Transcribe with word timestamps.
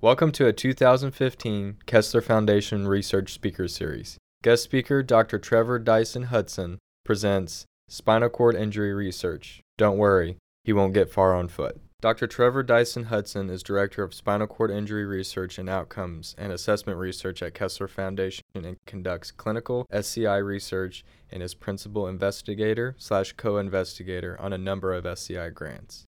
Welcome 0.00 0.30
to 0.32 0.46
a 0.46 0.52
2015 0.52 1.78
Kessler 1.86 2.20
Foundation 2.20 2.86
Research 2.86 3.32
Speaker 3.32 3.66
Series. 3.66 4.16
Guest 4.44 4.62
speaker 4.62 5.02
Dr. 5.02 5.40
Trevor 5.40 5.80
Dyson 5.80 6.22
Hudson 6.24 6.78
presents 7.04 7.64
Spinal 7.88 8.28
Cord 8.28 8.54
Injury 8.54 8.94
Research. 8.94 9.60
Don't 9.76 9.98
worry, 9.98 10.36
he 10.62 10.72
won't 10.72 10.94
get 10.94 11.10
far 11.10 11.34
on 11.34 11.48
foot. 11.48 11.80
Dr. 12.00 12.28
Trevor 12.28 12.62
Dyson 12.62 13.06
Hudson 13.06 13.50
is 13.50 13.64
Director 13.64 14.04
of 14.04 14.14
Spinal 14.14 14.46
Cord 14.46 14.70
Injury 14.70 15.04
Research 15.04 15.58
and 15.58 15.68
Outcomes 15.68 16.36
and 16.38 16.52
Assessment 16.52 16.96
Research 16.96 17.42
at 17.42 17.54
Kessler 17.54 17.88
Foundation 17.88 18.44
and 18.54 18.76
conducts 18.86 19.32
clinical 19.32 19.84
SCI 19.90 20.36
research 20.36 21.04
and 21.28 21.42
is 21.42 21.56
principal 21.56 22.06
investigator 22.06 22.94
slash 22.98 23.32
co-investigator 23.32 24.40
on 24.40 24.52
a 24.52 24.58
number 24.58 24.94
of 24.94 25.06
SCI 25.06 25.50
grants. 25.50 26.04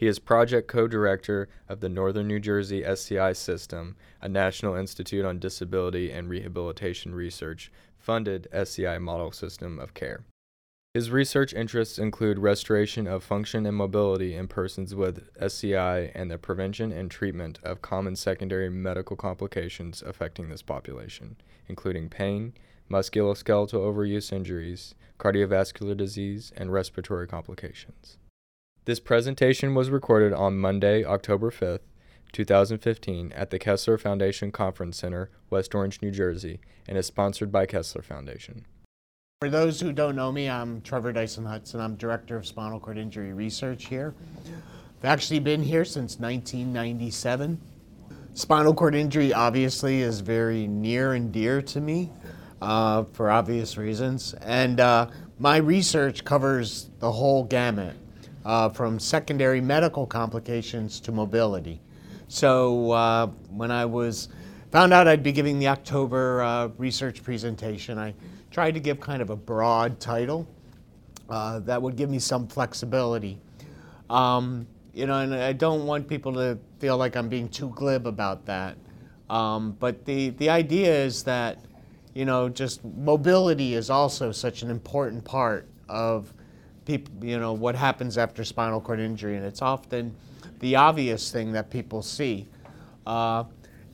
He 0.00 0.06
is 0.06 0.18
project 0.18 0.66
co 0.66 0.88
director 0.88 1.46
of 1.68 1.80
the 1.80 1.90
Northern 1.90 2.26
New 2.26 2.40
Jersey 2.40 2.82
SCI 2.82 3.34
System, 3.34 3.96
a 4.22 4.30
National 4.30 4.74
Institute 4.74 5.26
on 5.26 5.38
Disability 5.38 6.10
and 6.10 6.26
Rehabilitation 6.26 7.14
Research 7.14 7.70
funded 7.98 8.48
SCI 8.50 8.96
model 8.96 9.30
system 9.30 9.78
of 9.78 9.92
care. 9.92 10.24
His 10.94 11.10
research 11.10 11.52
interests 11.52 11.98
include 11.98 12.38
restoration 12.38 13.06
of 13.06 13.22
function 13.22 13.66
and 13.66 13.76
mobility 13.76 14.34
in 14.34 14.48
persons 14.48 14.94
with 14.94 15.28
SCI 15.38 16.12
and 16.14 16.30
the 16.30 16.38
prevention 16.38 16.92
and 16.92 17.10
treatment 17.10 17.58
of 17.62 17.82
common 17.82 18.16
secondary 18.16 18.70
medical 18.70 19.16
complications 19.16 20.00
affecting 20.00 20.48
this 20.48 20.62
population, 20.62 21.36
including 21.68 22.08
pain, 22.08 22.54
musculoskeletal 22.90 23.74
overuse 23.74 24.32
injuries, 24.32 24.94
cardiovascular 25.18 25.94
disease, 25.94 26.54
and 26.56 26.72
respiratory 26.72 27.28
complications. 27.28 28.16
This 28.90 28.98
presentation 28.98 29.76
was 29.76 29.88
recorded 29.88 30.32
on 30.32 30.58
Monday, 30.58 31.04
October 31.04 31.52
5th, 31.52 31.78
2015, 32.32 33.30
at 33.36 33.50
the 33.50 33.58
Kessler 33.60 33.96
Foundation 33.96 34.50
Conference 34.50 34.96
Center, 34.96 35.30
West 35.48 35.76
Orange, 35.76 36.02
New 36.02 36.10
Jersey, 36.10 36.58
and 36.88 36.98
is 36.98 37.06
sponsored 37.06 37.52
by 37.52 37.66
Kessler 37.66 38.02
Foundation. 38.02 38.66
For 39.42 39.48
those 39.48 39.80
who 39.80 39.92
don't 39.92 40.16
know 40.16 40.32
me, 40.32 40.50
I'm 40.50 40.80
Trevor 40.80 41.12
Dyson 41.12 41.44
Hudson. 41.44 41.78
I'm 41.78 41.94
Director 41.94 42.36
of 42.36 42.48
Spinal 42.48 42.80
Cord 42.80 42.98
Injury 42.98 43.32
Research 43.32 43.86
here. 43.86 44.12
I've 44.98 45.04
actually 45.04 45.38
been 45.38 45.62
here 45.62 45.84
since 45.84 46.18
1997. 46.18 47.60
Spinal 48.34 48.74
cord 48.74 48.96
injury 48.96 49.32
obviously 49.32 50.02
is 50.02 50.18
very 50.18 50.66
near 50.66 51.12
and 51.12 51.30
dear 51.30 51.62
to 51.62 51.80
me 51.80 52.10
uh, 52.60 53.04
for 53.12 53.30
obvious 53.30 53.76
reasons. 53.76 54.34
And 54.42 54.80
uh, 54.80 55.10
my 55.38 55.58
research 55.58 56.24
covers 56.24 56.90
the 56.98 57.12
whole 57.12 57.44
gamut 57.44 57.94
uh, 58.44 58.68
from 58.68 58.98
secondary 58.98 59.60
medical 59.60 60.06
complications 60.06 61.00
to 61.00 61.12
mobility. 61.12 61.80
So 62.28 62.92
uh, 62.92 63.26
when 63.50 63.70
I 63.70 63.84
was 63.84 64.28
found 64.70 64.92
out 64.92 65.08
I'd 65.08 65.22
be 65.22 65.32
giving 65.32 65.58
the 65.58 65.68
October 65.68 66.42
uh, 66.42 66.68
research 66.78 67.22
presentation, 67.22 67.98
I 67.98 68.14
tried 68.50 68.74
to 68.74 68.80
give 68.80 69.00
kind 69.00 69.20
of 69.20 69.30
a 69.30 69.36
broad 69.36 70.00
title 70.00 70.46
uh, 71.28 71.60
that 71.60 71.80
would 71.80 71.96
give 71.96 72.10
me 72.10 72.18
some 72.18 72.46
flexibility. 72.46 73.38
Um, 74.08 74.66
you 74.92 75.06
know, 75.06 75.20
and 75.20 75.34
I 75.34 75.52
don't 75.52 75.86
want 75.86 76.08
people 76.08 76.32
to 76.34 76.58
feel 76.78 76.96
like 76.96 77.16
I'm 77.16 77.28
being 77.28 77.48
too 77.48 77.70
glib 77.76 78.06
about 78.06 78.46
that. 78.46 78.76
Um, 79.28 79.76
but 79.78 80.04
the, 80.04 80.30
the 80.30 80.50
idea 80.50 80.92
is 80.92 81.22
that, 81.24 81.58
you 82.14 82.24
know, 82.24 82.48
just 82.48 82.84
mobility 82.84 83.74
is 83.74 83.88
also 83.90 84.32
such 84.32 84.62
an 84.62 84.70
important 84.70 85.24
part 85.24 85.68
of 85.88 86.32
people, 86.84 87.12
you 87.24 87.38
know, 87.38 87.52
what 87.52 87.74
happens 87.74 88.18
after 88.18 88.44
spinal 88.44 88.80
cord 88.80 89.00
injury, 89.00 89.36
and 89.36 89.44
it's 89.44 89.62
often 89.62 90.14
the 90.60 90.76
obvious 90.76 91.30
thing 91.30 91.52
that 91.52 91.70
people 91.70 92.02
see. 92.02 92.46
Uh, 93.06 93.44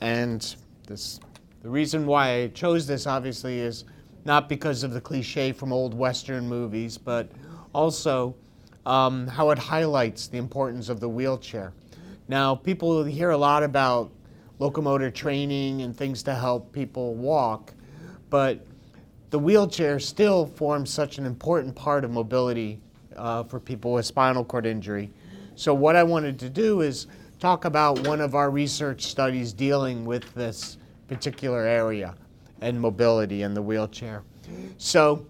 and 0.01 0.57
this, 0.87 1.21
the 1.63 1.69
reason 1.69 2.07
why 2.07 2.43
I 2.43 2.49
chose 2.49 2.87
this, 2.87 3.07
obviously, 3.07 3.61
is 3.61 3.85
not 4.25 4.49
because 4.49 4.83
of 4.83 4.93
the 4.93 5.01
cliche 5.01 5.53
from 5.53 5.73
old 5.73 5.95
Western 5.95 6.49
movies, 6.49 6.99
but 6.99 7.31
also 7.73 8.35
um, 8.85 9.27
how 9.27 9.51
it 9.51 9.59
highlights 9.59 10.29
the 10.29 10.39
importance 10.39 10.89
of 10.89 11.01
the 11.01 11.09
wheelchair. 11.09 11.73
Now, 12.29 12.55
people 12.55 13.05
hear 13.05 13.31
a 13.31 13.37
lot 13.37 13.63
about 13.63 14.11
locomotor 14.59 15.11
training 15.11 15.83
and 15.83 15.97
things 15.97 16.23
to 16.25 16.35
help 16.35 16.73
people 16.73 17.15
walk, 17.15 17.73
but 18.31 18.67
the 19.31 19.39
wheelchair 19.39 19.99
still 19.99 20.47
forms 20.47 20.91
such 20.91 21.19
an 21.19 21.27
important 21.27 21.75
part 21.75 22.05
of 22.05 22.11
mobility 22.11 22.81
uh, 23.17 23.43
for 23.45 23.59
people 23.59 23.93
with 23.93 24.07
spinal 24.07 24.45
cord 24.45 24.67
injury. 24.67 25.11
So 25.55 25.75
what 25.75 25.97
I 25.97 26.03
wanted 26.03 26.39
to 26.41 26.51
do 26.51 26.83
is 26.83 27.07
talk 27.41 27.65
about 27.65 28.07
one 28.07 28.21
of 28.21 28.35
our 28.35 28.51
research 28.51 29.03
studies 29.03 29.53
dealing 29.53 30.05
with 30.05 30.33
this 30.35 30.79
particular 31.09 31.63
area 31.63 32.15
and 32.61 32.81
mobility 32.81 33.43
in 33.43 33.55
the 33.55 33.63
wheelchair. 33.63 34.23
So 34.79 35.27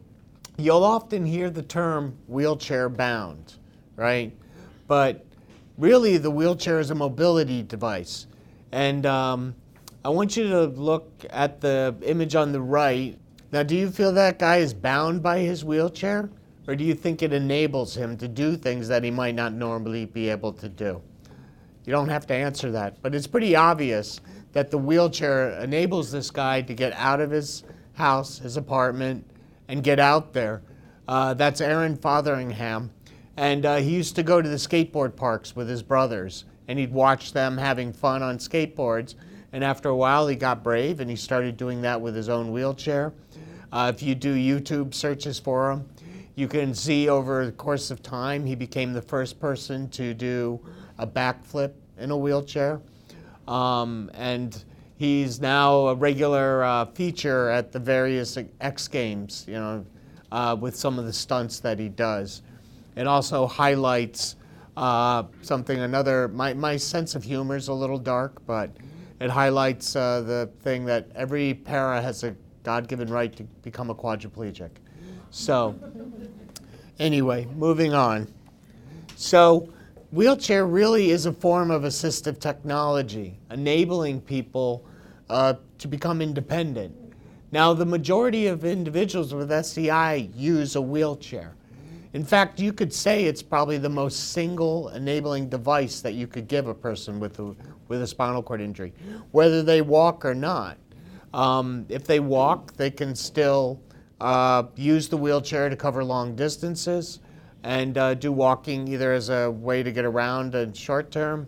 you'll 0.57 0.84
often 0.84 1.25
hear 1.25 1.51
the 1.51 1.63
term 1.63 2.17
wheelchair 2.27 2.89
bound, 2.89 3.55
right? 3.97 4.33
But 4.87 5.25
really 5.78 6.19
the 6.19 6.31
wheelchair 6.31 6.81
is 6.81 6.91
a 6.91 6.95
mobility 6.95 7.63
device. 7.63 8.27
And 8.73 9.07
um, 9.07 9.55
I 10.05 10.09
want 10.09 10.37
you 10.37 10.49
to 10.49 10.65
look 10.67 11.25
at 11.31 11.61
the 11.61 11.95
image 12.03 12.34
on 12.34 12.53
the 12.53 12.61
right. 12.61 13.19
Now, 13.53 13.62
do 13.62 13.77
you 13.77 13.91
feel 13.91 14.12
that 14.12 14.39
guy 14.39 14.57
is 14.57 14.75
bound 14.75 15.23
by 15.23 15.39
his 15.39 15.65
wheelchair? 15.65 16.29
Or 16.69 16.75
do 16.75 16.83
you 16.83 16.95
think 16.95 17.23
it 17.23 17.33
enables 17.33 17.97
him 17.97 18.17
to 18.17 18.27
do 18.27 18.57
things 18.57 18.89
that 18.89 19.05
he 19.05 19.11
might 19.11 19.37
not 19.37 19.53
normally 19.53 20.05
be 20.05 20.29
able 20.29 20.53
to 20.55 20.69
do? 20.69 21.01
You 21.84 21.93
don't 21.93 22.09
have 22.09 22.27
to 22.27 22.34
answer 22.34 22.73
that, 22.73 23.01
but 23.03 23.15
it's 23.15 23.29
pretty 23.29 23.55
obvious 23.55 24.21
that 24.53 24.73
the 24.73 24.79
wheelchair 24.79 25.51
enables 25.61 26.11
this 26.11 26.31
guy 26.31 26.62
to 26.62 26.75
get 26.75 26.93
out 26.95 27.21
of 27.21 27.31
his 27.31 27.62
house, 27.93 28.39
his 28.39 28.57
apartment, 28.57 29.25
and 29.69 29.84
get 29.84 30.01
out 30.01 30.33
there. 30.33 30.63
Uh, 31.07 31.34
that's 31.34 31.61
Aaron 31.61 31.97
Fotheringham. 31.97 32.91
And 33.37 33.65
uh, 33.65 33.77
he 33.77 33.91
used 33.91 34.17
to 34.17 34.25
go 34.25 34.43
to 34.43 34.49
the 34.49 34.57
skateboard 34.57 35.15
parks 35.15 35.55
with 35.55 35.69
his 35.69 35.83
brothers, 35.83 36.47
and 36.67 36.78
he'd 36.78 36.93
watch 36.93 37.33
them 37.33 37.59
having 37.59 37.93
fun 37.93 38.23
on 38.23 38.39
skateboards. 38.39 39.15
And 39.53 39.63
after 39.63 39.89
a 39.89 39.97
while, 39.97 40.27
he 40.27 40.34
got 40.34 40.65
brave 40.65 40.99
and 40.99 41.09
he 41.09 41.17
started 41.17 41.57
doing 41.57 41.83
that 41.83 42.01
with 42.01 42.17
his 42.17 42.28
own 42.28 42.51
wheelchair. 42.51 43.13
Uh, 43.76 43.92
if 43.94 44.03
you 44.03 44.14
do 44.14 44.34
YouTube 44.34 44.94
searches 44.94 45.38
for 45.38 45.70
him, 45.70 45.87
you 46.34 46.48
can 46.48 46.75
see 46.75 47.10
over 47.10 47.44
the 47.44 47.53
course 47.53 47.91
of 47.91 48.03
time, 48.03 48.47
he 48.47 48.54
became 48.54 48.94
the 48.94 49.03
first 49.03 49.38
person 49.38 49.87
to 49.91 50.14
do 50.14 50.59
a 50.97 51.06
backflip 51.06 51.72
in 51.98 52.10
a 52.10 52.16
wheelchair. 52.16 52.81
Um, 53.47 54.10
and 54.15 54.65
he's 54.97 55.42
now 55.42 55.88
a 55.88 55.94
regular 55.94 56.65
uh, 56.65 56.86
feature 56.86 57.50
at 57.50 57.70
the 57.70 57.78
various 57.78 58.38
X 58.62 58.88
Games, 58.88 59.44
you 59.47 59.56
know, 59.56 59.84
uh, 60.32 60.56
with 60.59 60.75
some 60.75 60.98
of 60.98 61.04
the 61.04 61.12
stunts 61.12 61.60
that 61.60 61.78
he 61.78 61.91
does. 61.91 62.41
It 62.97 63.06
also 63.06 63.47
highlights 63.47 64.36
uh, 64.78 65.25
something, 65.42 65.81
another, 65.81 66.28
my, 66.28 66.54
my 66.54 66.78
sense 66.78 67.15
of 67.15 67.22
humor 67.22 67.56
is 67.56 67.69
a 67.69 67.75
little 67.75 67.98
dark, 67.98 68.41
but 68.47 68.70
it 69.20 69.28
highlights 69.28 69.94
uh, 69.94 70.22
the 70.22 70.48
thing 70.62 70.86
that 70.86 71.09
every 71.15 71.53
para 71.53 72.00
has 72.00 72.25
a 72.25 72.34
God 72.66 72.88
given 72.88 73.09
right 73.09 73.34
to 73.37 73.44
become 73.62 73.91
a 73.91 73.94
quadriplegic. 73.94 74.71
So, 75.31 75.78
anyway, 76.99 77.47
moving 77.54 77.94
on. 77.94 78.27
So, 79.15 79.72
wheelchair 80.10 80.66
really 80.66 81.12
is 81.12 81.27
a 81.27 81.32
form 81.32 81.71
of 81.71 81.82
assistive 81.82 82.41
technology, 82.41 83.38
enabling 83.53 84.22
people 84.22 84.84
uh, 85.31 85.54
to 85.78 85.87
become 85.87 86.21
independent. 86.21 86.93
Now, 87.53 87.72
the 87.72 87.87
majority 87.87 88.49
of 88.49 88.65
individuals 88.65 89.33
with 89.33 89.53
SCI 89.53 90.28
use 90.34 90.75
a 90.75 90.83
wheelchair. 90.83 91.54
In 92.15 92.25
fact, 92.25 92.59
you 92.59 92.72
could 92.72 92.93
say 92.93 93.27
it's 93.27 93.44
probably 93.44 93.78
the 93.78 93.88
most 93.88 94.33
single 94.33 94.88
enabling 94.88 95.50
device 95.50 96.00
that 96.00 96.15
you 96.15 96.27
could 96.27 96.48
give 96.48 96.66
a 96.66 96.75
person 96.75 97.21
with 97.21 97.38
a, 97.38 97.54
with 97.87 98.03
a 98.03 98.06
spinal 98.09 98.43
cord 98.43 98.60
injury, 98.60 98.93
whether 99.31 99.62
they 99.62 99.83
walk 99.83 100.24
or 100.24 100.34
not. 100.34 100.78
Um, 101.36 101.84
if 101.91 102.06
they 102.06 102.18
walk, 102.18 102.72
they 102.77 102.91
can 102.91 103.15
still 103.15 103.83
uh, 104.22 104.65
use 104.74 105.09
the 105.09 105.18
wheelchair 105.18 105.68
to 105.68 105.77
cover 105.77 106.03
long 106.03 106.34
distances 106.34 107.21
and 107.62 107.98
uh, 107.98 108.15
do 108.15 108.33
walking 108.33 108.88
either 108.88 109.12
as 109.12 109.28
a 109.28 109.50
way 109.50 109.83
to 109.83 109.92
get 109.92 110.06
around 110.06 110.54
in 110.54 110.72
short 110.72 111.10
term 111.10 111.47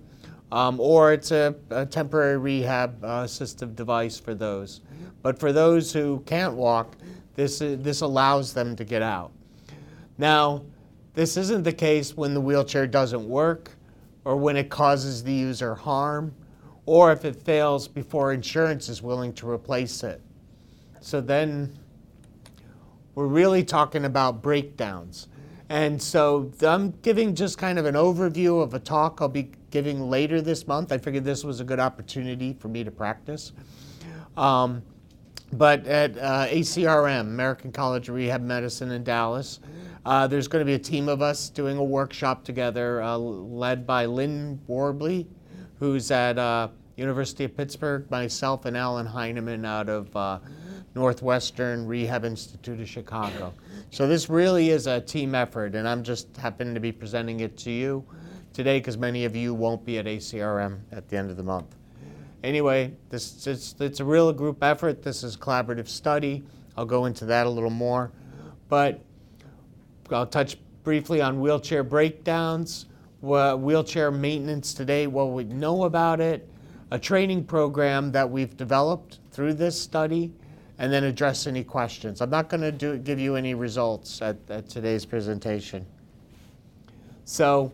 um, 0.53 0.79
or 0.79 1.15
it's 1.15 1.31
a, 1.31 1.55
a 1.71 1.87
temporary 1.87 2.37
rehab 2.37 3.03
uh, 3.03 3.25
assistive 3.25 3.75
device 3.75 4.19
for 4.19 4.35
those. 4.35 4.83
But 5.23 5.39
for 5.39 5.53
those 5.53 5.91
who 5.91 6.23
can't 6.27 6.55
walk, 6.55 6.97
this, 7.35 7.63
uh, 7.63 7.77
this 7.79 8.03
allows 8.03 8.53
them 8.53 8.77
to 8.77 8.85
get 8.85 9.01
out. 9.01 9.33
Now, 10.19 10.65
this 11.15 11.39
isn't 11.39 11.63
the 11.63 11.73
case 11.73 12.15
when 12.15 12.35
the 12.35 12.41
wheelchair 12.43 12.87
doesn't 12.87 13.27
work 13.27 13.71
or 14.25 14.37
when 14.37 14.57
it 14.57 14.69
causes 14.69 15.23
the 15.23 15.33
user 15.33 15.75
harm 15.75 16.35
or 16.89 17.13
if 17.13 17.27
it 17.27 17.37
fails 17.37 17.87
before 17.87 18.33
insurance 18.33 18.89
is 18.89 19.03
willing 19.03 19.31
to 19.35 19.47
replace 19.47 20.03
it. 20.03 20.23
So 21.03 21.21
then 21.21 21.79
we're 23.15 23.27
really 23.27 23.63
talking 23.63 24.07
about 24.07 24.41
breakdowns. 24.41 25.29
And 25.69 26.01
so 26.01 26.51
I'm 26.63 26.93
giving 27.03 27.35
just 27.35 27.59
kind 27.59 27.79
of 27.79 27.85
an 27.85 27.95
overview 27.95 28.63
of 28.63 28.73
a 28.73 28.79
talk 28.79 29.21
I'll 29.21 29.29
be 29.29 29.51
giving 29.71 30.09
later 30.09 30.41
this 30.41 30.67
month. 30.67 30.91
I 30.91 30.97
figured 30.97 31.25
this 31.25 31.45
was 31.45 31.61
a 31.61 31.65
good 31.65 31.79
opportunity 31.79 32.57
for 32.59 32.69
me 32.69 32.85
to 32.85 32.91
practice. 32.91 33.53
Um, 34.39 34.83
but 35.53 35.87
at 35.87 36.17
uh, 36.17 36.47
ACRM, 36.47 37.21
American 37.21 37.71
College 37.71 38.09
of 38.09 38.15
Rehab 38.15 38.41
Medicine 38.41 38.93
in 38.93 39.05
Dallas, 39.05 39.61
uh, 40.07 40.27
there's 40.27 40.49
going 40.49 40.63
to 40.63 40.67
be 40.67 40.75
a 40.75 40.79
team 40.79 41.11
of 41.11 41.21
us 41.21 41.51
doing 41.51 41.77
a 41.77 41.85
workshop 41.85 42.45
together, 42.45 43.03
uh, 43.03 43.19
led 43.19 43.87
by 43.87 44.07
Lynn 44.07 44.59
Worobey, 44.67 45.27
who's 45.81 46.11
at 46.11 46.39
uh, 46.39 46.69
University 46.99 47.45
of 47.45 47.57
Pittsburgh, 47.57 48.11
myself 48.11 48.65
and 48.65 48.77
Allen 48.77 49.07
Heinemann 49.07 49.65
out 49.65 49.89
of 49.89 50.15
uh, 50.17 50.41
Northwestern 50.97 51.87
Rehab 51.87 52.25
Institute 52.25 52.81
of 52.81 52.89
Chicago. 52.89 53.55
So 53.91 54.09
this 54.09 54.29
really 54.29 54.71
is 54.71 54.89
a 54.89 55.01
team 55.01 55.35
effort, 55.35 55.77
and 55.77 55.87
I'm 55.87 56.03
just 56.03 56.37
happening 56.37 56.75
to 56.75 56.81
be 56.81 56.91
presenting 56.91 57.41
it 57.41 57.57
to 57.59 57.71
you 57.71 58.05
today 58.53 58.81
because 58.81 58.99
many 58.99 59.25
of 59.25 59.37
you 59.37 59.55
won't 59.55 59.85
be 59.85 59.99
at 59.99 60.07
ACRM 60.07 60.81
at 60.91 61.09
the 61.09 61.17
end 61.17 61.31
of 61.31 61.37
the 61.37 61.43
month. 61.45 61.77
Anyway, 62.43 62.93
this 63.11 63.47
it's, 63.47 63.77
it's 63.79 64.01
a 64.01 64.05
real 64.05 64.33
group 64.33 64.63
effort. 64.63 65.03
This 65.03 65.23
is 65.23 65.37
collaborative 65.37 65.89
study. 65.89 66.43
I'll 66.77 66.85
go 66.85 67.05
into 67.05 67.25
that 67.27 67.47
a 67.47 67.51
little 67.51 67.71
more, 67.71 68.11
but 68.69 69.01
I'll 70.11 70.27
touch 70.27 70.57
briefly 70.83 71.21
on 71.21 71.41
wheelchair 71.41 71.85
breakdowns, 71.85 72.87
wheelchair 73.21 74.11
maintenance 74.11 74.75
today, 74.75 75.07
what 75.07 75.31
we 75.31 75.45
know 75.45 75.85
about 75.85 76.21
it, 76.21 76.49
a 76.91 76.99
training 76.99 77.45
program 77.45 78.13
that 78.13 78.29
we've 78.29 78.57
developed 78.57 79.19
through 79.31 79.55
this 79.55 79.81
study, 79.81 80.33
and 80.79 80.93
then 80.93 81.05
address 81.05 81.47
any 81.47 81.65
questions. 81.65 82.21
I'm 82.21 82.31
not 82.31 82.49
going 82.49 82.79
to 82.79 82.99
give 82.99 83.19
you 83.19 83.35
any 83.35 83.55
results 83.55 84.23
at, 84.23 84.37
at 84.49 84.69
today's 84.69 85.05
presentation. 85.05 85.85
So, 87.25 87.73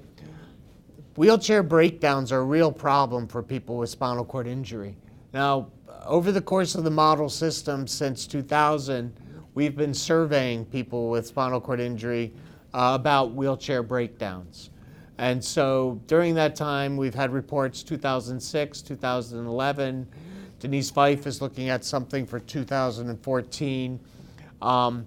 wheelchair 1.16 1.62
breakdowns 1.62 2.32
are 2.32 2.40
a 2.40 2.44
real 2.44 2.72
problem 2.72 3.28
for 3.28 3.42
people 3.42 3.76
with 3.76 3.90
spinal 3.90 4.24
cord 4.24 4.46
injury. 4.46 4.96
Now, 5.32 5.68
over 6.04 6.32
the 6.32 6.40
course 6.40 6.74
of 6.74 6.84
the 6.84 6.90
model 6.90 7.28
system 7.28 7.86
since 7.86 8.26
2000, 8.26 9.14
we've 9.54 9.76
been 9.76 9.94
surveying 9.94 10.64
people 10.64 11.10
with 11.10 11.26
spinal 11.26 11.60
cord 11.60 11.80
injury 11.80 12.32
uh, 12.72 12.92
about 12.98 13.32
wheelchair 13.32 13.82
breakdowns. 13.82 14.70
And 15.18 15.42
so 15.44 16.00
during 16.06 16.34
that 16.34 16.56
time, 16.56 16.96
we've 16.96 17.14
had 17.14 17.32
reports 17.32 17.82
2006, 17.82 18.82
2011. 18.82 20.06
Denise 20.58 20.90
Fyffe 20.90 21.26
is 21.26 21.40
looking 21.40 21.68
at 21.68 21.84
something 21.84 22.26
for 22.26 22.40
2014. 22.40 24.00
Um, 24.62 25.06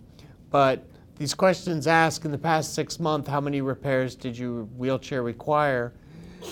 but 0.50 0.86
these 1.18 1.34
questions 1.34 1.88
ask 1.88 2.26
in 2.26 2.32
the 2.32 2.38
past 2.38 2.74
six 2.74 3.00
months, 3.00 3.30
how 3.30 3.42
many 3.42 3.62
repairs 3.62 4.16
did 4.16 4.38
your 4.38 4.64
wheelchair 4.64 5.24
require? 5.24 5.94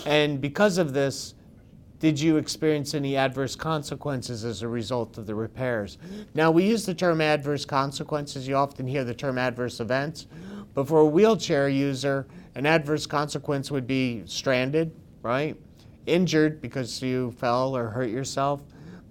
And 0.06 0.42
because 0.42 0.78
of 0.78 0.94
this, 0.94 1.36
did 2.00 2.20
you 2.20 2.38
experience 2.38 2.94
any 2.94 3.16
adverse 3.16 3.56
consequences 3.56 4.44
as 4.44 4.64
a 4.64 4.68
result 4.68 5.18
of 5.18 5.28
the 5.28 5.36
repairs? 5.36 5.98
Now, 6.34 6.52
we 6.52 6.66
use 6.66 6.86
the 6.86 6.94
term 6.94 7.22
adverse 7.22 7.64
consequences. 7.64 8.48
You 8.48 8.56
often 8.56 8.86
hear 8.86 9.04
the 9.04 9.14
term 9.14 9.38
adverse 9.38 9.80
events. 9.80 10.28
But 10.74 10.88
for 10.88 11.00
a 11.00 11.06
wheelchair 11.06 11.70
user, 11.70 12.28
an 12.56 12.66
adverse 12.66 13.06
consequence 13.06 13.70
would 13.70 13.86
be 13.86 14.24
stranded, 14.26 14.96
right? 15.22 15.56
Injured 16.06 16.62
because 16.62 17.02
you 17.02 17.32
fell 17.32 17.76
or 17.76 17.90
hurt 17.90 18.10
yourself, 18.10 18.62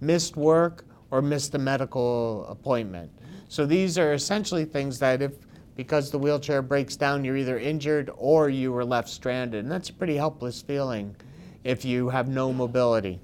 missed 0.00 0.36
work, 0.36 0.84
or 1.10 1.22
missed 1.22 1.54
a 1.54 1.58
medical 1.58 2.46
appointment. 2.48 3.10
So 3.48 3.66
these 3.66 3.98
are 3.98 4.14
essentially 4.14 4.64
things 4.64 4.98
that 4.98 5.22
if 5.22 5.32
because 5.76 6.10
the 6.10 6.18
wheelchair 6.18 6.62
breaks 6.62 6.96
down, 6.96 7.24
you're 7.24 7.36
either 7.36 7.58
injured 7.58 8.10
or 8.16 8.48
you 8.48 8.72
were 8.72 8.84
left 8.84 9.08
stranded. 9.08 9.64
And 9.64 9.72
that's 9.72 9.90
a 9.90 9.92
pretty 9.92 10.16
helpless 10.16 10.62
feeling 10.62 11.16
if 11.64 11.84
you 11.84 12.08
have 12.08 12.28
no 12.28 12.52
mobility. 12.52 13.20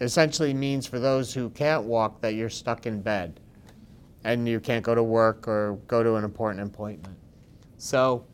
It 0.00 0.04
essentially 0.04 0.54
means 0.54 0.86
for 0.86 0.98
those 0.98 1.32
who 1.32 1.50
can't 1.50 1.84
walk 1.84 2.20
that 2.22 2.34
you're 2.34 2.48
stuck 2.50 2.86
in 2.86 3.02
bed 3.02 3.38
and 4.24 4.48
you 4.48 4.60
can't 4.60 4.84
go 4.84 4.94
to 4.94 5.02
work 5.02 5.46
or 5.46 5.78
go 5.86 6.02
to 6.02 6.14
an 6.14 6.24
important 6.24 6.66
appointment. 6.66 7.16
So, 7.78 8.24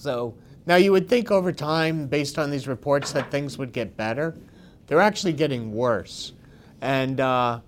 so 0.00 0.34
now 0.64 0.76
you 0.76 0.92
would 0.92 1.08
think 1.08 1.30
over 1.30 1.52
time, 1.52 2.06
based 2.06 2.38
on 2.38 2.50
these 2.50 2.66
reports, 2.66 3.12
that 3.12 3.30
things 3.30 3.58
would 3.58 3.72
get 3.72 3.96
better. 3.98 4.34
They're 4.86 5.00
actually 5.00 5.34
getting 5.34 5.72
worse. 5.74 6.32
And 6.80 7.20
uh, 7.20 7.60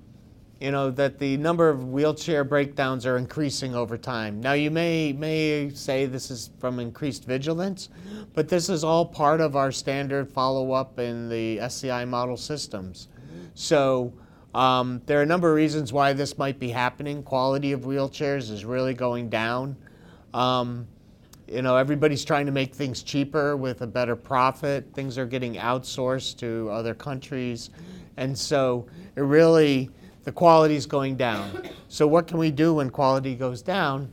you 0.58 0.70
know, 0.70 0.90
that 0.92 1.18
the 1.18 1.36
number 1.36 1.68
of 1.68 1.88
wheelchair 1.88 2.42
breakdowns 2.42 3.04
are 3.04 3.18
increasing 3.18 3.74
over 3.74 3.98
time. 3.98 4.40
Now, 4.40 4.52
you 4.52 4.70
may, 4.70 5.12
may 5.12 5.70
say 5.74 6.06
this 6.06 6.30
is 6.30 6.50
from 6.58 6.78
increased 6.78 7.24
vigilance, 7.24 7.90
but 8.32 8.48
this 8.48 8.68
is 8.68 8.82
all 8.82 9.04
part 9.04 9.40
of 9.40 9.56
our 9.56 9.72
standard 9.72 10.30
follow 10.30 10.72
up 10.72 10.98
in 10.98 11.28
the 11.28 11.60
SCI 11.60 12.04
model 12.06 12.36
systems. 12.36 13.08
So, 13.54 14.14
um, 14.54 15.02
there 15.06 15.18
are 15.18 15.22
a 15.22 15.26
number 15.26 15.50
of 15.50 15.56
reasons 15.56 15.92
why 15.92 16.12
this 16.12 16.38
might 16.38 16.58
be 16.58 16.70
happening. 16.70 17.22
Quality 17.24 17.72
of 17.72 17.80
wheelchairs 17.80 18.50
is 18.50 18.64
really 18.64 18.94
going 18.94 19.28
down. 19.28 19.76
Um, 20.32 20.86
you 21.46 21.62
know, 21.62 21.76
everybody's 21.76 22.24
trying 22.24 22.46
to 22.46 22.52
make 22.52 22.74
things 22.74 23.02
cheaper 23.02 23.56
with 23.56 23.82
a 23.82 23.86
better 23.86 24.16
profit. 24.16 24.86
Things 24.94 25.18
are 25.18 25.26
getting 25.26 25.54
outsourced 25.54 26.38
to 26.38 26.70
other 26.70 26.94
countries. 26.94 27.70
And 28.16 28.36
so 28.36 28.86
it 29.16 29.22
really, 29.22 29.90
the 30.24 30.32
quality 30.32 30.76
is 30.76 30.86
going 30.86 31.16
down. 31.16 31.68
So 31.88 32.06
what 32.06 32.26
can 32.26 32.38
we 32.38 32.50
do 32.50 32.74
when 32.74 32.90
quality 32.90 33.34
goes 33.34 33.62
down? 33.62 34.12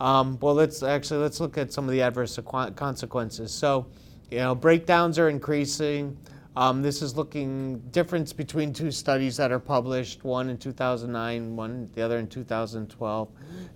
Um, 0.00 0.38
well, 0.40 0.54
let's 0.54 0.82
actually 0.82 1.20
let's 1.20 1.38
look 1.38 1.56
at 1.56 1.72
some 1.72 1.84
of 1.84 1.92
the 1.92 2.02
adverse 2.02 2.38
consequences. 2.74 3.52
So, 3.52 3.86
you 4.30 4.38
know, 4.38 4.54
breakdowns 4.54 5.18
are 5.18 5.28
increasing. 5.28 6.16
Um, 6.54 6.82
this 6.82 7.00
is 7.00 7.16
looking 7.16 7.78
difference 7.92 8.34
between 8.34 8.74
two 8.74 8.90
studies 8.90 9.38
that 9.38 9.50
are 9.50 9.58
published, 9.58 10.22
one 10.22 10.50
in 10.50 10.58
2009, 10.58 11.56
one 11.56 11.88
the 11.94 12.02
other 12.02 12.18
in 12.18 12.26
2012. 12.26 13.28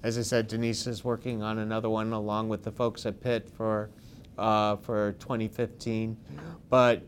As 0.02 0.19
I 0.19 0.23
said, 0.23 0.46
Denise 0.46 0.87
is 0.87 1.02
working 1.02 1.43
on 1.43 1.58
another 1.58 1.88
one 1.88 2.12
along 2.12 2.50
with 2.50 2.62
the 2.62 2.70
folks 2.70 3.06
at 3.06 3.19
Pitt 3.20 3.49
for 3.56 3.88
uh, 4.37 4.76
for 4.76 5.12
2015. 5.20 6.19
But 6.69 7.02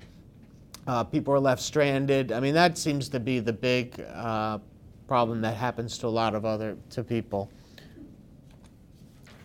uh, 0.87 1.05
people 1.05 1.35
are 1.35 1.41
left 1.41 1.61
stranded. 1.61 2.33
I 2.33 2.41
mean, 2.41 2.55
that 2.55 2.79
seems 2.79 3.11
to 3.11 3.21
be 3.21 3.41
the 3.41 3.53
big 3.53 4.01
uh, 4.01 4.59
problem 5.07 5.43
that 5.43 5.57
happens 5.57 5.99
to 5.99 6.07
a 6.07 6.09
lot 6.09 6.35
of 6.35 6.47
other 6.47 6.79
to 6.91 7.05
people. 7.05 7.51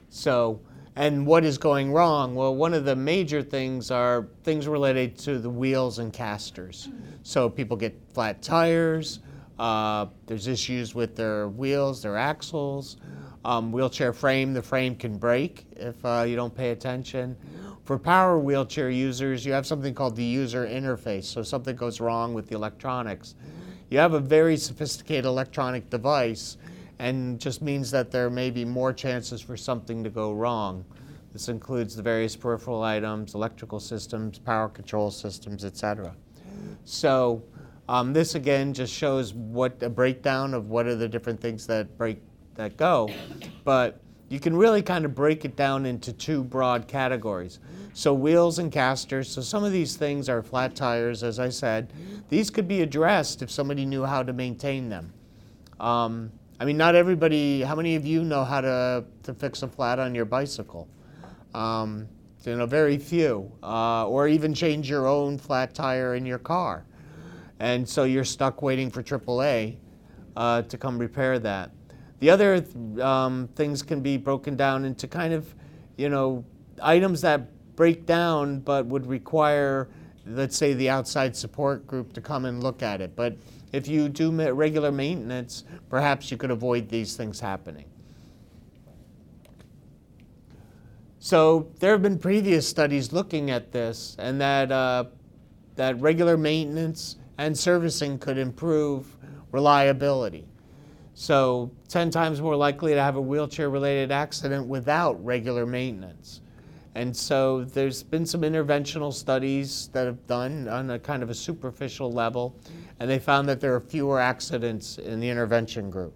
So, 0.10 0.62
and 0.95 1.25
what 1.25 1.44
is 1.44 1.57
going 1.57 1.92
wrong? 1.92 2.36
Well, 2.36 2.56
one 2.56 2.74
of 2.74 2.86
the 2.86 2.95
major 2.95 3.42
things 3.42 3.90
are 3.90 4.28
things 4.44 4.68
related 4.68 5.18
to 5.19 5.40
the 5.40 5.50
wheels 5.50 6.00
and 6.00 6.13
casters. 6.13 6.90
So 7.24 7.50
people 7.50 7.75
get 7.75 8.00
flat 8.13 8.42
tires. 8.42 9.19
Uh, 9.57 10.07
there's 10.27 10.48
issues 10.48 10.94
with 10.94 11.15
their 11.15 11.48
wheels, 11.48 12.01
their 12.03 12.17
axles. 12.17 12.98
Um, 13.46 13.72
wheelchair 13.72 14.13
frame, 14.13 14.53
the 14.53 14.62
frame 14.62 14.96
can 14.96 15.17
break 15.17 15.65
if 15.75 16.03
uh, 16.06 16.25
you 16.27 16.36
don't 16.36 16.56
pay 16.56 16.70
attention. 16.70 17.36
For 17.86 18.00
power 18.00 18.39
wheelchair 18.39 18.89
users, 18.89 19.46
you 19.46 19.51
have 19.51 19.65
something 19.65 19.94
called 19.94 20.15
the 20.15 20.24
user 20.24 20.65
interface. 20.65 21.25
So 21.25 21.44
something 21.44 21.75
goes 21.75 22.00
wrong 22.00 22.34
with 22.34 22.48
the 22.48 22.56
electronics. 22.56 23.36
You 23.89 24.00
have 24.00 24.13
a 24.13 24.20
very 24.20 24.58
sophisticated 24.58 25.25
electronic 25.25 25.89
device 25.89 26.58
and 27.00 27.39
just 27.39 27.62
means 27.62 27.91
that 27.91 28.12
there 28.12 28.29
may 28.29 28.50
be 28.50 28.65
more 28.65 28.93
chances 28.93 29.41
for 29.41 29.57
something 29.57 30.03
to 30.03 30.09
go 30.09 30.33
wrong. 30.33 30.85
This 31.31 31.50
includes 31.50 31.95
the 31.95 32.03
various 32.03 32.35
peripheral 32.35 32.83
items, 32.83 33.33
electrical 33.33 33.79
systems, 33.79 34.38
power 34.38 34.69
control 34.69 35.09
systems, 35.09 35.65
etc. 35.65 36.15
So 36.85 37.43
um, 37.89 38.13
this 38.13 38.35
again 38.35 38.73
just 38.73 38.93
shows 38.93 39.33
what 39.33 39.81
a 39.81 39.89
breakdown 39.89 40.53
of 40.53 40.69
what 40.69 40.85
are 40.85 40.95
the 40.95 41.07
different 41.07 41.39
things 41.39 41.65
that 41.67 41.97
break 41.97 42.21
that 42.55 42.77
go. 42.77 43.09
But 43.63 44.00
you 44.29 44.39
can 44.39 44.55
really 44.55 44.81
kind 44.81 45.05
of 45.05 45.13
break 45.13 45.43
it 45.45 45.55
down 45.55 45.85
into 45.85 46.13
two 46.13 46.43
broad 46.43 46.88
categories. 46.88 47.59
So 47.93 48.13
wheels 48.13 48.59
and 48.59 48.71
casters. 48.71 49.29
So 49.29 49.41
some 49.41 49.63
of 49.63 49.71
these 49.71 49.95
things 49.95 50.29
are 50.29 50.41
flat 50.41 50.75
tires, 50.75 51.23
as 51.23 51.39
I 51.39 51.50
said. 51.50 51.93
These 52.29 52.50
could 52.50 52.67
be 52.67 52.81
addressed 52.81 53.41
if 53.41 53.51
somebody 53.51 53.85
knew 53.85 54.03
how 54.03 54.23
to 54.23 54.33
maintain 54.33 54.89
them. 54.89 55.13
Um, 55.79 56.31
I 56.63 56.65
mean, 56.65 56.77
not 56.77 56.96
everybody, 56.96 57.60
how 57.60 57.75
many 57.75 57.98
of 57.98 58.05
you 58.05 58.24
know 58.24 58.46
how 58.46 58.62
to, 58.62 59.03
to 59.24 59.34
fix 59.34 59.63
a 59.63 59.67
flat 59.67 60.00
on 60.00 60.15
your 60.15 60.24
bicycle? 60.24 60.88
Um, 61.53 62.08
you 62.46 62.55
know, 62.55 62.65
very 62.65 62.98
few. 62.98 63.51
Uh, 63.62 64.08
or 64.08 64.29
even 64.29 64.53
change 64.53 64.89
your 64.89 65.05
own 65.05 65.38
flat 65.38 65.75
tire 65.75 66.15
in 66.15 66.25
your 66.25 66.39
car. 66.39 66.86
And 67.60 67.88
so 67.88 68.05
you're 68.05 68.24
stuck 68.24 68.62
waiting 68.62 68.89
for 68.89 69.03
AAA 69.03 69.75
uh, 70.38 70.62
to 70.62 70.77
come 70.77 70.98
repair 70.98 71.38
that. 71.38 71.72
The 72.22 72.29
other 72.29 72.63
um, 73.01 73.50
things 73.58 73.84
can 73.84 74.00
be 74.00 74.15
broken 74.15 74.55
down 74.55 74.86
into 74.86 75.05
kind 75.05 75.34
of, 75.34 75.53
you 75.98 76.08
know, 76.08 76.46
items 76.82 77.20
that 77.24 77.75
break 77.75 78.05
down 78.05 78.62
but 78.62 78.86
would 78.86 79.05
require, 79.05 79.89
let's 80.25 80.55
say, 80.55 80.74
the 80.74 80.89
outside 80.89 81.36
support 81.36 81.86
group 81.88 82.13
to 82.13 82.22
come 82.22 82.46
and 82.46 82.63
look 82.63 82.82
at 82.82 83.01
it. 83.01 83.17
But 83.17 83.36
if 83.74 83.88
you 83.88 84.08
do 84.08 84.32
regular 84.53 84.92
maintenance, 84.92 85.65
perhaps 85.89 86.32
you 86.32 86.38
could 86.38 86.51
avoid 86.51 86.88
these 86.88 87.18
things 87.18 87.39
happening. 87.39 87.86
So 91.20 91.72
there 91.80 91.92
have 91.92 92.01
been 92.01 92.20
previous 92.20 92.68
studies 92.68 93.12
looking 93.12 93.50
at 93.50 93.72
this, 93.72 94.15
and 94.20 94.39
that 94.39 94.72
uh, 94.72 95.06
that 95.75 96.00
regular 96.00 96.38
maintenance 96.38 97.18
and 97.38 97.58
servicing 97.58 98.20
could 98.20 98.38
improve 98.38 99.18
reliability. 99.51 100.46
So 101.15 101.72
10 101.89 102.10
times 102.12 102.42
more 102.42 102.56
likely 102.56 102.94
to 102.94 103.01
have 103.01 103.15
a 103.15 103.22
wheelchair-related 103.22 104.12
accident 104.12 104.68
without 104.68 105.24
regular 105.24 105.65
maintenance. 105.65 106.42
And 106.96 107.15
so 107.15 107.63
there's 107.63 108.03
been 108.03 108.25
some 108.25 108.42
interventional 108.42 109.13
studies 109.13 109.89
that 109.94 110.06
have 110.06 110.27
done 110.27 110.68
on 110.68 110.92
a 110.92 111.00
kind 111.00 111.24
of 111.24 111.30
a 111.30 111.34
superficial 111.34 112.12
level, 112.12 112.56
and 113.03 113.12
they 113.12 113.19
found 113.19 113.50
that 113.50 113.60
there 113.60 113.75
are 113.75 113.81
fewer 113.81 114.17
accidents 114.17 114.98
in 114.98 115.19
the 115.19 115.29
intervention 115.29 115.91
group. 115.91 116.13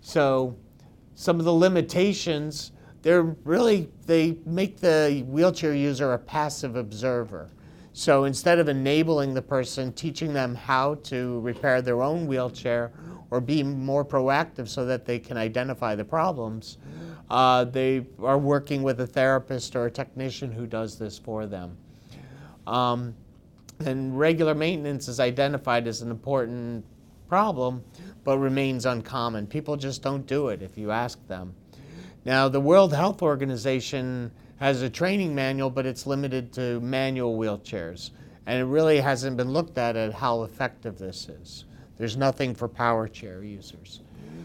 So 0.00 0.56
some 1.14 1.38
of 1.38 1.44
the 1.44 1.54
limitations, 1.54 2.72
they're 3.02 3.22
really, 3.44 3.88
they 4.04 4.38
make 4.44 4.80
the 4.80 5.24
wheelchair 5.28 5.74
user 5.74 6.12
a 6.14 6.18
passive 6.18 6.74
observer. 6.74 7.52
So 7.92 8.24
instead 8.24 8.58
of 8.58 8.66
enabling 8.68 9.32
the 9.32 9.42
person, 9.42 9.92
teaching 9.92 10.32
them 10.32 10.56
how 10.56 10.96
to 11.04 11.38
repair 11.38 11.82
their 11.82 12.02
own 12.02 12.26
wheelchair 12.26 12.90
or 13.30 13.40
be 13.40 13.62
more 13.62 14.04
proactive 14.04 14.66
so 14.66 14.84
that 14.86 15.04
they 15.04 15.20
can 15.20 15.36
identify 15.36 15.94
the 15.94 16.04
problems, 16.04 16.78
uh, 17.30 17.62
they 17.62 18.06
are 18.20 18.38
working 18.38 18.82
with 18.82 19.00
a 19.00 19.06
therapist 19.06 19.76
or 19.76 19.86
a 19.86 19.90
technician 19.90 20.50
who 20.50 20.66
does 20.66 20.98
this 20.98 21.16
for 21.16 21.46
them. 21.46 21.76
Um, 22.66 23.14
and 23.86 24.18
regular 24.18 24.54
maintenance 24.54 25.08
is 25.08 25.20
identified 25.20 25.86
as 25.86 26.02
an 26.02 26.10
important 26.10 26.84
problem, 27.28 27.82
but 28.24 28.38
remains 28.38 28.86
uncommon. 28.86 29.46
People 29.46 29.76
just 29.76 30.02
don't 30.02 30.26
do 30.26 30.48
it 30.48 30.62
if 30.62 30.76
you 30.76 30.90
ask 30.90 31.24
them. 31.28 31.54
Now, 32.24 32.48
the 32.48 32.60
World 32.60 32.92
Health 32.92 33.22
Organization 33.22 34.30
has 34.58 34.82
a 34.82 34.90
training 34.90 35.34
manual, 35.34 35.70
but 35.70 35.86
it's 35.86 36.06
limited 36.06 36.52
to 36.52 36.80
manual 36.80 37.36
wheelchairs. 37.36 38.10
And 38.46 38.60
it 38.60 38.64
really 38.64 39.00
hasn't 39.00 39.36
been 39.36 39.50
looked 39.52 39.78
at 39.78 39.96
at 39.96 40.12
how 40.12 40.42
effective 40.42 40.98
this 40.98 41.28
is. 41.28 41.64
There's 41.96 42.16
nothing 42.16 42.54
for 42.54 42.68
power 42.68 43.08
chair 43.08 43.42
users. 43.42 44.00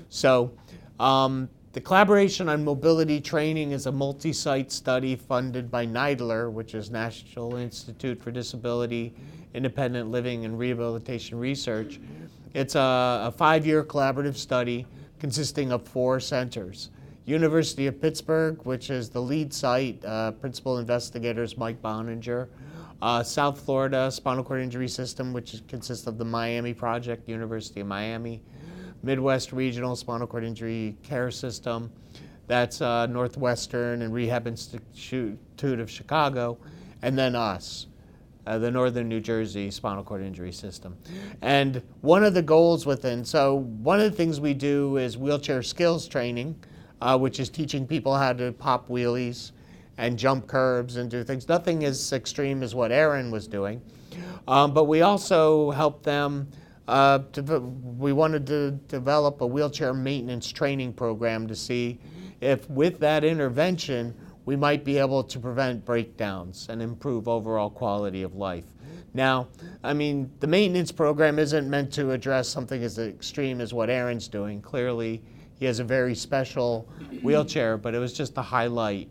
So, 0.10 0.52
um, 1.00 1.50
the 1.78 1.82
collaboration 1.82 2.50
on 2.50 2.66
mobility 2.66 3.22
training 3.22 3.72
is 3.72 3.86
a 3.86 3.92
multi-site 3.92 4.72
study 4.72 5.16
funded 5.16 5.70
by 5.70 5.86
NIDILRR, 5.86 6.52
which 6.52 6.74
is 6.74 6.90
National 6.90 7.56
Institute 7.56 8.20
for 8.20 8.32
Disability, 8.32 9.14
Independent 9.54 10.10
Living 10.10 10.44
and 10.46 10.58
Rehabilitation 10.58 11.38
Research. 11.38 12.00
It's 12.56 12.74
a, 12.74 13.26
a 13.28 13.32
five-year 13.38 13.84
collaborative 13.84 14.36
study 14.38 14.88
consisting 15.20 15.72
of 15.72 15.88
four 15.88 16.20
centers. 16.20 16.90
University 17.26 17.86
of 17.86 18.02
Pittsburgh, 18.02 18.60
which 18.66 18.90
is 18.90 19.12
the 19.12 19.22
lead 19.22 19.54
site, 19.54 20.04
uh, 20.04 20.32
principal 20.32 20.80
investigators 20.80 21.60
Mike 21.60 21.80
Boninger. 21.84 22.48
Uh, 23.04 23.22
South 23.22 23.62
Florida 23.62 24.10
Spinal 24.10 24.44
Cord 24.44 24.64
Injury 24.64 24.88
System, 24.88 25.32
which 25.32 25.62
consists 25.68 26.08
of 26.08 26.18
the 26.18 26.26
Miami 26.26 26.74
Project, 26.74 27.30
University 27.30 27.82
of 27.82 27.86
Miami. 27.86 28.42
Midwest 29.08 29.54
Regional 29.54 29.96
Spinal 29.96 30.28
Cord 30.28 30.44
Injury 30.44 30.98
Care 31.02 31.32
System. 31.32 31.90
That's 32.48 32.82
uh, 32.82 33.06
Northwestern 33.06 34.02
and 34.02 34.14
Rehab 34.14 34.48
Institute 34.48 35.40
of 35.80 35.90
Chicago. 35.90 36.58
And 37.02 37.18
then 37.18 37.34
us, 37.34 37.88
uh, 38.46 38.58
the 38.58 38.70
Northern 38.70 39.08
New 39.08 39.22
Jersey 39.22 39.72
Spinal 39.72 40.04
Cord 40.04 40.24
Injury 40.24 40.52
System. 40.52 40.98
And 41.42 41.82
one 42.02 42.26
of 42.26 42.34
the 42.34 42.42
goals 42.42 42.86
within, 42.86 43.24
so 43.24 43.56
one 43.82 44.02
of 44.02 44.12
the 44.12 44.18
things 44.18 44.42
we 44.42 44.54
do 44.54 44.98
is 44.98 45.18
wheelchair 45.18 45.64
skills 45.64 46.06
training, 46.10 46.62
uh, 47.00 47.18
which 47.18 47.40
is 47.40 47.50
teaching 47.50 47.88
people 47.88 48.14
how 48.14 48.34
to 48.34 48.52
pop 48.52 48.90
wheelies 48.90 49.54
and 49.98 50.20
jump 50.20 50.48
curbs 50.48 50.98
and 50.98 51.10
do 51.10 51.24
things. 51.24 51.48
Nothing 51.48 51.86
as 51.86 52.12
extreme 52.12 52.62
as 52.62 52.76
what 52.76 52.92
Aaron 52.92 53.32
was 53.32 53.48
doing. 53.48 53.82
Um, 54.50 54.74
but 54.74 54.84
we 54.84 55.02
also 55.02 55.72
help 55.72 56.04
them 56.04 56.50
uh, 56.88 57.20
we 57.98 58.14
wanted 58.14 58.48
to 58.48 58.72
develop 58.88 59.42
a 59.42 59.48
wheelchair 59.48 59.94
maintenance 59.94 60.50
training 60.50 60.94
program 60.94 61.48
to 61.48 61.56
see 61.56 62.00
if 62.40 62.70
with 62.70 63.00
that 63.00 63.24
intervention 63.24 64.14
we 64.46 64.56
might 64.56 64.86
be 64.86 64.98
able 64.98 65.24
to 65.24 65.40
prevent 65.40 65.84
breakdowns 65.84 66.68
and 66.70 66.82
improve 66.82 67.28
overall 67.28 67.70
quality 67.70 68.24
of 68.24 68.36
life. 68.36 68.64
Now, 69.14 69.48
I 69.84 69.94
mean, 69.94 70.32
the 70.40 70.48
maintenance 70.48 70.92
program 70.92 71.40
isn't 71.40 71.70
meant 71.70 71.92
to 71.94 72.12
address 72.12 72.48
something 72.48 72.82
as 72.84 72.98
extreme 73.00 73.60
as 73.60 73.74
what 73.74 73.90
Aaron's 73.90 74.28
doing. 74.28 74.62
Clearly, 74.62 75.22
he 75.60 75.66
has 75.66 75.80
a 75.80 75.84
very 75.84 76.16
special 76.16 76.88
wheelchair, 77.24 77.78
but 77.78 77.96
it 77.96 78.00
was 78.00 78.14
just 78.14 78.36
to 78.36 78.42
highlight 78.42 79.10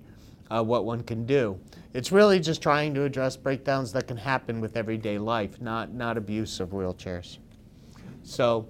uh, 0.51 0.63
what 0.63 0.85
one 0.85 1.03
can 1.03 1.27
do. 1.27 1.59
It's 1.93 2.13
really 2.13 2.41
just 2.41 2.63
trying 2.63 2.95
to 2.95 3.03
address 3.03 3.37
breakdowns 3.37 3.93
that 3.93 4.07
can 4.07 4.17
happen 4.17 4.61
with 4.61 4.77
everyday 4.77 5.19
life, 5.19 5.61
not, 5.61 5.93
not 5.93 6.17
abuse 6.17 6.61
of 6.61 6.71
wheelchairs. 6.71 7.39
So 8.27 8.67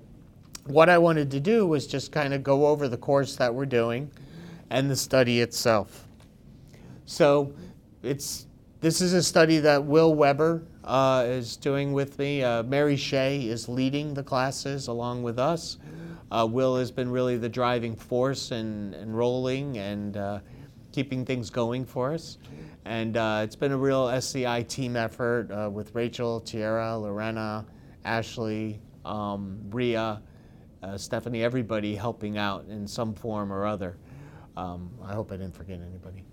what 0.67 0.91
I 0.91 0.99
wanted 0.99 1.31
to 1.31 1.41
do 1.41 1.67
was 1.67 1.87
just 1.87 2.13
kind 2.13 2.35
of 2.35 2.43
go 2.43 2.67
over 2.67 2.89
the 2.89 2.99
course 2.99 3.37
that 3.37 3.55
we're 3.55 3.65
doing 3.65 4.11
and 4.69 4.91
the 4.91 4.97
study 4.97 5.41
itself. 5.41 6.07
So 7.07 7.55
it's 8.03 8.47
this 8.81 9.01
is 9.01 9.15
a 9.15 9.23
study 9.23 9.59
that 9.61 9.83
Will 9.83 10.15
Weber 10.15 10.63
uh, 10.85 11.25
is 11.27 11.57
doing 11.57 11.95
with 11.95 12.19
me. 12.19 12.43
Uh, 12.43 12.65
Mary 12.65 12.97
Shea 12.97 13.49
is 13.49 13.67
leading 13.67 14.13
the 14.13 14.23
classes 14.23 14.89
along 14.89 15.23
with 15.23 15.39
us. 15.39 15.79
Uh, 16.31 16.47
Will 16.49 16.77
has 16.77 16.91
been 16.91 17.11
really 17.11 17.39
the 17.39 17.49
driving 17.49 17.97
force 17.97 18.53
in 18.53 18.95
enrolling 19.01 19.79
and 19.79 20.19
uh, 20.19 20.41
keeping 20.93 21.25
things 21.25 21.49
going 21.49 21.87
for 21.87 22.13
us. 22.13 22.37
And 22.85 23.17
uh, 23.17 23.41
it's 23.43 23.57
been 23.57 23.73
a 23.73 23.79
real 23.79 24.09
SCI 24.09 24.65
team 24.65 24.97
effort 24.97 25.51
uh, 25.51 25.71
with 25.71 25.95
Rachel, 25.95 26.41
Tierra, 26.41 26.99
Lorena, 26.99 27.65
Ashley, 28.05 28.81
um, 29.07 29.59
Ria, 29.71 30.21
uh, 30.83 30.99
Stephanie, 30.99 31.43
everybody 31.43 31.95
helping 31.95 32.37
out 32.39 32.67
in 32.69 32.87
some 32.87 33.15
form 33.15 33.53
or 33.53 33.67
other. 33.67 33.97
Um, 34.57 34.91
I 35.05 35.15
hope 35.15 35.33
I 35.33 35.37
didn't 35.37 35.55
forget 35.55 35.81
anybody. 35.81 36.25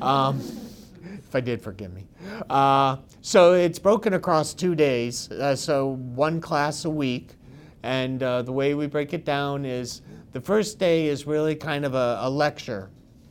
Um, 0.00 0.40
if 1.18 1.34
I 1.34 1.40
did, 1.40 1.62
forgive 1.62 1.92
me. 1.92 2.06
Uh, 2.48 2.96
so 3.20 3.54
it's 3.54 3.78
broken 3.78 4.14
across 4.14 4.54
two 4.54 4.74
days, 4.74 5.30
uh, 5.32 5.56
so 5.56 5.96
one 5.96 6.40
class 6.40 6.84
a 6.84 6.90
week. 6.90 7.34
And 7.82 8.22
uh, 8.22 8.42
the 8.42 8.52
way 8.52 8.74
we 8.74 8.86
break 8.86 9.14
it 9.14 9.24
down 9.24 9.64
is 9.64 10.02
the 10.32 10.40
first 10.40 10.78
day 10.78 11.06
is 11.06 11.26
really 11.26 11.54
kind 11.54 11.84
of 11.84 11.94
a, 11.94 12.18
a 12.20 12.28
lecture 12.28 12.90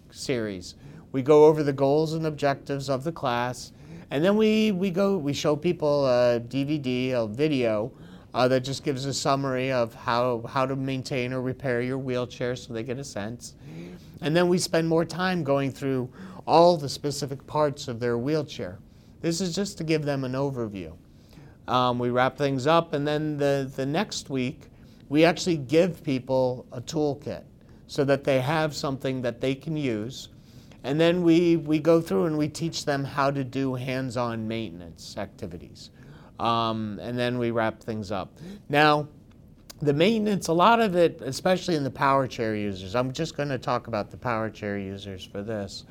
series. 0.09 0.75
We 1.11 1.21
go 1.21 1.45
over 1.45 1.63
the 1.63 1.73
goals 1.73 2.13
and 2.13 2.25
objectives 2.25 2.89
of 2.89 3.03
the 3.03 3.11
class, 3.11 3.73
and 4.11 4.23
then 4.23 4.35
we, 4.37 4.71
we 4.71 4.89
go 4.89 5.17
we 5.17 5.33
show 5.33 5.55
people 5.55 6.05
a 6.07 6.39
DVD, 6.39 7.13
a 7.13 7.27
video 7.27 7.91
uh, 8.33 8.47
that 8.47 8.61
just 8.61 8.83
gives 8.83 9.05
a 9.05 9.13
summary 9.13 9.71
of 9.71 9.93
how, 9.93 10.43
how 10.47 10.65
to 10.65 10.75
maintain 10.75 11.33
or 11.33 11.41
repair 11.41 11.81
your 11.81 11.97
wheelchair 11.97 12.55
so 12.55 12.73
they 12.73 12.83
get 12.83 12.99
a 12.99 13.03
sense. 13.03 13.55
And 14.21 14.35
then 14.35 14.47
we 14.47 14.57
spend 14.57 14.87
more 14.87 15.05
time 15.05 15.43
going 15.43 15.71
through 15.71 16.09
all 16.45 16.77
the 16.77 16.89
specific 16.89 17.45
parts 17.47 17.87
of 17.87 17.99
their 17.99 18.17
wheelchair. 18.17 18.79
This 19.21 19.41
is 19.41 19.55
just 19.55 19.77
to 19.79 19.83
give 19.83 20.03
them 20.03 20.23
an 20.23 20.33
overview. 20.33 20.95
Um, 21.67 21.99
we 21.99 22.09
wrap 22.09 22.37
things 22.37 22.65
up, 22.65 22.93
and 22.93 23.07
then 23.07 23.37
the, 23.37 23.71
the 23.75 23.85
next 23.85 24.29
week, 24.29 24.63
we 25.07 25.25
actually 25.25 25.57
give 25.57 26.03
people 26.03 26.65
a 26.71 26.81
toolkit 26.81 27.43
so 27.87 28.03
that 28.05 28.23
they 28.23 28.39
have 28.41 28.75
something 28.75 29.21
that 29.21 29.41
they 29.41 29.55
can 29.55 29.75
use. 29.75 30.29
And 30.83 30.99
then 30.99 31.23
we, 31.23 31.57
we 31.57 31.79
go 31.79 31.99
through 31.99 32.25
and 32.25 32.37
we 32.37 32.47
teach 32.47 32.85
them 32.85 33.03
how 33.03 33.31
to 33.31 33.43
do 33.43 33.75
hands 33.75 34.15
on 34.17 34.47
maintenance 34.47 35.17
activities. 35.17 35.89
Um, 36.39 36.99
and 37.01 37.17
then 37.17 37.37
we 37.37 37.51
wrap 37.51 37.81
things 37.81 38.11
up. 38.11 38.31
Now, 38.69 39.07
the 39.81 39.93
maintenance, 39.93 40.47
a 40.47 40.53
lot 40.53 40.81
of 40.81 40.95
it, 40.95 41.21
especially 41.21 41.75
in 41.75 41.83
the 41.83 41.91
power 41.91 42.27
chair 42.27 42.55
users, 42.55 42.95
I'm 42.95 43.13
just 43.13 43.37
going 43.37 43.49
to 43.49 43.57
talk 43.57 43.87
about 43.87 44.11
the 44.11 44.17
power 44.17 44.49
chair 44.49 44.77
users 44.77 45.23
for 45.23 45.41
this. 45.41 45.85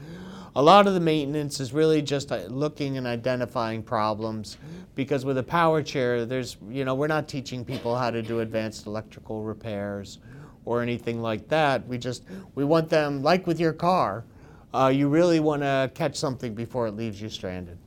A 0.56 0.62
lot 0.62 0.86
of 0.86 0.94
the 0.94 1.00
maintenance 1.00 1.60
is 1.60 1.72
really 1.72 2.02
just 2.02 2.32
uh, 2.32 2.38
looking 2.48 2.98
and 2.98 3.06
identifying 3.06 3.82
problems 3.82 4.58
because 4.94 5.24
with 5.24 5.38
a 5.38 5.42
power 5.42 5.82
chair, 5.82 6.26
there's, 6.26 6.56
you 6.68 6.84
know, 6.84 6.94
we're 6.94 7.06
not 7.06 7.28
teaching 7.28 7.64
people 7.64 7.96
how 7.96 8.10
to 8.10 8.22
do 8.22 8.40
advanced 8.40 8.86
electrical 8.86 9.42
repairs 9.42 10.18
or 10.64 10.82
anything 10.82 11.22
like 11.22 11.48
that. 11.48 11.86
We 11.86 11.96
just, 11.96 12.24
we 12.54 12.64
want 12.64 12.88
them, 12.88 13.22
like 13.22 13.46
with 13.46 13.60
your 13.60 13.72
car, 13.72 14.24
uh, 14.74 14.92
you 14.94 15.08
really 15.08 15.40
want 15.40 15.62
to 15.62 15.90
catch 15.94 16.16
something 16.16 16.54
before 16.54 16.88
it 16.88 16.92
leaves 16.92 17.22
you 17.22 17.28
stranded. 17.30 17.78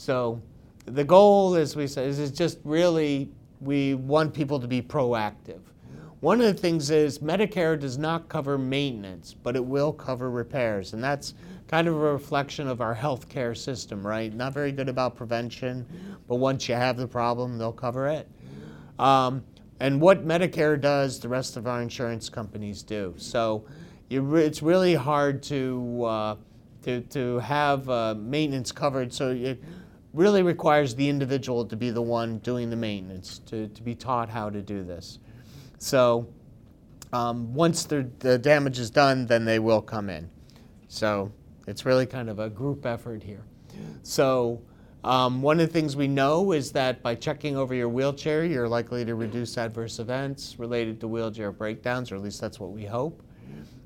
So 0.00 0.40
the 0.86 1.04
goal, 1.04 1.56
as 1.56 1.76
we 1.76 1.86
say, 1.86 2.06
is 2.06 2.30
just 2.30 2.58
really 2.64 3.30
we 3.60 3.92
want 3.92 4.32
people 4.32 4.58
to 4.58 4.66
be 4.66 4.80
proactive. 4.80 5.60
One 6.20 6.40
of 6.40 6.46
the 6.46 6.54
things 6.54 6.90
is 6.90 7.18
Medicare 7.18 7.78
does 7.78 7.98
not 7.98 8.26
cover 8.30 8.56
maintenance, 8.56 9.34
but 9.34 9.56
it 9.56 9.64
will 9.64 9.92
cover 9.92 10.30
repairs. 10.30 10.94
And 10.94 11.04
that's 11.04 11.34
kind 11.68 11.86
of 11.86 11.96
a 11.96 11.98
reflection 11.98 12.66
of 12.66 12.80
our 12.80 12.96
healthcare 12.96 13.54
system, 13.54 14.06
right? 14.06 14.34
Not 14.34 14.54
very 14.54 14.72
good 14.72 14.88
about 14.88 15.16
prevention, 15.16 15.86
but 16.26 16.36
once 16.36 16.66
you 16.66 16.74
have 16.76 16.96
the 16.96 17.06
problem, 17.06 17.58
they'll 17.58 17.70
cover 17.70 18.08
it. 18.08 18.26
Um, 18.98 19.44
and 19.80 20.00
what 20.00 20.26
Medicare 20.26 20.80
does, 20.80 21.20
the 21.20 21.28
rest 21.28 21.58
of 21.58 21.66
our 21.66 21.82
insurance 21.82 22.30
companies 22.30 22.82
do. 22.82 23.12
So 23.18 23.66
re- 24.10 24.44
it's 24.44 24.62
really 24.62 24.94
hard 24.94 25.42
to, 25.44 26.04
uh, 26.04 26.36
to, 26.84 27.02
to 27.02 27.38
have 27.40 27.88
uh, 27.90 28.14
maintenance 28.14 28.72
covered. 28.72 29.12
So 29.12 29.32
it 29.32 29.62
really 30.12 30.42
requires 30.42 30.94
the 30.94 31.08
individual 31.08 31.64
to 31.64 31.76
be 31.76 31.90
the 31.90 32.02
one 32.02 32.38
doing 32.38 32.70
the 32.70 32.76
maintenance, 32.76 33.38
to, 33.46 33.68
to 33.68 33.82
be 33.82 33.94
taught 33.94 34.28
how 34.28 34.50
to 34.50 34.60
do 34.60 34.82
this. 34.82 35.18
So 35.78 36.28
um, 37.12 37.54
once 37.54 37.84
the, 37.84 38.08
the 38.18 38.38
damage 38.38 38.78
is 38.78 38.90
done, 38.90 39.26
then 39.26 39.44
they 39.44 39.58
will 39.58 39.82
come 39.82 40.10
in. 40.10 40.28
So 40.88 41.32
it's 41.66 41.86
really 41.86 42.06
kind 42.06 42.28
of 42.28 42.38
a 42.38 42.50
group 42.50 42.84
effort 42.86 43.22
here. 43.22 43.44
So 44.02 44.60
um, 45.04 45.40
one 45.40 45.60
of 45.60 45.66
the 45.66 45.72
things 45.72 45.96
we 45.96 46.08
know 46.08 46.52
is 46.52 46.72
that 46.72 47.02
by 47.02 47.14
checking 47.14 47.56
over 47.56 47.74
your 47.74 47.88
wheelchair, 47.88 48.44
you're 48.44 48.68
likely 48.68 49.04
to 49.04 49.14
reduce 49.14 49.56
adverse 49.56 49.98
events 49.98 50.58
related 50.58 51.00
to 51.00 51.08
wheelchair 51.08 51.52
breakdowns, 51.52 52.12
or 52.12 52.16
at 52.16 52.22
least 52.22 52.40
that's 52.40 52.60
what 52.60 52.72
we 52.72 52.84
hope. 52.84 53.22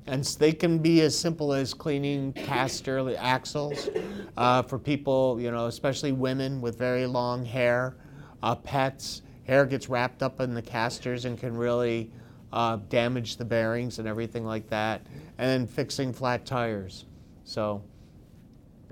And 0.07 0.23
they 0.23 0.53
can 0.53 0.77
be 0.77 1.01
as 1.01 1.17
simple 1.17 1.51
as 1.51 1.73
cleaning 1.73 2.31
caster 2.33 3.15
axles 3.17 3.89
uh, 4.37 4.61
for 4.61 4.77
people, 4.77 5.39
you 5.41 5.49
know, 5.49 5.65
especially 5.65 6.11
women 6.11 6.61
with 6.61 6.77
very 6.77 7.07
long 7.07 7.43
hair, 7.43 7.95
uh, 8.43 8.55
pets. 8.55 9.23
Hair 9.45 9.65
gets 9.65 9.89
wrapped 9.89 10.21
up 10.21 10.39
in 10.41 10.53
the 10.53 10.61
casters 10.61 11.25
and 11.25 11.39
can 11.39 11.57
really 11.57 12.11
uh, 12.53 12.77
damage 12.89 13.37
the 13.37 13.45
bearings 13.45 13.97
and 13.97 14.07
everything 14.07 14.45
like 14.45 14.69
that. 14.69 15.01
And 15.37 15.49
then 15.49 15.67
fixing 15.67 16.13
flat 16.13 16.45
tires. 16.45 17.05
So 17.43 17.83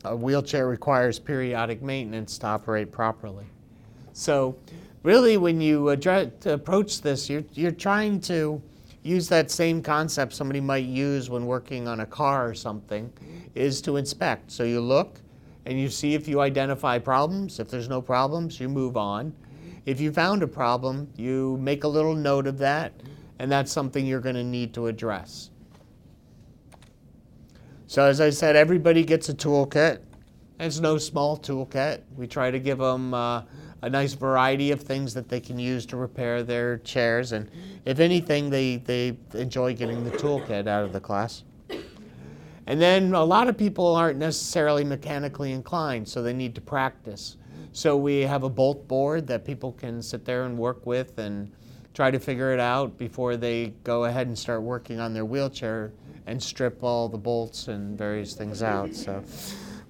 a 0.03 0.15
wheelchair 0.15 0.67
requires 0.67 1.19
periodic 1.19 1.81
maintenance 1.81 2.37
to 2.39 2.47
operate 2.47 2.91
properly. 2.91 3.45
So 4.13 4.57
really 5.03 5.37
when 5.37 5.61
you 5.61 5.89
address, 5.89 6.29
approach 6.45 7.01
this, 7.01 7.29
you're, 7.29 7.43
you're 7.53 7.71
trying 7.71 8.19
to 8.21 8.61
use 9.03 9.27
that 9.29 9.51
same 9.51 9.81
concept 9.81 10.33
somebody 10.33 10.61
might 10.61 10.85
use 10.85 11.29
when 11.29 11.45
working 11.45 11.87
on 11.87 11.99
a 11.99 12.05
car 12.05 12.47
or 12.47 12.53
something, 12.53 13.11
is 13.53 13.81
to 13.81 13.97
inspect. 13.97 14.51
So 14.51 14.63
you 14.63 14.81
look 14.81 15.19
and 15.65 15.79
you 15.79 15.89
see 15.89 16.13
if 16.13 16.27
you 16.27 16.39
identify 16.39 16.97
problems. 16.97 17.59
If 17.59 17.69
there's 17.69 17.89
no 17.89 18.01
problems, 18.01 18.59
you 18.59 18.69
move 18.69 18.97
on. 18.97 19.33
If 19.85 19.99
you 19.99 20.11
found 20.11 20.41
a 20.43 20.47
problem, 20.47 21.09
you 21.17 21.57
make 21.61 21.83
a 21.83 21.87
little 21.87 22.15
note 22.15 22.47
of 22.47 22.57
that, 22.59 22.93
and 23.39 23.51
that's 23.51 23.71
something 23.71 24.05
you're 24.05 24.21
going 24.21 24.35
to 24.35 24.43
need 24.43 24.73
to 24.75 24.87
address. 24.87 25.49
So 27.87 28.05
as 28.05 28.21
I 28.21 28.29
said, 28.29 28.55
everybody 28.55 29.03
gets 29.03 29.27
a 29.29 29.33
toolkit. 29.33 29.99
It's 30.59 30.79
no 30.79 30.97
small 30.97 31.37
toolkit. 31.37 32.01
We 32.15 32.27
try 32.27 32.49
to 32.49 32.59
give 32.59 32.77
them 32.77 33.13
uh, 33.13 33.43
a 33.83 33.89
nice 33.89 34.13
variety 34.13 34.71
of 34.71 34.81
things 34.81 35.13
that 35.13 35.27
they 35.27 35.41
can 35.41 35.59
use 35.59 35.85
to 35.85 35.97
repair 35.97 36.41
their 36.41 36.77
chairs. 36.79 37.33
And 37.33 37.51
if 37.83 37.99
anything, 37.99 38.49
they, 38.49 38.77
they 38.77 39.17
enjoy 39.33 39.75
getting 39.75 40.05
the 40.05 40.11
toolkit 40.11 40.67
out 40.67 40.85
of 40.85 40.93
the 40.93 41.01
class. 41.01 41.43
And 42.65 42.81
then 42.81 43.13
a 43.13 43.23
lot 43.23 43.49
of 43.49 43.57
people 43.57 43.93
aren't 43.93 44.17
necessarily 44.17 44.85
mechanically 44.85 45.51
inclined, 45.51 46.07
so 46.07 46.23
they 46.23 46.31
need 46.31 46.55
to 46.55 46.61
practice. 46.61 47.35
So 47.73 47.97
we 47.97 48.21
have 48.21 48.43
a 48.43 48.49
bolt 48.49 48.87
board 48.87 49.27
that 49.27 49.43
people 49.43 49.73
can 49.73 50.01
sit 50.01 50.23
there 50.23 50.45
and 50.45 50.57
work 50.57 50.85
with 50.85 51.19
and 51.19 51.51
try 51.93 52.09
to 52.09 52.19
figure 52.19 52.53
it 52.53 52.61
out 52.61 52.97
before 52.97 53.35
they 53.35 53.73
go 53.83 54.05
ahead 54.05 54.27
and 54.27 54.39
start 54.39 54.61
working 54.61 55.01
on 55.01 55.13
their 55.13 55.25
wheelchair 55.25 55.91
and 56.25 56.41
strip 56.41 56.81
all 56.83 57.09
the 57.09 57.17
bolts 57.17 57.67
and 57.67 57.97
various 57.97 58.33
things 58.33 58.63
out. 58.63 58.95
So 58.95 59.21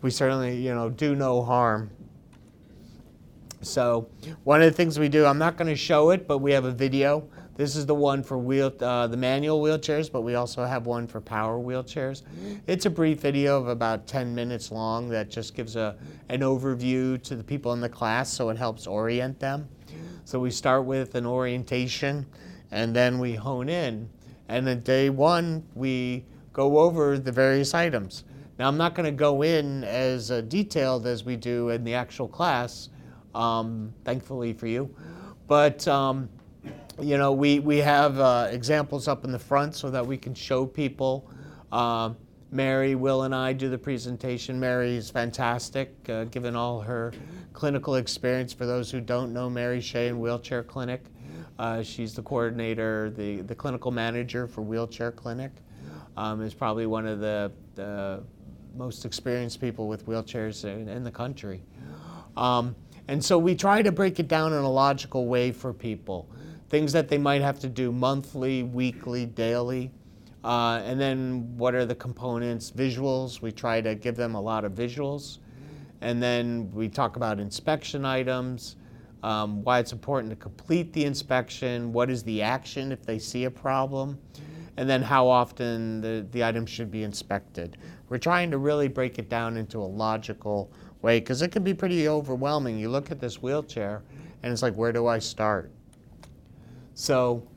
we 0.02 0.10
certainly, 0.10 0.58
you 0.58 0.74
know, 0.74 0.90
do 0.90 1.14
no 1.14 1.44
harm. 1.44 1.92
So 3.64 4.10
one 4.44 4.62
of 4.62 4.66
the 4.70 4.76
things 4.76 5.00
we 5.00 5.10
do, 5.10 5.26
I'm 5.26 5.38
not 5.38 5.58
going 5.58 5.68
to 5.68 5.76
show 5.76 6.10
it, 6.12 6.28
but 6.28 6.40
we 6.40 6.52
have 6.52 6.66
a 6.66 6.72
video. 6.72 7.28
This 7.56 7.76
is 7.76 7.86
the 7.86 7.96
one 7.96 8.24
for 8.24 8.38
wheel, 8.38 8.74
uh, 8.80 9.08
the 9.08 9.18
manual 9.18 9.62
wheelchairs, 9.62 10.12
but 10.12 10.22
we 10.22 10.36
also 10.36 10.66
have 10.66 10.88
one 10.88 11.06
for 11.06 11.22
power 11.22 11.60
wheelchairs. 11.60 12.24
It's 12.66 12.88
a 12.88 12.90
brief 12.90 13.20
video 13.20 13.60
of 13.60 13.68
about 13.68 14.08
10 14.08 14.34
minutes 14.34 14.72
long 14.72 15.08
that 15.10 15.30
just 15.30 15.54
gives 15.54 15.76
a, 15.76 15.96
an 16.30 16.42
overview 16.42 17.22
to 17.24 17.36
the 17.36 17.44
people 17.44 17.74
in 17.74 17.80
the 17.80 17.90
class 17.90 18.34
so 18.34 18.50
it 18.50 18.58
helps 18.58 18.88
orient 18.88 19.40
them. 19.40 19.68
So 20.26 20.40
we 20.40 20.50
start 20.50 20.86
with 20.86 21.16
an 21.16 21.26
orientation 21.26 22.26
and 22.72 22.96
then 22.96 23.20
we 23.20 23.36
hone 23.36 23.70
in. 23.70 24.10
And 24.50 24.66
then 24.66 24.82
day 24.82 25.10
one, 25.10 25.64
we 25.76 26.26
go 26.54 26.80
over 26.80 27.20
the 27.20 27.32
various 27.32 27.74
items. 27.74 28.24
Now, 28.60 28.68
I'm 28.68 28.78
not 28.78 28.94
going 28.94 29.06
to 29.06 29.12
go 29.12 29.42
in 29.42 29.84
as 29.84 30.30
uh, 30.30 30.42
detailed 30.42 31.08
as 31.08 31.24
we 31.24 31.36
do 31.36 31.70
in 31.70 31.84
the 31.84 31.96
actual 31.96 32.28
class, 32.28 32.90
um, 33.36 33.94
thankfully 34.04 34.54
for 34.54 34.68
you. 34.68 34.94
But, 35.48 35.88
um, 35.88 36.30
you 37.00 37.18
know, 37.18 37.34
we, 37.34 37.60
we 37.60 37.78
have 37.78 38.20
uh, 38.20 38.48
examples 38.52 39.08
up 39.08 39.26
in 39.26 39.32
the 39.32 39.40
front 39.40 39.76
so 39.76 39.90
that 39.90 40.06
we 40.06 40.18
can 40.18 40.34
show 40.34 40.66
people. 40.66 41.30
Uh, 41.72 42.14
Mary, 42.52 42.94
Will, 42.94 43.24
and 43.24 43.34
I 43.34 43.52
do 43.52 43.70
the 43.70 43.78
presentation. 43.78 44.60
Mary 44.60 44.96
is 44.96 45.10
fantastic, 45.10 45.96
uh, 46.08 46.26
given 46.26 46.56
all 46.56 46.82
her 46.82 47.12
clinical 47.52 47.96
experience. 47.96 48.54
For 48.54 48.68
those 48.68 48.92
who 48.92 49.02
don't 49.02 49.34
know 49.34 49.50
Mary 49.50 49.82
Shea 49.82 50.10
and 50.10 50.22
Wheelchair 50.22 50.62
Clinic, 50.62 51.04
uh, 51.58 51.82
she's 51.82 52.14
the 52.14 52.22
coordinator, 52.22 53.10
the, 53.10 53.42
the 53.42 53.56
clinical 53.56 53.90
manager 53.90 54.48
for 54.48 54.62
Wheelchair 54.62 55.12
Clinic. 55.12 55.52
Um, 56.16 56.44
is 56.44 56.54
probably 56.54 56.86
one 56.86 57.08
of 57.08 57.20
the, 57.20 57.52
the 57.74 58.24
most 58.76 59.04
experienced 59.04 59.60
people 59.60 59.88
with 59.88 60.06
wheelchairs 60.06 60.64
in, 60.64 60.88
in 60.88 61.04
the 61.04 61.12
country. 61.12 61.64
Um, 62.38 62.76
and 63.08 63.24
so 63.24 63.38
we 63.38 63.56
try 63.56 63.82
to 63.82 63.92
break 63.92 64.20
it 64.20 64.28
down 64.28 64.54
in 64.54 64.60
a 64.60 64.70
logical 64.70 65.28
way 65.28 65.52
for 65.52 65.74
people. 65.74 66.30
Things 66.70 66.92
that 66.94 67.10
they 67.10 67.18
might 67.18 67.42
have 67.42 67.60
to 67.60 67.70
do 67.70 67.92
monthly, 67.92 68.64
weekly, 68.64 69.26
daily. 69.26 69.92
Uh, 70.44 70.82
and 70.84 71.00
then 71.00 71.56
what 71.58 71.76
are 71.76 71.86
the 71.86 71.96
components? 71.96 72.72
Visuals, 72.72 73.42
we 73.42 73.52
try 73.52 73.82
to 73.82 73.96
give 73.96 74.16
them 74.16 74.36
a 74.36 74.42
lot 74.42 74.66
of 74.66 74.74
visuals. 74.74 75.40
And 76.02 76.22
then 76.22 76.70
we 76.74 76.90
talk 76.90 77.16
about 77.16 77.40
inspection 77.40 78.06
items, 78.06 78.76
um, 79.22 79.64
why 79.64 79.80
it's 79.80 79.94
important 79.94 80.32
to 80.32 80.36
complete 80.36 80.92
the 80.92 81.06
inspection, 81.06 81.94
what 81.94 82.10
is 82.10 82.24
the 82.24 82.42
action 82.42 82.92
if 82.92 83.06
they 83.06 83.20
see 83.20 83.46
a 83.46 83.52
problem, 83.52 84.20
and 84.76 84.90
then 84.90 85.02
how 85.02 85.28
often 85.28 86.02
the, 86.02 86.28
the 86.32 86.44
items 86.44 86.70
should 86.70 86.92
be 86.92 87.04
inspected. 87.04 87.78
We're 88.10 88.18
trying 88.18 88.52
to 88.52 88.58
really 88.58 88.90
break 88.90 89.18
it 89.18 89.30
down 89.30 89.56
into 89.56 89.80
a 89.80 89.86
logical 89.86 90.72
way 91.04 91.20
because 91.20 91.44
it 91.44 91.52
can 91.52 91.64
be 91.64 91.74
pretty 91.74 92.08
overwhelming. 92.08 92.80
You 92.80 92.90
look 92.90 93.12
at 93.12 93.20
this 93.20 93.42
wheelchair 93.42 94.02
and 94.42 94.52
it's 94.52 94.64
like, 94.64 94.74
where 94.74 94.92
do 94.92 95.06
I 95.06 95.20
start? 95.20 95.72
So, 96.96 97.48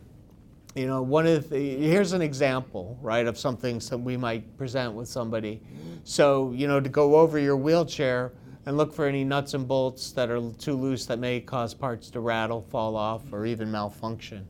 you 0.75 0.87
know, 0.87 1.01
one 1.01 1.27
of 1.27 1.49
the, 1.49 1.59
here's 1.79 2.13
an 2.13 2.21
example, 2.21 2.99
right, 3.01 3.27
of 3.27 3.39
something 3.39 3.79
that 3.79 3.99
we 3.99 4.17
might 4.17 4.59
present 4.59 4.93
with 4.93 5.09
somebody. 5.09 5.63
So, 6.05 6.53
you 6.53 6.69
know, 6.69 6.81
to 6.81 6.89
go 6.89 7.17
over 7.17 7.39
your 7.39 7.57
wheelchair 7.57 8.33
and 8.67 8.77
look 8.77 8.93
for 8.93 9.07
any 9.07 9.25
nuts 9.25 9.55
and 9.55 9.67
bolts 9.67 10.13
that 10.13 10.29
are 10.31 10.51
too 10.59 10.75
loose 10.75 11.07
that 11.07 11.19
may 11.19 11.41
cause 11.41 11.73
parts 11.73 12.11
to 12.11 12.21
rattle, 12.21 12.63
fall 12.63 12.97
off, 12.97 13.33
or 13.33 13.47
even 13.47 13.71
malfunction, 13.71 14.47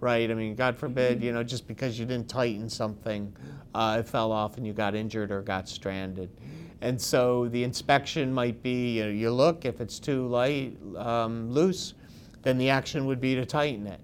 right? 0.00 0.30
I 0.30 0.34
mean, 0.34 0.54
God 0.54 0.76
forbid, 0.76 1.22
you 1.22 1.32
know, 1.32 1.44
just 1.44 1.68
because 1.68 1.98
you 1.98 2.06
didn't 2.06 2.28
tighten 2.28 2.68
something, 2.68 3.34
uh, 3.74 3.98
it 4.00 4.08
fell 4.08 4.32
off 4.32 4.56
and 4.56 4.66
you 4.66 4.72
got 4.72 4.94
injured 4.94 5.30
or 5.30 5.42
got 5.42 5.68
stranded. 5.68 6.30
And 6.80 7.00
so 7.00 7.48
the 7.48 7.64
inspection 7.64 8.32
might 8.32 8.62
be, 8.62 8.98
you, 8.98 9.04
know, 9.04 9.10
you 9.10 9.30
look, 9.30 9.64
if 9.64 9.80
it's 9.80 9.98
too 9.98 10.28
light, 10.28 10.76
um, 10.96 11.50
loose, 11.50 11.94
then 12.42 12.56
the 12.56 12.70
action 12.70 13.06
would 13.06 13.20
be 13.20 13.34
to 13.34 13.44
tighten 13.44 13.86
it. 13.86 14.00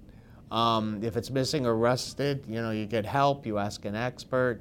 Um, 0.51 1.03
if 1.03 1.17
it's 1.17 1.31
missing 1.31 1.67
or 1.67 1.77
rusted, 1.77 2.45
you 2.49 2.61
know, 2.61 2.71
you 2.71 2.87
get 2.87 3.07
help, 3.07 3.47
you 3.47 3.59
ask 3.59 3.85
an 3.85 3.95
expert, 3.95 4.61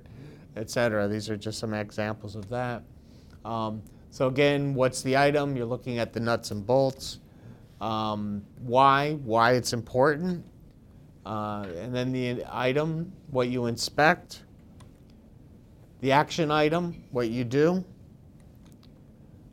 etc. 0.56 1.08
These 1.08 1.30
are 1.30 1.38
just 1.38 1.60
some 1.60 1.74
examples 1.74 2.36
of 2.36 2.48
that. 2.50 2.84
Um, 3.46 3.82
so 4.12 4.28
again, 4.28 4.76
what's 4.76 5.02
the 5.02 5.18
item? 5.18 5.56
You're 5.56 5.66
looking 5.66 5.98
at 5.98 6.14
the 6.14 6.20
nuts 6.20 6.52
and 6.52 6.66
bolts. 6.66 7.20
Um, 7.82 8.44
why? 8.60 9.14
Why 9.24 9.54
it's 9.54 9.74
important. 9.74 10.46
Uh, 11.26 11.66
and 11.80 11.94
then 11.96 12.12
the 12.12 12.46
item, 12.50 13.12
what 13.32 13.50
you 13.50 13.66
inspect. 13.66 14.44
The 16.02 16.12
action 16.12 16.52
item, 16.52 17.04
what 17.12 17.30
you 17.30 17.44
do 17.44 17.84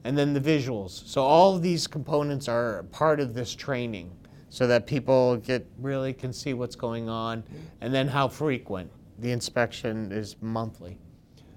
and 0.04 0.16
then 0.16 0.32
the 0.32 0.40
visuals. 0.40 1.06
So 1.06 1.22
all 1.22 1.54
of 1.54 1.62
these 1.62 1.86
components 1.86 2.48
are 2.48 2.84
part 2.84 3.20
of 3.20 3.34
this 3.34 3.54
training 3.54 4.10
so 4.48 4.66
that 4.66 4.86
people 4.86 5.36
get 5.36 5.66
really 5.78 6.12
can 6.12 6.32
see 6.32 6.54
what's 6.54 6.76
going 6.76 7.08
on 7.08 7.44
and 7.80 7.94
then 7.94 8.08
how 8.08 8.28
frequent. 8.28 8.90
The 9.18 9.30
inspection 9.30 10.10
is 10.12 10.36
monthly. 10.40 10.98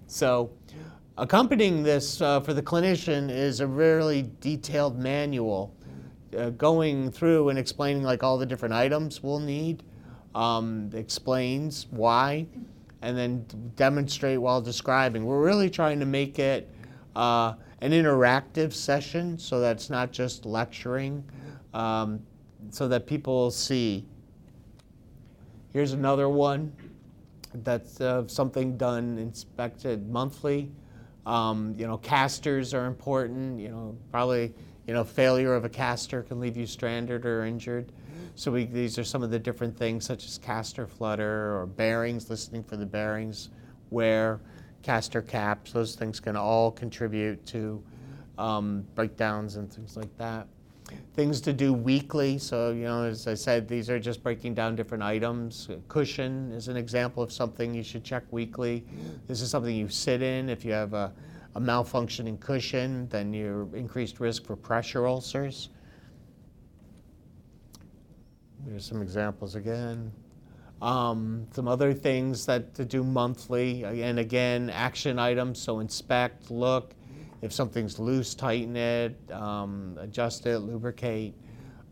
So 0.07 0.51
accompanying 1.17 1.83
this 1.83 2.21
uh, 2.21 2.41
for 2.41 2.53
the 2.53 2.61
clinician 2.61 3.29
is 3.29 3.61
a 3.61 3.67
really 3.67 4.29
detailed 4.41 4.99
manual 4.99 5.75
uh, 6.37 6.49
going 6.51 7.11
through 7.11 7.49
and 7.49 7.57
explaining 7.57 8.03
like 8.03 8.23
all 8.23 8.37
the 8.37 8.45
different 8.45 8.73
items 8.73 9.23
we'll 9.23 9.39
need, 9.39 9.83
um, 10.35 10.89
explains 10.93 11.87
why, 11.91 12.45
and 13.01 13.17
then 13.17 13.45
demonstrate 13.75 14.39
while 14.39 14.61
describing. 14.61 15.25
We're 15.25 15.43
really 15.43 15.69
trying 15.69 15.99
to 15.99 16.05
make 16.05 16.39
it 16.39 16.69
uh, 17.15 17.53
an 17.83 17.91
interactive 17.91 18.71
session 18.71 19.37
so 19.37 19.59
that 19.59 19.75
it's 19.75 19.89
not 19.89 20.13
just 20.13 20.45
lecturing, 20.45 21.21
um, 21.73 22.21
so 22.69 22.87
that 22.87 23.05
people 23.05 23.51
see. 23.51 24.05
Here's 25.73 25.91
another 25.91 26.29
one. 26.29 26.71
That's 27.53 27.99
uh, 27.99 28.25
something 28.27 28.77
done, 28.77 29.17
inspected 29.17 30.09
monthly. 30.09 30.71
Um, 31.25 31.75
you 31.77 31.85
know, 31.85 31.97
casters 31.97 32.73
are 32.73 32.85
important. 32.85 33.59
You 33.59 33.69
know, 33.69 33.97
probably, 34.11 34.53
you 34.87 34.93
know, 34.93 35.03
failure 35.03 35.53
of 35.53 35.65
a 35.65 35.69
caster 35.69 36.23
can 36.23 36.39
leave 36.39 36.55
you 36.55 36.65
stranded 36.65 37.25
or 37.25 37.43
injured. 37.43 37.91
So 38.35 38.49
we, 38.49 38.63
these 38.63 38.97
are 38.97 39.03
some 39.03 39.23
of 39.23 39.29
the 39.29 39.39
different 39.39 39.77
things 39.77 40.05
such 40.05 40.25
as 40.25 40.37
caster 40.37 40.87
flutter 40.87 41.59
or 41.59 41.65
bearings, 41.65 42.29
listening 42.29 42.63
for 42.63 42.77
the 42.77 42.85
bearings, 42.85 43.49
wear, 43.89 44.39
caster 44.83 45.21
caps. 45.21 45.71
Those 45.71 45.95
things 45.95 46.19
can 46.19 46.35
all 46.35 46.71
contribute 46.71 47.43
to 47.47 47.83
um, 48.37 48.85
breakdowns 48.93 49.55
and 49.55 49.71
things 49.73 49.97
like 49.97 50.15
that. 50.17 50.47
Things 51.13 51.39
to 51.41 51.53
do 51.53 51.73
weekly. 51.73 52.37
So, 52.37 52.71
you 52.71 52.83
know, 52.83 53.03
as 53.05 53.25
I 53.25 53.33
said, 53.33 53.67
these 53.67 53.89
are 53.89 53.99
just 53.99 54.21
breaking 54.21 54.53
down 54.53 54.75
different 54.75 55.03
items. 55.03 55.69
A 55.69 55.77
cushion 55.87 56.51
is 56.51 56.67
an 56.67 56.75
example 56.77 57.23
of 57.23 57.31
something 57.31 57.73
you 57.73 57.83
should 57.83 58.03
check 58.03 58.23
weekly. 58.31 58.85
This 59.27 59.41
is 59.41 59.49
something 59.49 59.75
you 59.75 59.87
sit 59.87 60.21
in. 60.21 60.49
If 60.49 60.65
you 60.65 60.73
have 60.73 60.93
a, 60.93 61.13
a 61.55 61.61
malfunctioning 61.61 62.39
cushion, 62.39 63.07
then 63.09 63.33
you're 63.33 63.73
increased 63.75 64.19
risk 64.19 64.45
for 64.45 64.55
pressure 64.55 65.07
ulcers. 65.07 65.69
Here's 68.67 68.85
some 68.85 69.01
examples 69.01 69.55
again. 69.55 70.11
Um, 70.83 71.47
some 71.53 71.69
other 71.69 71.93
things 71.93 72.45
that 72.47 72.73
to 72.75 72.83
do 72.83 73.05
monthly, 73.05 73.85
and 73.85 74.19
again, 74.19 74.69
action 74.69 75.17
items. 75.17 75.61
So 75.61 75.79
inspect, 75.79 76.51
look, 76.51 76.93
if 77.41 77.53
something's 77.53 77.99
loose, 77.99 78.35
tighten 78.35 78.75
it, 78.75 79.15
um, 79.31 79.97
adjust 80.01 80.45
it, 80.45 80.59
lubricate. 80.59 81.35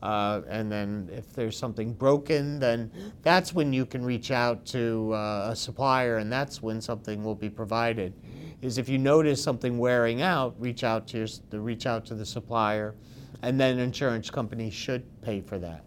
Uh, 0.04 0.42
and 0.50 0.70
then 0.70 1.10
if 1.14 1.32
there's 1.32 1.58
something 1.58 1.94
broken, 1.94 2.60
then 2.60 2.92
that's 3.22 3.54
when 3.54 3.72
you 3.72 3.86
can 3.86 4.04
reach 4.04 4.30
out 4.30 4.66
to 4.66 5.14
uh, 5.14 5.52
a 5.52 5.56
supplier, 5.56 6.18
and 6.18 6.30
that's 6.30 6.62
when 6.62 6.82
something 6.82 7.24
will 7.24 7.36
be 7.36 7.50
provided. 7.50 8.14
Is 8.62 8.78
if 8.78 8.90
you 8.90 8.98
notice 8.98 9.42
something 9.42 9.78
wearing 9.78 10.22
out, 10.22 10.54
reach 10.60 10.84
out 10.84 11.08
to 11.08 11.18
your, 11.20 11.62
reach 11.62 11.86
out 11.86 12.06
to 12.08 12.14
the 12.14 12.26
supplier, 12.26 12.96
and 13.42 13.58
then 13.58 13.80
insurance 13.80 14.30
companies 14.30 14.74
should 14.74 15.04
pay 15.22 15.40
for 15.40 15.58
that. 15.60 15.86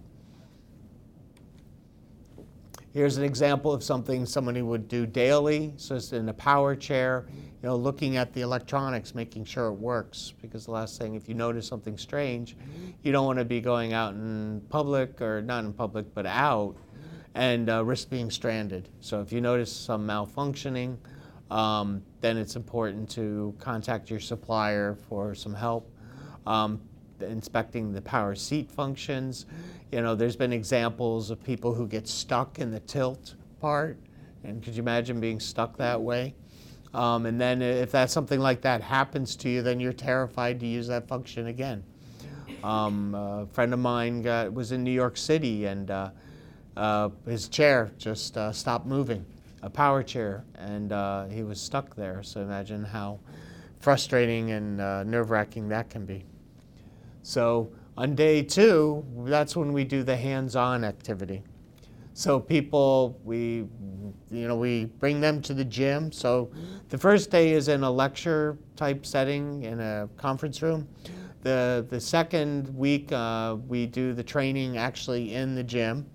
Here's 2.94 3.16
an 3.16 3.24
example 3.24 3.72
of 3.72 3.82
something 3.82 4.24
somebody 4.24 4.62
would 4.62 4.86
do 4.86 5.04
daily. 5.04 5.74
So 5.78 5.96
it's 5.96 6.12
in 6.12 6.28
a 6.28 6.32
power 6.32 6.76
chair, 6.76 7.26
you 7.28 7.68
know, 7.68 7.74
looking 7.74 8.16
at 8.16 8.32
the 8.32 8.42
electronics, 8.42 9.16
making 9.16 9.46
sure 9.46 9.66
it 9.66 9.72
works. 9.72 10.32
Because 10.40 10.66
the 10.66 10.70
last 10.70 10.96
thing, 10.96 11.16
if 11.16 11.28
you 11.28 11.34
notice 11.34 11.66
something 11.66 11.98
strange, 11.98 12.56
you 13.02 13.10
don't 13.10 13.26
want 13.26 13.40
to 13.40 13.44
be 13.44 13.60
going 13.60 13.94
out 13.94 14.14
in 14.14 14.62
public, 14.68 15.20
or 15.20 15.42
not 15.42 15.64
in 15.64 15.72
public, 15.72 16.14
but 16.14 16.24
out, 16.24 16.76
and 17.34 17.68
uh, 17.68 17.84
risk 17.84 18.10
being 18.10 18.30
stranded. 18.30 18.88
So 19.00 19.20
if 19.20 19.32
you 19.32 19.40
notice 19.40 19.72
some 19.72 20.06
malfunctioning, 20.06 20.96
um, 21.50 22.00
then 22.20 22.36
it's 22.36 22.54
important 22.54 23.10
to 23.10 23.56
contact 23.58 24.08
your 24.08 24.20
supplier 24.20 24.94
for 25.08 25.34
some 25.34 25.52
help. 25.52 25.90
Um, 26.46 26.80
inspecting 27.20 27.92
the 27.92 28.02
power 28.02 28.34
seat 28.34 28.70
functions. 28.70 29.46
You 29.92 30.02
know, 30.02 30.14
there's 30.14 30.36
been 30.36 30.52
examples 30.52 31.30
of 31.30 31.42
people 31.42 31.74
who 31.74 31.86
get 31.86 32.08
stuck 32.08 32.58
in 32.58 32.70
the 32.70 32.80
tilt 32.80 33.34
part. 33.60 33.98
And 34.42 34.62
could 34.62 34.74
you 34.74 34.82
imagine 34.82 35.20
being 35.20 35.40
stuck 35.40 35.76
that 35.78 36.00
way? 36.00 36.34
Um, 36.92 37.26
and 37.26 37.40
then 37.40 37.60
if 37.60 37.90
that 37.92 38.10
something 38.10 38.38
like 38.38 38.60
that 38.62 38.80
happens 38.80 39.34
to 39.36 39.48
you, 39.48 39.62
then 39.62 39.80
you're 39.80 39.92
terrified 39.92 40.60
to 40.60 40.66
use 40.66 40.86
that 40.88 41.08
function 41.08 41.48
again. 41.48 41.82
Um, 42.62 43.14
a 43.14 43.46
friend 43.52 43.72
of 43.72 43.80
mine 43.80 44.22
got, 44.22 44.52
was 44.52 44.72
in 44.72 44.84
New 44.84 44.92
York 44.92 45.16
City 45.16 45.66
and 45.66 45.90
uh, 45.90 46.10
uh, 46.76 47.10
his 47.26 47.48
chair 47.48 47.90
just 47.98 48.36
uh, 48.36 48.52
stopped 48.52 48.86
moving, 48.86 49.24
a 49.62 49.70
power 49.70 50.02
chair, 50.02 50.44
and 50.56 50.92
uh, 50.92 51.26
he 51.26 51.42
was 51.42 51.60
stuck 51.60 51.94
there. 51.94 52.22
So 52.22 52.40
imagine 52.40 52.84
how 52.84 53.18
frustrating 53.80 54.52
and 54.52 54.80
uh, 54.80 55.04
nerve 55.04 55.30
wracking 55.30 55.68
that 55.68 55.90
can 55.90 56.06
be. 56.06 56.24
So 57.24 57.72
on 57.96 58.14
day 58.14 58.42
two, 58.42 59.02
that's 59.24 59.56
when 59.56 59.72
we 59.72 59.82
do 59.82 60.02
the 60.02 60.14
hands-on 60.14 60.84
activity. 60.84 61.42
So 62.12 62.38
people, 62.38 63.18
we, 63.24 63.64
you 64.30 64.46
know, 64.46 64.56
we 64.56 64.84
bring 64.84 65.20
them 65.20 65.40
to 65.42 65.54
the 65.54 65.64
gym. 65.64 66.12
So 66.12 66.52
the 66.90 66.98
first 66.98 67.30
day 67.30 67.52
is 67.52 67.68
in 67.68 67.82
a 67.82 67.90
lecture 67.90 68.58
type 68.76 69.06
setting 69.06 69.64
in 69.64 69.80
a 69.80 70.08
conference 70.18 70.60
room. 70.60 70.86
The, 71.40 71.86
the 71.88 71.98
second 71.98 72.68
week, 72.76 73.10
uh, 73.10 73.56
we 73.66 73.86
do 73.86 74.12
the 74.12 74.22
training 74.22 74.76
actually 74.76 75.34
in 75.34 75.54
the 75.54 75.64
gym. 75.64 76.06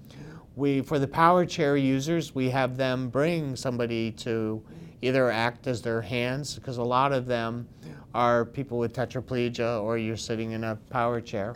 We, 0.55 0.81
for 0.81 0.99
the 0.99 1.07
power 1.07 1.43
chair 1.43 1.75
users, 1.75 2.35
we 2.35 2.49
have 2.51 2.77
them 2.77 3.09
bring 3.09 3.55
somebody 3.55 4.11
to 4.11 4.63
either 5.01 5.31
act 5.31 5.65
as 5.65 5.81
their 5.81 6.01
hands, 6.01 6.55
because 6.55 6.77
a 6.77 6.83
lot 6.83 7.13
of 7.13 7.25
them 7.25 7.67
are 8.13 8.45
people 8.45 8.77
with 8.77 8.93
tetraplegia 8.93 9.81
or 9.81 9.97
you're 9.97 10.17
sitting 10.17 10.51
in 10.51 10.63
a 10.63 10.75
power 10.89 11.21
chair. 11.21 11.55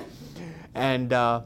And 0.76 1.12
uh, 1.14 1.42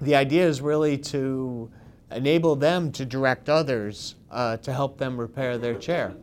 the 0.00 0.14
idea 0.14 0.46
is 0.46 0.60
really 0.60 0.98
to 0.98 1.70
enable 2.10 2.56
them 2.56 2.92
to 2.92 3.04
direct 3.04 3.48
others 3.48 4.14
uh, 4.30 4.56
to 4.58 4.72
help 4.72 4.98
them 4.98 5.18
repair 5.18 5.58
their 5.58 5.74
chair. 5.74 6.14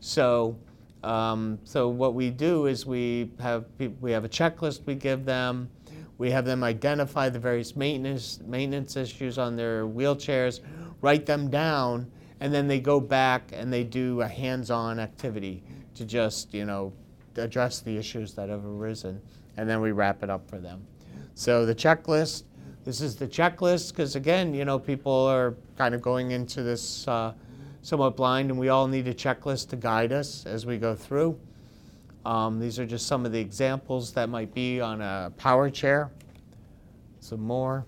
So, 0.00 0.56
um, 1.02 1.58
so 1.64 1.88
what 1.88 2.14
we 2.14 2.30
do 2.30 2.66
is 2.66 2.86
we 2.86 3.30
have 3.40 3.64
we 4.00 4.12
have 4.12 4.24
a 4.24 4.28
checklist 4.28 4.86
we 4.86 4.94
give 4.94 5.24
them. 5.24 5.70
We 6.18 6.30
have 6.32 6.44
them 6.44 6.62
identify 6.62 7.30
the 7.30 7.38
various 7.38 7.76
maintenance 7.76 8.40
maintenance 8.46 8.96
issues 8.96 9.38
on 9.38 9.56
their 9.56 9.86
wheelchairs, 9.86 10.60
write 11.00 11.24
them 11.24 11.48
down, 11.48 12.10
and 12.40 12.52
then 12.52 12.66
they 12.66 12.80
go 12.80 13.00
back 13.00 13.50
and 13.52 13.72
they 13.72 13.84
do 13.84 14.20
a 14.20 14.28
hands-on 14.28 14.98
activity 14.98 15.62
to 15.94 16.04
just 16.04 16.52
you 16.52 16.66
know 16.66 16.92
address 17.42 17.80
the 17.80 17.96
issues 17.96 18.34
that 18.34 18.48
have 18.48 18.64
arisen, 18.64 19.20
and 19.56 19.68
then 19.68 19.80
we 19.80 19.92
wrap 19.92 20.22
it 20.22 20.30
up 20.30 20.48
for 20.48 20.58
them. 20.58 20.86
So 21.34 21.64
the 21.64 21.74
checklist, 21.74 22.44
this 22.84 23.00
is 23.00 23.16
the 23.16 23.26
checklist 23.26 23.90
because 23.90 24.16
again, 24.16 24.54
you 24.54 24.64
know, 24.64 24.78
people 24.78 25.12
are 25.12 25.54
kind 25.76 25.94
of 25.94 26.02
going 26.02 26.30
into 26.32 26.62
this 26.62 27.06
uh, 27.08 27.32
somewhat 27.82 28.16
blind, 28.16 28.50
and 28.50 28.58
we 28.58 28.68
all 28.68 28.86
need 28.86 29.08
a 29.08 29.14
checklist 29.14 29.68
to 29.70 29.76
guide 29.76 30.12
us 30.12 30.46
as 30.46 30.66
we 30.66 30.78
go 30.78 30.94
through. 30.94 31.38
Um, 32.24 32.60
these 32.60 32.78
are 32.78 32.86
just 32.86 33.06
some 33.06 33.24
of 33.24 33.32
the 33.32 33.40
examples 33.40 34.12
that 34.12 34.28
might 34.28 34.52
be 34.52 34.80
on 34.80 35.00
a 35.00 35.32
power 35.36 35.70
chair. 35.70 36.10
Some 37.20 37.40
more. 37.40 37.86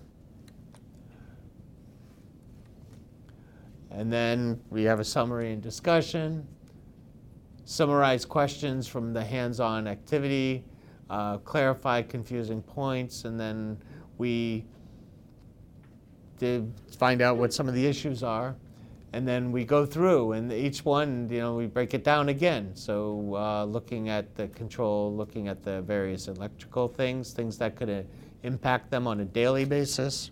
And 3.91 4.11
then 4.11 4.59
we 4.71 4.83
have 4.83 4.99
a 4.99 5.03
summary 5.03 5.53
and 5.53 5.61
discussion 5.61 6.47
summarize 7.65 8.25
questions 8.25 8.87
from 8.87 9.13
the 9.13 9.23
hands-on 9.23 9.87
activity, 9.87 10.63
uh, 11.09 11.37
clarify 11.39 12.01
confusing 12.01 12.61
points, 12.61 13.25
and 13.25 13.39
then 13.39 13.77
we 14.17 14.65
did 16.37 16.73
find 16.97 17.21
out 17.21 17.37
what 17.37 17.53
some 17.53 17.67
of 17.67 17.73
the 17.73 17.85
issues 17.85 18.23
are. 18.23 18.55
And 19.13 19.27
then 19.27 19.51
we 19.51 19.63
go 19.63 19.85
through, 19.85 20.31
and 20.31 20.51
each 20.51 20.83
one, 20.83 21.29
you 21.29 21.37
know, 21.37 21.53
we 21.53 21.67
break 21.67 21.93
it 21.93 22.03
down 22.03 22.29
again. 22.29 22.71
So 22.73 23.35
uh, 23.35 23.63
looking 23.63 24.09
at 24.09 24.33
the 24.35 24.47
control, 24.47 25.15
looking 25.15 25.47
at 25.47 25.61
the 25.61 25.83
various 25.83 26.27
electrical 26.27 26.87
things, 26.87 27.31
things 27.31 27.59
that 27.59 27.75
could 27.75 27.91
uh, 27.91 28.01
impact 28.41 28.89
them 28.89 29.05
on 29.05 29.19
a 29.19 29.25
daily 29.25 29.65
basis, 29.65 30.31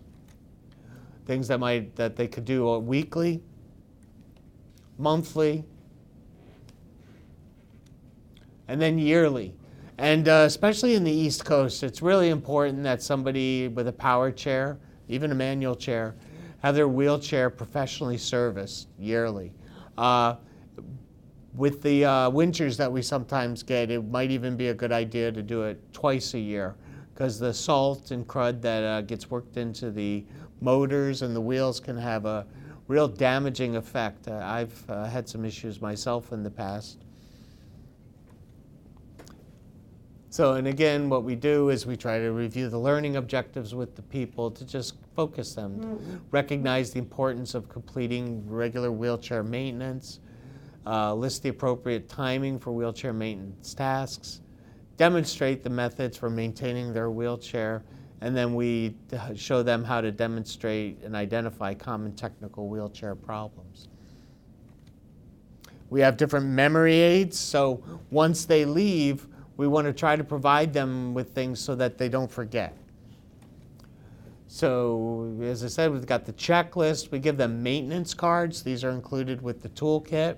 things 1.26 1.46
that 1.46 1.60
might 1.60 1.94
that 1.94 2.16
they 2.16 2.26
could 2.26 2.44
do 2.44 2.76
weekly, 2.78 3.40
monthly, 4.98 5.64
and 8.68 8.80
then 8.80 8.98
yearly. 8.98 9.54
And 9.98 10.28
uh, 10.28 10.44
especially 10.46 10.94
in 10.94 11.04
the 11.04 11.12
East 11.12 11.44
Coast, 11.44 11.82
it's 11.82 12.02
really 12.02 12.30
important 12.30 12.82
that 12.84 13.02
somebody 13.02 13.68
with 13.68 13.88
a 13.88 13.92
power 13.92 14.30
chair, 14.30 14.78
even 15.08 15.30
a 15.30 15.34
manual 15.34 15.76
chair, 15.76 16.14
have 16.62 16.74
their 16.74 16.88
wheelchair 16.88 17.50
professionally 17.50 18.18
serviced 18.18 18.88
yearly. 18.98 19.52
Uh, 19.98 20.36
with 21.54 21.82
the 21.82 22.04
uh, 22.04 22.30
winters 22.30 22.76
that 22.78 22.90
we 22.90 23.02
sometimes 23.02 23.62
get, 23.62 23.90
it 23.90 24.02
might 24.08 24.30
even 24.30 24.56
be 24.56 24.68
a 24.68 24.74
good 24.74 24.92
idea 24.92 25.30
to 25.30 25.42
do 25.42 25.64
it 25.64 25.80
twice 25.92 26.34
a 26.34 26.38
year 26.38 26.74
because 27.12 27.38
the 27.38 27.52
salt 27.52 28.10
and 28.10 28.26
crud 28.26 28.62
that 28.62 28.82
uh, 28.84 29.00
gets 29.02 29.30
worked 29.30 29.56
into 29.56 29.90
the 29.90 30.24
motors 30.60 31.22
and 31.22 31.36
the 31.36 31.40
wheels 31.40 31.78
can 31.78 31.96
have 31.96 32.24
a 32.24 32.46
real 32.88 33.06
damaging 33.06 33.76
effect. 33.76 34.28
Uh, 34.28 34.40
I've 34.42 34.90
uh, 34.90 35.04
had 35.04 35.28
some 35.28 35.44
issues 35.44 35.80
myself 35.80 36.32
in 36.32 36.42
the 36.42 36.50
past. 36.50 36.98
So, 40.32 40.54
and 40.54 40.66
again, 40.66 41.10
what 41.10 41.24
we 41.24 41.36
do 41.36 41.68
is 41.68 41.84
we 41.84 41.94
try 41.94 42.18
to 42.18 42.32
review 42.32 42.70
the 42.70 42.78
learning 42.78 43.16
objectives 43.16 43.74
with 43.74 43.94
the 43.96 44.00
people 44.00 44.50
to 44.50 44.64
just 44.64 44.94
focus 45.14 45.54
them, 45.54 45.78
mm-hmm. 45.78 46.16
recognize 46.30 46.90
the 46.90 47.00
importance 47.00 47.54
of 47.54 47.68
completing 47.68 48.42
regular 48.48 48.90
wheelchair 48.90 49.42
maintenance, 49.42 50.20
uh, 50.86 51.12
list 51.12 51.42
the 51.42 51.50
appropriate 51.50 52.08
timing 52.08 52.58
for 52.58 52.72
wheelchair 52.72 53.12
maintenance 53.12 53.74
tasks, 53.74 54.40
demonstrate 54.96 55.62
the 55.62 55.68
methods 55.68 56.16
for 56.16 56.30
maintaining 56.30 56.94
their 56.94 57.10
wheelchair, 57.10 57.82
and 58.22 58.34
then 58.34 58.54
we 58.54 58.94
show 59.34 59.62
them 59.62 59.84
how 59.84 60.00
to 60.00 60.10
demonstrate 60.10 60.96
and 61.04 61.14
identify 61.14 61.74
common 61.74 62.10
technical 62.14 62.70
wheelchair 62.70 63.14
problems. 63.14 63.88
We 65.90 66.00
have 66.00 66.16
different 66.16 66.46
memory 66.46 67.00
aids, 67.00 67.38
so 67.38 67.84
once 68.10 68.46
they 68.46 68.64
leave, 68.64 69.26
we 69.56 69.66
want 69.66 69.86
to 69.86 69.92
try 69.92 70.16
to 70.16 70.24
provide 70.24 70.72
them 70.72 71.14
with 71.14 71.34
things 71.34 71.60
so 71.60 71.74
that 71.74 71.98
they 71.98 72.08
don't 72.08 72.30
forget. 72.30 72.76
So, 74.48 75.34
as 75.42 75.64
I 75.64 75.68
said, 75.68 75.92
we've 75.92 76.04
got 76.04 76.26
the 76.26 76.32
checklist. 76.34 77.10
We 77.10 77.18
give 77.18 77.38
them 77.38 77.62
maintenance 77.62 78.12
cards. 78.12 78.62
These 78.62 78.84
are 78.84 78.90
included 78.90 79.40
with 79.40 79.62
the 79.62 79.70
toolkit. 79.70 80.36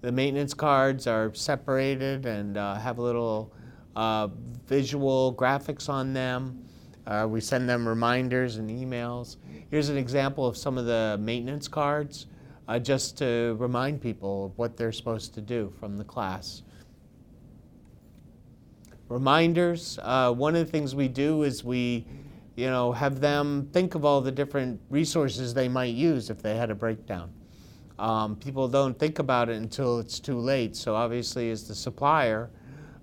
The 0.00 0.12
maintenance 0.12 0.54
cards 0.54 1.08
are 1.08 1.34
separated 1.34 2.24
and 2.24 2.56
uh, 2.56 2.76
have 2.76 2.98
a 2.98 3.02
little 3.02 3.52
uh, 3.96 4.28
visual 4.68 5.34
graphics 5.34 5.88
on 5.88 6.12
them. 6.12 6.64
Uh, 7.04 7.26
we 7.28 7.40
send 7.40 7.68
them 7.68 7.88
reminders 7.88 8.58
and 8.58 8.70
emails. 8.70 9.38
Here's 9.70 9.88
an 9.88 9.96
example 9.96 10.46
of 10.46 10.56
some 10.56 10.78
of 10.78 10.84
the 10.84 11.16
maintenance 11.20 11.66
cards, 11.66 12.26
uh, 12.68 12.78
just 12.78 13.18
to 13.18 13.56
remind 13.58 14.00
people 14.00 14.46
of 14.46 14.58
what 14.58 14.76
they're 14.76 14.92
supposed 14.92 15.34
to 15.34 15.40
do 15.40 15.72
from 15.80 15.96
the 15.96 16.04
class. 16.04 16.62
Reminders. 19.08 19.98
Uh, 20.02 20.32
one 20.32 20.54
of 20.54 20.64
the 20.66 20.70
things 20.70 20.94
we 20.94 21.08
do 21.08 21.42
is 21.42 21.64
we 21.64 22.06
you 22.58 22.66
know, 22.66 22.90
have 22.90 23.20
them 23.20 23.68
think 23.72 23.94
of 23.94 24.04
all 24.04 24.20
the 24.20 24.32
different 24.32 24.80
resources 24.90 25.54
they 25.54 25.68
might 25.68 25.94
use 25.94 26.28
if 26.28 26.42
they 26.42 26.56
had 26.56 26.72
a 26.72 26.74
breakdown. 26.74 27.32
Um, 28.00 28.34
people 28.34 28.66
don't 28.66 28.98
think 28.98 29.20
about 29.20 29.48
it 29.48 29.58
until 29.58 30.00
it's 30.00 30.18
too 30.18 30.40
late. 30.40 30.74
So 30.74 30.96
obviously, 30.96 31.52
as 31.52 31.68
the 31.68 31.74
supplier 31.76 32.50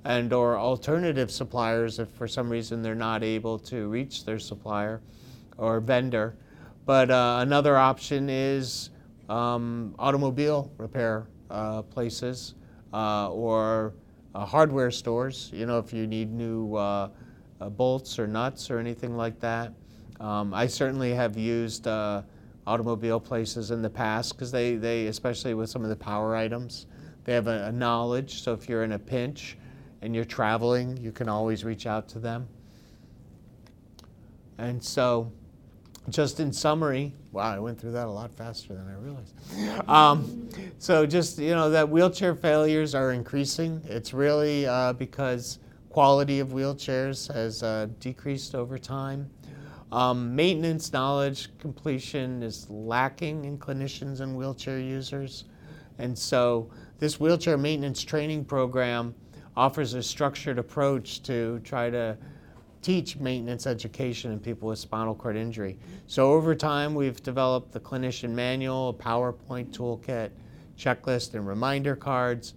and 0.03 0.33
or 0.33 0.57
alternative 0.57 1.31
suppliers, 1.31 1.99
if 1.99 2.09
for 2.09 2.27
some 2.27 2.49
reason 2.49 2.81
they're 2.81 2.95
not 2.95 3.23
able 3.23 3.57
to 3.59 3.87
reach 3.87 4.25
their 4.25 4.39
supplier 4.39 5.01
or 5.57 5.79
vendor. 5.79 6.35
But 6.85 7.09
uh, 7.09 7.37
another 7.39 7.77
option 7.77 8.29
is 8.29 8.89
um, 9.29 9.95
automobile 9.97 10.69
repair 10.77 11.27
uh, 11.49 11.81
places 11.83 12.55
uh, 12.93 13.31
or 13.31 13.93
uh, 14.35 14.45
hardware 14.45 14.91
stores. 14.91 15.49
You 15.53 15.65
know, 15.65 15.79
if 15.79 15.93
you 15.93 16.05
need 16.05 16.31
new 16.31 16.75
uh, 16.75 17.09
uh, 17.61 17.69
bolts 17.69 18.19
or 18.19 18.27
nuts 18.27 18.69
or 18.69 18.79
anything 18.79 19.15
like 19.15 19.39
that. 19.39 19.73
Um, 20.19 20.53
I 20.53 20.67
certainly 20.67 21.13
have 21.13 21.37
used 21.37 21.87
uh, 21.87 22.21
automobile 22.67 23.19
places 23.19 23.71
in 23.71 23.81
the 23.81 23.89
past 23.89 24.33
because 24.33 24.51
they, 24.51 24.75
they, 24.75 25.07
especially 25.07 25.53
with 25.53 25.69
some 25.69 25.83
of 25.83 25.89
the 25.89 25.95
power 25.95 26.35
items, 26.35 26.87
they 27.23 27.33
have 27.33 27.47
a, 27.47 27.67
a, 27.67 27.71
knowledge. 27.71 28.41
So 28.41 28.53
if 28.53 28.69
you're 28.69 28.83
in 28.83 28.93
a 28.93 28.99
pinch 28.99 29.57
and 30.01 30.13
you're 30.13 30.25
traveling, 30.25 30.97
you 30.97 31.11
can 31.11 31.29
always 31.29 31.63
reach 31.63 31.85
out 31.85 32.07
to 32.09 32.19
them. 32.19 32.47
And 34.57 34.83
so, 34.83 35.31
just 36.09 36.39
in 36.39 36.53
summary, 36.53 37.13
wow, 37.31 37.55
I 37.55 37.59
went 37.59 37.79
through 37.79 37.91
that 37.93 38.07
a 38.07 38.11
lot 38.11 38.31
faster 38.31 38.73
than 38.73 38.87
I 38.87 38.95
realized. 38.95 39.89
Um, 39.89 40.49
so 40.77 41.05
just 41.05 41.37
you 41.39 41.51
know 41.51 41.69
that 41.69 41.89
wheelchair 41.89 42.35
failures 42.35 42.93
are 42.93 43.11
increasing. 43.11 43.81
It's 43.85 44.13
really 44.13 44.65
uh, 44.67 44.93
because 44.93 45.59
quality 45.89 46.39
of 46.39 46.49
wheelchairs 46.49 47.33
has 47.33 47.63
uh, 47.63 47.87
decreased 47.99 48.53
over 48.53 48.77
time. 48.77 49.29
Um, 49.91 50.35
maintenance 50.35 50.91
knowledge 50.91 51.49
completion 51.57 52.43
is 52.43 52.69
lacking 52.69 53.45
in 53.45 53.57
clinicians 53.57 54.19
and 54.19 54.35
wheelchair 54.35 54.79
users. 54.79 55.45
And 55.97 56.17
so 56.17 56.69
this 56.99 57.19
wheelchair 57.19 57.57
maintenance 57.57 58.03
training 58.03 58.45
program 58.45 59.15
offers 59.55 59.93
a 59.93 60.03
structured 60.03 60.59
approach 60.59 61.23
to 61.23 61.59
try 61.63 61.89
to 61.89 62.17
teach 62.85 63.17
maintenance 63.17 63.65
education 63.65 64.31
in 64.31 64.39
people 64.39 64.69
with 64.69 64.79
spinal 64.79 65.15
cord 65.15 65.35
injury. 65.35 65.77
So 66.07 66.31
over 66.33 66.53
time, 66.53 66.93
we've 66.93 67.21
developed 67.23 67.71
the 67.71 67.79
clinician 67.79 68.31
manual, 68.31 68.89
a 68.89 68.93
PowerPoint 68.93 69.75
toolkit, 69.75 70.29
checklist, 70.77 71.33
and 71.33 71.47
reminder 71.47 71.95
cards 71.95 72.53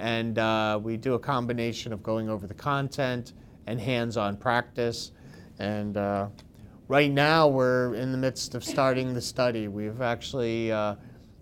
and 0.00 0.38
uh, 0.38 0.80
we 0.82 0.96
do 0.96 1.12
a 1.12 1.18
combination 1.18 1.92
of 1.92 2.02
going 2.02 2.30
over 2.30 2.46
the 2.46 2.54
content 2.54 3.34
and 3.66 3.78
hands-on 3.78 4.34
practice. 4.38 5.12
And 5.58 5.96
uh, 5.98 6.28
right 6.88 7.10
now 7.10 7.48
we're 7.48 7.94
in 7.94 8.10
the 8.10 8.16
midst 8.16 8.54
of 8.54 8.64
starting 8.64 9.12
the 9.12 9.20
study. 9.20 9.68
We've 9.68 10.00
actually 10.00 10.72
uh, 10.72 10.94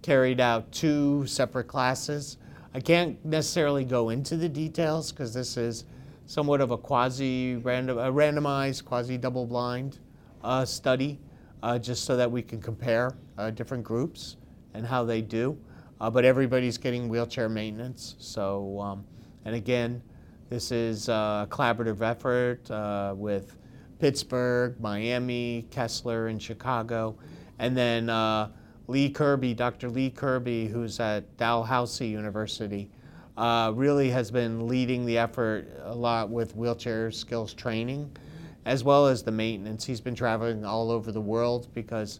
carried 0.03 0.40
out 0.40 0.72
two 0.72 1.24
separate 1.29 1.68
classes. 1.68 2.38
I 2.74 2.81
can't 2.81 3.24
necessarily 3.24 3.85
go 3.85 4.09
into 4.09 4.37
the 4.37 4.48
details 4.48 5.12
because 5.12 5.33
this 5.33 5.57
is 5.57 5.85
somewhat 6.28 6.60
of 6.60 6.70
a 6.70 6.76
quasi 6.76 7.56
random, 7.56 7.96
a 7.96 8.12
randomized, 8.12 8.84
quasi 8.84 9.16
double 9.16 9.46
blind 9.46 9.98
uh, 10.44 10.62
study, 10.62 11.18
uh, 11.62 11.78
just 11.78 12.04
so 12.04 12.18
that 12.18 12.30
we 12.30 12.42
can 12.42 12.60
compare 12.60 13.16
uh, 13.38 13.50
different 13.50 13.82
groups 13.82 14.36
and 14.74 14.86
how 14.86 15.02
they 15.02 15.22
do. 15.22 15.58
Uh, 16.02 16.10
but 16.10 16.26
everybody's 16.26 16.76
getting 16.76 17.08
wheelchair 17.08 17.48
maintenance. 17.48 18.14
So, 18.18 18.78
um, 18.78 19.06
and 19.46 19.54
again, 19.54 20.02
this 20.50 20.70
is 20.70 21.08
a 21.08 21.48
collaborative 21.50 22.02
effort 22.02 22.70
uh, 22.70 23.14
with 23.16 23.56
Pittsburgh, 23.98 24.78
Miami, 24.78 25.66
Kessler, 25.70 26.28
and 26.28 26.40
Chicago. 26.40 27.18
And 27.58 27.74
then 27.74 28.10
uh, 28.10 28.50
Lee 28.86 29.08
Kirby, 29.08 29.54
Dr. 29.54 29.88
Lee 29.88 30.10
Kirby, 30.10 30.68
who's 30.68 31.00
at 31.00 31.38
Dalhousie 31.38 32.06
University, 32.06 32.90
uh, 33.38 33.72
really 33.77 34.11
has 34.11 34.33
been 34.33 34.66
leading 34.66 35.07
the 35.07 35.16
effort 35.16 35.68
a 35.85 35.94
lot 35.94 36.29
with 36.29 36.57
wheelchair 36.57 37.11
skills 37.12 37.55
training 37.55 38.11
as 38.66 38.83
well 38.83 39.07
as 39.07 39.22
the 39.22 39.31
maintenance. 39.31 39.85
He's 39.85 40.01
been 40.01 40.16
traveling 40.16 40.64
all 40.64 40.90
over 40.90 41.12
the 41.12 41.20
world 41.20 41.68
because 41.72 42.18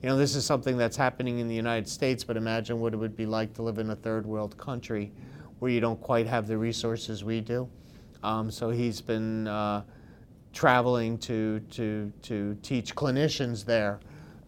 you 0.00 0.08
know, 0.08 0.16
this 0.16 0.34
is 0.36 0.46
something 0.46 0.78
that's 0.78 0.96
happening 0.96 1.40
in 1.40 1.48
the 1.48 1.54
United 1.54 1.88
States, 1.88 2.22
but 2.24 2.36
imagine 2.36 2.80
what 2.80 2.94
it 2.94 2.96
would 2.96 3.16
be 3.16 3.26
like 3.26 3.52
to 3.54 3.62
live 3.62 3.78
in 3.78 3.90
a 3.90 3.96
third 3.96 4.24
world 4.24 4.56
country 4.56 5.12
where 5.58 5.70
you 5.70 5.80
don't 5.80 6.00
quite 6.00 6.26
have 6.26 6.46
the 6.46 6.56
resources 6.56 7.24
we 7.24 7.40
do. 7.40 7.68
Um, 8.22 8.50
so 8.50 8.70
he's 8.70 9.00
been 9.00 9.48
uh, 9.48 9.82
traveling 10.52 11.18
to, 11.18 11.60
to, 11.72 12.12
to 12.22 12.56
teach 12.62 12.94
clinicians 12.94 13.64
there 13.64 13.98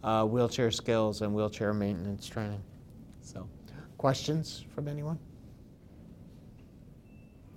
uh, 0.03 0.25
wheelchair 0.25 0.71
skills 0.71 1.21
and 1.21 1.35
wheelchair 1.35 1.73
maintenance 1.73 2.27
training. 2.27 2.63
So, 3.21 3.47
questions 3.97 4.65
from 4.73 4.87
anyone? 4.87 5.19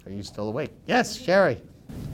Are 0.06 0.12
you 0.12 0.22
still 0.22 0.48
awake? 0.48 0.70
Yes, 0.86 1.16
Sherry. 1.16 1.60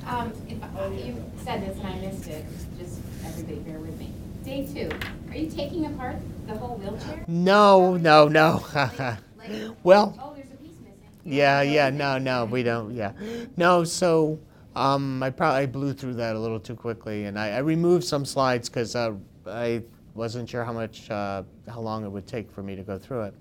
Um, 0.07 0.33
if, 0.49 0.63
uh, 0.63 0.89
you 0.89 1.23
said 1.45 1.63
this 1.63 1.77
and 1.79 1.87
I 1.87 1.95
missed 1.97 2.27
it, 2.27 2.47
just 2.79 3.01
everybody 3.25 3.59
bear 3.59 3.79
with 3.79 3.99
me. 3.99 4.11
Day 4.45 4.67
two, 4.67 4.91
are 5.29 5.37
you 5.37 5.51
taking 5.51 5.85
apart 5.85 6.17
the 6.47 6.55
whole 6.55 6.77
wheelchair? 6.77 7.25
No, 7.29 7.97
no, 7.97 8.29
no. 8.29 8.65
Like, 9.39 9.73
well, 9.83 10.17
oh, 10.23 10.35
there's 10.37 10.47
a 10.53 10.55
piece 10.55 10.77
missing. 10.79 10.95
yeah, 11.25 11.63
yeah, 11.63 11.91
no, 11.91 12.17
no, 12.17 12.45
we 12.45 12.63
don't, 12.63 12.95
yeah. 12.95 13.11
No, 13.57 13.83
so 13.83 14.39
um, 14.77 15.21
I 15.21 15.31
probably 15.31 15.67
blew 15.67 15.93
through 15.95 16.15
that 16.15 16.37
a 16.37 16.39
little 16.39 16.61
too 16.61 16.77
quickly, 16.77 17.25
and 17.25 17.37
I, 17.37 17.51
I 17.51 17.59
removed 17.59 18.05
some 18.05 18.25
slides 18.25 18.69
because 18.69 18.95
uh, 18.95 19.15
I 19.49 19.83
wasn't 20.15 20.49
sure 20.49 20.65
how 20.65 20.73
much, 20.73 21.11
uh, 21.11 21.43
how 21.69 21.81
long 21.81 22.05
it 22.05 22.09
would 22.09 22.29
take 22.29 22.53
for 22.53 22.63
me 22.63 22.77
to 22.77 22.83
go 22.83 22.99
through 22.99 23.23
it. 23.23 23.35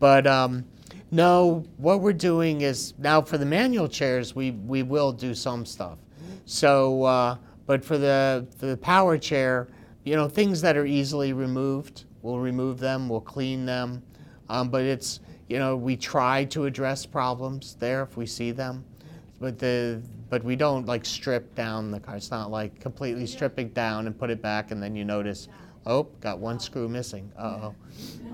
But 0.00 0.26
um, 0.26 0.64
no, 1.10 1.64
what 1.76 2.00
we're 2.00 2.12
doing 2.12 2.60
is 2.62 2.94
now 2.98 3.22
for 3.22 3.38
the 3.38 3.46
manual 3.46 3.88
chairs, 3.88 4.34
we, 4.34 4.50
we 4.50 4.82
will 4.82 5.12
do 5.12 5.34
some 5.34 5.64
stuff. 5.64 5.98
So, 6.44 7.04
uh, 7.04 7.36
but 7.66 7.84
for 7.84 7.98
the, 7.98 8.46
for 8.58 8.66
the 8.66 8.76
power 8.76 9.18
chair, 9.18 9.68
you 10.04 10.16
know, 10.16 10.28
things 10.28 10.60
that 10.62 10.76
are 10.76 10.86
easily 10.86 11.32
removed, 11.32 12.04
we'll 12.22 12.38
remove 12.38 12.78
them, 12.78 13.08
we'll 13.08 13.20
clean 13.20 13.66
them. 13.66 14.02
Um, 14.48 14.70
but 14.70 14.82
it's, 14.82 15.20
you 15.48 15.58
know, 15.58 15.76
we 15.76 15.96
try 15.96 16.44
to 16.46 16.66
address 16.66 17.06
problems 17.06 17.76
there 17.78 18.02
if 18.02 18.16
we 18.16 18.26
see 18.26 18.50
them. 18.50 18.84
But 19.40 19.58
the 19.58 20.02
but 20.30 20.44
we 20.44 20.56
don't 20.56 20.84
like 20.86 21.06
strip 21.06 21.54
down 21.54 21.90
the 21.90 22.00
car. 22.00 22.16
It's 22.16 22.30
not 22.30 22.50
like 22.50 22.78
completely 22.80 23.26
strip 23.26 23.58
it 23.58 23.72
down 23.72 24.06
and 24.06 24.18
put 24.18 24.28
it 24.30 24.42
back 24.42 24.72
and 24.72 24.82
then 24.82 24.94
you 24.94 25.04
notice, 25.04 25.48
oh, 25.86 26.04
got 26.20 26.38
one 26.38 26.60
screw 26.60 26.88
missing. 26.88 27.30
Uh 27.38 27.42
oh. 27.62 27.74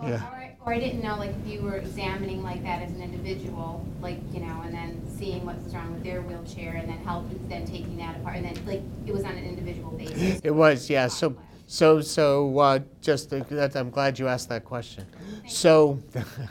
Or, 0.02 0.08
Yeah. 0.08 0.53
Or, 0.64 0.70
or 0.70 0.74
I 0.74 0.78
didn't 0.78 1.02
know, 1.02 1.16
like, 1.16 1.30
if 1.30 1.52
you 1.52 1.62
were 1.62 1.76
examining 1.76 2.42
like 2.42 2.62
that 2.62 2.82
as 2.82 2.90
an 2.90 3.02
individual, 3.02 3.86
like, 4.00 4.18
you 4.32 4.40
know, 4.40 4.62
and 4.64 4.74
then 4.74 5.02
seeing 5.18 5.44
what 5.44 5.62
was 5.62 5.74
wrong 5.74 5.92
with 5.92 6.02
their 6.02 6.22
wheelchair 6.22 6.74
and 6.76 6.88
then 6.88 6.98
help, 6.98 7.26
then 7.48 7.66
taking 7.66 7.96
that 7.98 8.16
apart, 8.16 8.36
and 8.36 8.44
then, 8.46 8.66
like, 8.66 8.82
it 9.06 9.12
was 9.12 9.24
on 9.24 9.32
an 9.32 9.44
individual 9.44 9.90
basis. 9.92 10.40
It 10.42 10.54
was, 10.54 10.88
yeah. 10.90 11.08
So, 11.08 11.36
so, 11.66 12.00
so 12.00 12.58
uh, 12.58 12.80
just 13.00 13.30
to, 13.30 13.40
that, 13.50 13.74
I'm 13.76 13.90
glad 13.90 14.18
you 14.18 14.28
asked 14.28 14.48
that 14.50 14.64
question. 14.64 15.06
So, 15.48 15.98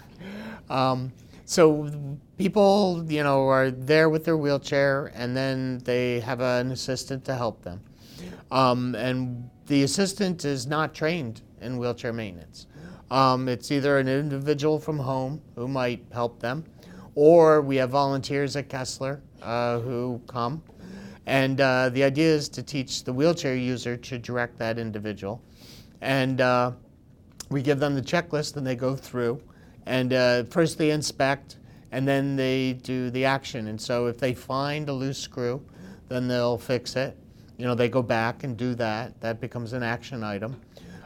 um, 0.69 1.11
so 1.45 2.17
people, 2.37 3.05
you 3.07 3.23
know, 3.23 3.47
are 3.47 3.71
there 3.71 4.09
with 4.09 4.25
their 4.25 4.37
wheelchair, 4.37 5.11
and 5.13 5.35
then 5.35 5.79
they 5.83 6.19
have 6.21 6.41
an 6.41 6.71
assistant 6.71 7.25
to 7.25 7.35
help 7.35 7.61
them. 7.63 7.81
Um, 8.51 8.95
and 8.95 9.49
the 9.67 9.83
assistant 9.83 10.45
is 10.45 10.67
not 10.67 10.93
trained 10.93 11.41
in 11.61 11.77
wheelchair 11.77 12.13
maintenance. 12.13 12.67
Um, 13.13 13.47
it's 13.47 13.71
either 13.71 13.99
an 13.99 14.07
individual 14.07 14.79
from 14.79 14.97
home 14.97 15.39
who 15.55 15.67
might 15.67 16.03
help 16.11 16.39
them, 16.39 16.65
or 17.13 17.61
we 17.61 17.75
have 17.75 17.91
volunteers 17.91 18.55
at 18.55 18.69
Kessler 18.69 19.21
uh, 19.43 19.77
who 19.81 20.19
come. 20.25 20.63
And 21.27 21.61
uh, 21.61 21.89
the 21.89 22.03
idea 22.03 22.33
is 22.33 22.49
to 22.49 22.63
teach 22.63 23.03
the 23.03 23.13
wheelchair 23.13 23.55
user 23.55 23.95
to 23.97 24.17
direct 24.17 24.57
that 24.57 24.79
individual. 24.79 25.43
And 26.01 26.41
uh, 26.41 26.71
we 27.51 27.61
give 27.61 27.79
them 27.79 27.93
the 27.93 28.01
checklist 28.01 28.57
and 28.57 28.65
they 28.65 28.75
go 28.75 28.95
through. 28.95 29.39
And 29.85 30.11
uh, 30.11 30.45
first 30.45 30.79
they 30.79 30.89
inspect, 30.89 31.59
and 31.91 32.07
then 32.07 32.35
they 32.35 32.73
do 32.81 33.11
the 33.11 33.25
action. 33.25 33.67
And 33.67 33.79
so 33.79 34.07
if 34.07 34.17
they 34.17 34.33
find 34.33 34.89
a 34.89 34.93
loose 34.93 35.19
screw, 35.19 35.63
then 36.09 36.27
they'll 36.27 36.57
fix 36.57 36.95
it. 36.95 37.15
You 37.59 37.67
know, 37.67 37.75
they 37.75 37.89
go 37.89 38.01
back 38.01 38.43
and 38.43 38.57
do 38.57 38.73
that. 38.73 39.21
That 39.21 39.39
becomes 39.39 39.73
an 39.73 39.83
action 39.83 40.23
item. 40.23 40.59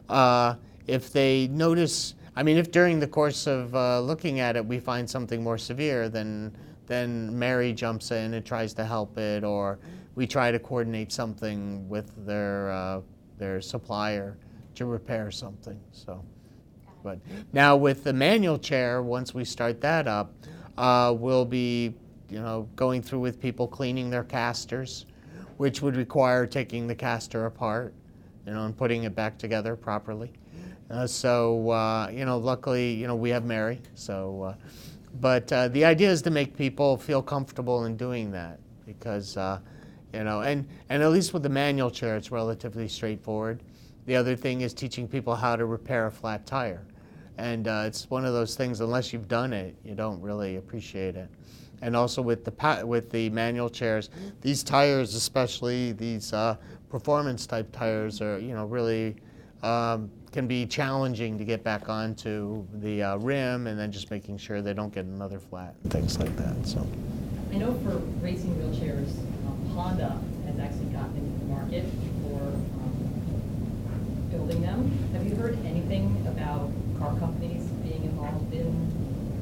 Uh, 0.07 0.55
if 0.87 1.11
they 1.11 1.47
notice, 1.49 2.15
I 2.35 2.43
mean, 2.43 2.57
if 2.57 2.71
during 2.71 2.99
the 2.99 3.07
course 3.07 3.45
of 3.45 3.75
uh, 3.75 3.99
looking 3.99 4.39
at 4.39 4.55
it 4.55 4.65
we 4.65 4.79
find 4.79 5.09
something 5.09 5.43
more 5.43 5.57
severe, 5.57 6.09
then 6.09 6.55
then 6.87 7.37
Mary 7.37 7.73
jumps 7.73 8.11
in 8.11 8.33
and 8.33 8.45
tries 8.45 8.73
to 8.75 8.85
help 8.85 9.17
it, 9.17 9.43
or 9.43 9.77
we 10.15 10.25
try 10.25 10.51
to 10.51 10.59
coordinate 10.59 11.11
something 11.11 11.87
with 11.89 12.25
their 12.25 12.71
uh, 12.71 13.01
their 13.37 13.61
supplier 13.61 14.37
to 14.75 14.85
repair 14.85 15.29
something. 15.29 15.79
So, 15.91 16.23
but 17.03 17.19
now 17.51 17.75
with 17.75 18.03
the 18.03 18.13
manual 18.13 18.57
chair, 18.57 19.03
once 19.03 19.33
we 19.33 19.43
start 19.43 19.81
that 19.81 20.07
up, 20.07 20.33
uh, 20.77 21.13
we'll 21.17 21.45
be 21.45 21.93
you 22.29 22.39
know 22.39 22.67
going 22.77 23.01
through 23.01 23.19
with 23.19 23.41
people 23.41 23.67
cleaning 23.67 24.09
their 24.09 24.23
casters, 24.23 25.05
which 25.57 25.81
would 25.81 25.97
require 25.97 26.45
taking 26.45 26.87
the 26.87 26.95
caster 26.95 27.45
apart, 27.45 27.93
you 28.45 28.53
know, 28.53 28.63
and 28.65 28.77
putting 28.77 29.03
it 29.03 29.13
back 29.13 29.37
together 29.37 29.75
properly. 29.75 30.31
Uh, 30.89 31.05
so 31.05 31.69
uh, 31.69 32.09
you 32.09 32.25
know, 32.25 32.37
luckily, 32.37 32.93
you 32.93 33.07
know, 33.07 33.15
we 33.15 33.29
have 33.29 33.45
Mary. 33.45 33.81
So, 33.95 34.43
uh, 34.43 34.55
but 35.19 35.47
the 35.47 35.83
idea 35.83 36.11
is 36.11 36.21
to 36.23 36.29
make 36.29 36.55
people 36.55 36.97
feel 36.97 37.21
comfortable 37.21 37.85
in 37.85 37.97
doing 37.97 38.31
that 38.31 38.59
because 38.85 39.37
you 40.13 40.23
know, 40.23 40.41
and, 40.41 40.67
and 40.89 41.03
at 41.03 41.09
least 41.11 41.33
with 41.33 41.43
the 41.43 41.49
manual 41.49 41.91
chair, 41.91 42.15
it's 42.15 42.31
relatively 42.31 42.87
straightforward. 42.87 43.61
The 44.05 44.15
other 44.15 44.35
thing 44.35 44.61
is 44.61 44.73
teaching 44.73 45.07
people 45.07 45.35
how 45.35 45.55
to 45.55 45.65
repair 45.65 46.07
a 46.07 46.11
flat 46.11 46.45
tire. 46.45 46.85
And 47.37 47.67
uh, 47.67 47.83
it's 47.85 48.09
one 48.09 48.25
of 48.25 48.33
those 48.33 48.55
things, 48.55 48.79
unless 48.79 49.13
you've 49.13 49.27
done 49.27 49.53
it, 49.53 49.75
you 49.83 49.93
don't 49.95 50.21
really 50.21 50.55
appreciate 50.55 51.15
it. 51.15 51.29
And 51.81 51.95
also 51.95 52.21
with 52.21 52.43
the, 52.43 52.83
with 52.85 53.11
the 53.11 53.29
manual 53.29 53.69
chairs, 53.69 54.09
these 54.41 54.63
tires, 54.63 55.13
especially 55.13 55.91
these 55.91 56.33
uh, 56.33 56.55
performance 56.89 57.45
type 57.45 57.71
tires, 57.71 58.21
are, 58.21 58.39
you 58.39 58.55
know, 58.55 58.65
really 58.65 59.17
um, 59.61 60.09
can 60.37 60.45
be 60.45 60.67
challenging 60.67 61.35
to 61.35 61.43
get 61.43 61.63
back 61.63 61.89
onto 61.89 62.63
the 62.75 63.01
uh, 63.01 63.17
rim 63.17 63.65
and 63.65 63.79
then 63.79 63.91
just 63.91 64.11
making 64.11 64.37
sure 64.37 64.61
they 64.61 64.71
don't 64.71 64.93
get 64.93 65.03
another 65.03 65.39
flat 65.39 65.73
and 65.81 65.91
things 65.91 66.19
like 66.19 66.35
that. 66.35 66.55
So. 66.63 66.85
I 67.51 67.55
know 67.57 67.73
for 67.79 67.97
racing 68.21 68.53
wheelchairs, 68.57 69.09
Honda 69.73 70.21
has 70.45 70.59
actually 70.59 70.93
gotten 70.93 71.17
into 71.17 71.39
the 71.39 71.45
market 71.45 71.85
for 72.21 72.37
um, 72.37 74.27
building 74.29 74.61
them. 74.61 74.91
Have 75.13 75.25
you 75.25 75.33
heard 75.33 75.57
anything 75.65 76.23
about 76.27 76.69
car 76.99 77.17
companies 77.17 77.63
being 77.81 78.03
involved 78.03 78.53
in 78.53 78.69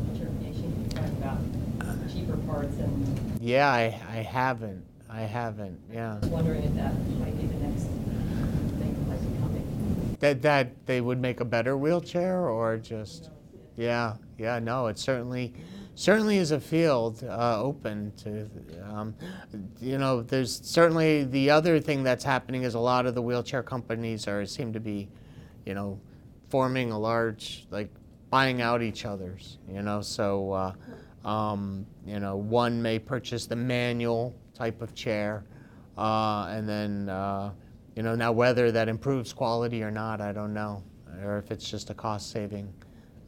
electrification? 0.08 0.90
Talking 0.92 1.18
about 1.18 2.10
cheaper 2.10 2.38
parts 2.48 2.78
and. 2.78 3.42
Yeah, 3.42 3.70
I, 3.70 4.00
I 4.10 4.22
haven't. 4.24 4.86
I 5.10 5.24
haven't. 5.24 5.78
Yeah. 5.92 6.14
I 6.14 6.20
was 6.20 6.30
wondering 6.30 6.64
if 6.64 6.74
that 6.76 6.94
might 7.20 7.36
be 7.36 7.48
the 7.48 7.68
next 7.68 7.84
thing 7.84 8.96
that 8.98 9.08
might 9.10 9.20
be 9.20 9.40
coming. 9.42 10.05
That 10.20 10.42
that 10.42 10.86
they 10.86 11.02
would 11.02 11.20
make 11.20 11.40
a 11.40 11.46
better 11.46 11.78
wheelchair, 11.78 12.48
or 12.48 12.78
just. 12.78 13.30
Yeah, 13.78 14.16
yeah, 14.38 14.60
no, 14.60 14.88
it 14.88 14.98
certainly 14.98 15.54
certainly 15.96 16.38
is 16.38 16.52
a 16.52 16.60
field 16.60 17.24
uh, 17.24 17.62
open 17.62 18.12
to, 18.18 18.50
um, 18.90 19.16
you 19.82 19.98
know, 19.98 20.22
there's 20.22 20.62
certainly 20.64 21.24
the 21.26 21.50
other 21.50 21.80
thing 21.80 22.04
that's 22.04 22.24
happening 22.24 22.64
is 22.64 22.74
a 22.74 22.80
lot 22.80 23.06
of 23.06 23.16
the 23.16 23.22
wheelchair 23.22 23.64
companies 23.64 24.28
are 24.28 24.46
seem 24.46 24.72
to 24.74 24.80
be, 24.80 25.10
you 25.66 25.74
know, 25.74 26.00
forming 26.50 26.92
a 26.92 26.98
large 26.98 27.66
like 27.70 27.90
buying 28.30 28.62
out 28.62 28.82
each 28.82 29.06
other's, 29.06 29.58
you 29.70 29.82
know, 29.82 30.02
so. 30.02 30.52
Uh, 30.52 30.74
um, 31.26 31.88
you 32.06 32.20
know, 32.20 32.36
one 32.36 32.82
may 32.82 33.00
purchase 33.00 33.48
the 33.48 33.56
manual 33.56 34.36
type 34.54 34.82
of 34.84 34.94
chair, 34.94 35.44
uh, 35.98 36.46
and 36.50 36.70
then, 36.70 37.10
uh, 37.10 37.52
you 37.96 38.04
know, 38.04 38.16
now 38.16 38.32
whether 38.32 38.72
that 38.72 38.90
improves 38.90 39.34
quality 39.34 39.82
or 39.82 39.92
not, 39.92 40.22
I 40.22 40.32
don't 40.32 40.54
know, 40.54 40.84
or 41.24 41.38
if 41.38 41.52
it's 41.52 41.70
just 41.70 41.90
a 41.90 41.94
cost 41.94 42.32
saving 42.32 42.74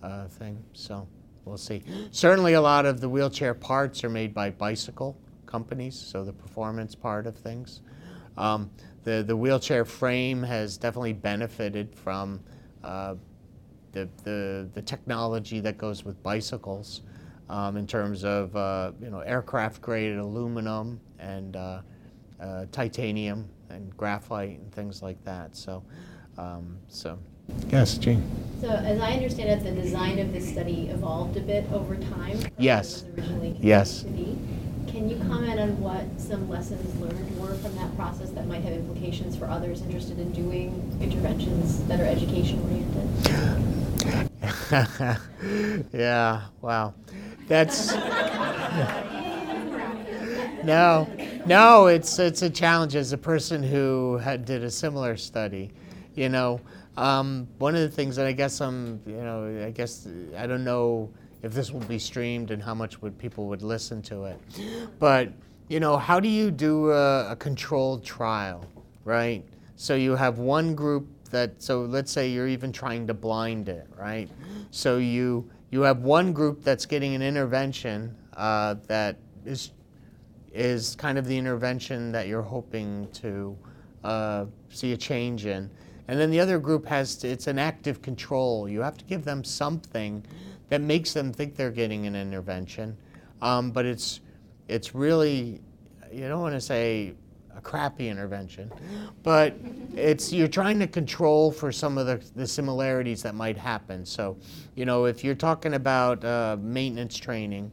uh, 0.04 0.28
thing. 0.28 0.64
So 0.74 1.08
we'll 1.46 1.58
see. 1.58 1.84
Certainly, 2.12 2.54
a 2.54 2.62
lot 2.62 2.86
of 2.86 3.00
the 3.00 3.10
wheelchair 3.10 3.54
parts 3.54 4.04
are 4.04 4.10
made 4.10 4.34
by 4.34 4.50
bicycle 4.50 5.18
companies, 5.46 5.98
so 5.98 6.24
the 6.26 6.34
performance 6.34 6.96
part 6.96 7.26
of 7.26 7.36
things. 7.38 7.82
Um, 8.38 8.70
the, 9.04 9.24
the 9.26 9.36
wheelchair 9.36 9.86
frame 9.86 10.44
has 10.44 10.78
definitely 10.78 11.14
benefited 11.14 11.96
from 11.96 12.42
uh, 12.84 13.16
the, 13.94 14.10
the, 14.24 14.70
the 14.74 14.82
technology 14.82 15.62
that 15.62 15.78
goes 15.78 16.04
with 16.04 16.22
bicycles 16.22 17.02
um, 17.50 17.78
in 17.78 17.88
terms 17.88 18.24
of 18.26 18.56
uh, 18.56 18.92
you 19.02 19.10
know 19.10 19.20
aircraft 19.20 19.82
grade 19.82 20.18
aluminum 20.18 21.00
and 21.20 21.56
uh, 22.40 22.66
titanium 22.72 23.50
and 23.70 23.96
graphite 23.98 24.60
and 24.60 24.72
things 24.72 25.02
like 25.02 25.24
that. 25.26 25.56
So, 25.56 25.84
um, 26.38 26.78
so 26.88 27.18
Yes, 27.70 27.98
Jean. 27.98 28.24
So 28.62 28.70
as 28.70 29.00
I 29.00 29.12
understand 29.12 29.50
it, 29.50 29.64
the 29.64 29.82
design 29.82 30.20
of 30.20 30.34
this 30.34 30.48
study 30.50 30.90
evolved 30.90 31.38
a 31.38 31.42
bit 31.42 31.66
over 31.72 31.96
time. 31.96 32.40
Yes. 32.58 33.04
It 33.04 33.16
was 33.16 33.18
originally 33.18 33.58
yes. 33.62 34.02
to 34.02 34.10
be. 34.10 34.38
Can 34.88 35.10
you 35.10 35.18
comment 35.28 35.60
on 35.60 35.80
what 35.80 36.06
some 36.20 36.50
lessons 36.50 37.00
learned 37.00 37.40
were 37.40 37.54
from 37.56 37.76
that 37.76 37.96
process 37.96 38.32
that 38.32 38.48
might 38.48 38.64
have 38.64 38.74
implications 38.74 39.36
for 39.36 39.46
others 39.46 39.82
interested 39.82 40.18
in 40.18 40.32
doing 40.32 40.98
interventions 41.02 41.84
that 41.88 42.00
are 42.00 42.06
education 42.06 42.60
oriented? 42.64 43.08
yeah, 45.94 46.46
wow. 46.62 46.94
That's 47.48 47.94
No. 50.64 51.08
No, 51.46 51.88
it's 51.88 52.20
it's 52.20 52.42
a 52.42 52.50
challenge 52.50 52.96
as 52.96 53.14
a 53.14 53.18
person 53.18 53.64
who 53.64 54.18
had 54.18 54.46
did 54.46 54.64
a 54.64 54.72
similar 54.72 55.18
study. 55.18 55.72
You 56.16 56.30
know, 56.30 56.62
um, 56.98 57.48
one 57.60 57.76
of 57.76 57.82
the 57.82 57.90
things 57.90 58.16
that 58.16 58.26
I 58.26 58.32
guess 58.32 58.60
I'm, 58.60 59.00
you 59.06 59.22
know, 59.22 59.64
I 59.66 59.72
guess 59.72 60.08
I 60.36 60.48
don't 60.48 60.64
know 60.64 61.10
if 61.44 61.54
this 61.54 61.72
will 61.72 61.82
be 61.82 62.00
streamed 62.00 62.52
and 62.52 62.62
how 62.62 62.74
much 62.74 63.02
would 63.02 63.18
people 63.18 63.46
would 63.48 63.62
listen 63.62 64.02
to 64.04 64.26
it, 64.26 64.40
but 65.00 65.30
you 65.70 65.80
know, 65.80 65.98
how 65.98 66.20
do 66.20 66.28
you 66.28 66.50
do 66.50 66.92
a, 66.92 67.32
a 67.32 67.36
controlled 67.36 68.04
trial, 68.04 68.66
right? 69.04 69.44
So 69.76 69.96
you 69.96 70.16
have 70.16 70.40
one 70.40 70.74
group 70.74 71.08
that, 71.30 71.62
so 71.62 71.82
let's 71.82 72.12
say 72.12 72.30
you're 72.30 72.48
even 72.48 72.72
trying 72.72 73.06
to 73.08 73.14
blind 73.14 73.70
it, 73.70 73.88
right? 73.98 74.30
So 74.72 74.98
you 74.98 75.50
you 75.70 75.82
have 75.82 76.00
one 76.00 76.34
group 76.34 76.64
that's 76.64 76.86
getting 76.86 77.14
an 77.14 77.22
intervention 77.22 78.16
uh, 78.36 78.76
that 78.88 79.18
is 79.46 79.72
is 80.58 80.96
kind 80.96 81.20
of 81.20 81.26
the 81.28 81.38
intervention 81.38 82.12
that 82.12 82.28
you're 82.28 82.42
hoping 82.42 83.08
to 83.14 83.56
uh, 84.04 84.46
see 84.70 84.92
a 84.92 84.98
change 84.98 85.46
in. 85.46 85.70
And 86.08 86.20
then 86.20 86.32
the 86.32 86.40
other 86.40 86.58
group 86.58 86.86
has, 86.88 87.16
to, 87.18 87.28
it's 87.28 87.48
an 87.48 87.60
active 87.60 88.02
control. 88.02 88.68
You 88.68 88.82
have 88.82 88.98
to 88.98 89.06
give 89.06 89.24
them 89.24 89.44
something 89.44 90.26
that 90.70 90.82
makes 90.82 91.14
them 91.14 91.32
think 91.32 91.56
they're 91.56 91.70
getting 91.70 92.08
an 92.08 92.16
intervention. 92.16 92.98
Um, 93.42 93.72
but 93.72 93.86
it's, 93.86 94.22
it's 94.68 94.96
really, 94.96 95.62
you 96.12 96.28
don't 96.28 96.42
want 96.42 96.56
to 96.56 96.62
say 96.62 97.14
a 97.56 97.62
crappy 97.62 98.10
intervention, 98.10 98.72
but 99.22 99.56
it's, 99.96 100.34
you're 100.34 100.48
trying 100.48 100.80
to 100.80 100.88
control 100.88 101.52
for 101.52 101.72
some 101.72 102.00
of 102.00 102.08
the, 102.08 102.22
the 102.36 102.48
similarities 102.48 103.22
that 103.22 103.36
might 103.36 103.58
happen. 103.58 104.06
So, 104.06 104.38
you 104.76 104.86
know, 104.86 105.06
if 105.06 105.24
you're 105.24 105.36
talking 105.36 105.76
about 105.76 106.24
uh, 106.26 106.58
maintenance 106.60 107.16
training, 107.18 107.72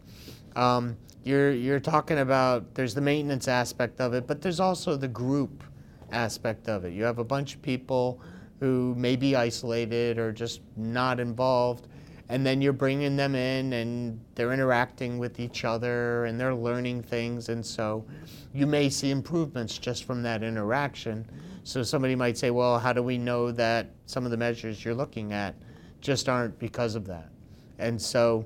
um, 0.55 0.97
you're, 1.25 1.53
you're 1.53 1.81
talking 1.81 2.19
about, 2.19 2.75
there's 2.75 2.95
the 2.95 3.01
maintenance 3.01 3.49
aspect 3.49 4.01
of 4.01 4.15
it, 4.15 4.27
but 4.27 4.43
there's 4.43 4.61
also 4.61 4.97
the 4.97 5.09
group 5.09 5.65
aspect 6.13 6.69
of 6.69 6.85
it. 6.85 6.93
You 6.93 7.05
have 7.05 7.19
a 7.19 7.25
bunch 7.25 7.55
of 7.55 7.63
people 7.63 8.21
who 8.61 8.95
may 8.97 9.17
be 9.17 9.35
isolated 9.35 10.19
or 10.19 10.33
just 10.33 10.61
not 10.77 11.19
involved, 11.19 11.89
and 12.29 12.47
then 12.47 12.63
you're 12.63 12.73
bringing 12.73 13.17
them 13.17 13.35
in 13.35 13.73
and 13.75 14.21
they're 14.35 14.53
interacting 14.53 15.19
with 15.19 15.41
each 15.41 15.65
other 15.65 16.25
and 16.25 16.41
they're 16.41 16.55
learning 16.55 17.03
things, 17.03 17.49
and 17.49 17.65
so 17.65 18.05
you 18.53 18.67
may 18.67 18.89
see 18.89 19.11
improvements 19.11 19.77
just 19.77 20.05
from 20.05 20.23
that 20.23 20.43
interaction. 20.43 21.27
So 21.65 21.83
somebody 21.83 22.15
might 22.15 22.39
say, 22.39 22.51
well, 22.51 22.79
how 22.79 22.93
do 22.93 23.03
we 23.03 23.19
know 23.19 23.51
that 23.53 23.91
some 24.07 24.25
of 24.25 24.31
the 24.31 24.37
measures 24.37 24.85
you're 24.85 24.95
looking 24.95 25.33
at 25.33 25.55
just 26.01 26.29
aren't 26.29 26.59
because 26.59 26.95
of 26.95 27.07
that? 27.07 27.31
And 27.79 28.01
so 28.01 28.45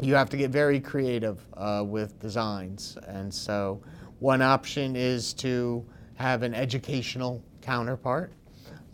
you 0.00 0.14
have 0.14 0.30
to 0.30 0.36
get 0.36 0.50
very 0.50 0.80
creative 0.80 1.44
uh, 1.56 1.84
with 1.86 2.20
designs. 2.20 2.96
And 3.06 3.32
so 3.32 3.82
one 4.20 4.42
option 4.42 4.94
is 4.94 5.32
to 5.34 5.84
have 6.14 6.42
an 6.42 6.54
educational 6.54 7.42
counterpart 7.62 8.32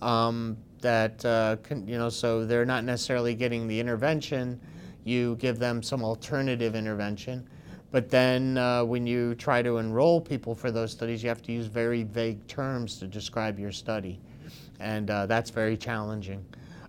um, 0.01 0.57
that, 0.81 1.25
uh, 1.25 1.57
can, 1.63 1.87
you 1.87 1.99
know, 1.99 2.09
so 2.09 2.45
they're 2.45 2.65
not 2.65 2.85
necessarily 2.85 3.35
getting 3.35 3.67
the 3.67 3.79
intervention. 3.79 4.61
You 5.05 5.37
give 5.37 5.59
them 5.59 5.83
some 5.83 6.03
alternative 6.03 6.75
intervention. 6.75 7.47
But 7.91 8.11
then 8.11 8.59
uh, 8.59 8.85
when 8.85 9.07
you 9.07 9.35
try 9.35 9.63
to 9.63 9.77
enroll 9.79 10.21
people 10.21 10.55
for 10.55 10.71
those 10.71 10.91
studies, 10.91 11.23
you 11.23 11.29
have 11.29 11.43
to 11.43 11.53
use 11.53 11.67
very 11.67 12.03
vague 12.03 12.45
terms 12.49 12.99
to 12.99 13.07
describe 13.07 13.59
your 13.59 13.73
study. 13.73 14.21
And 14.81 15.11
uh, 15.11 15.27
that's 15.27 15.51
very 15.51 15.77
challenging. 15.77 16.45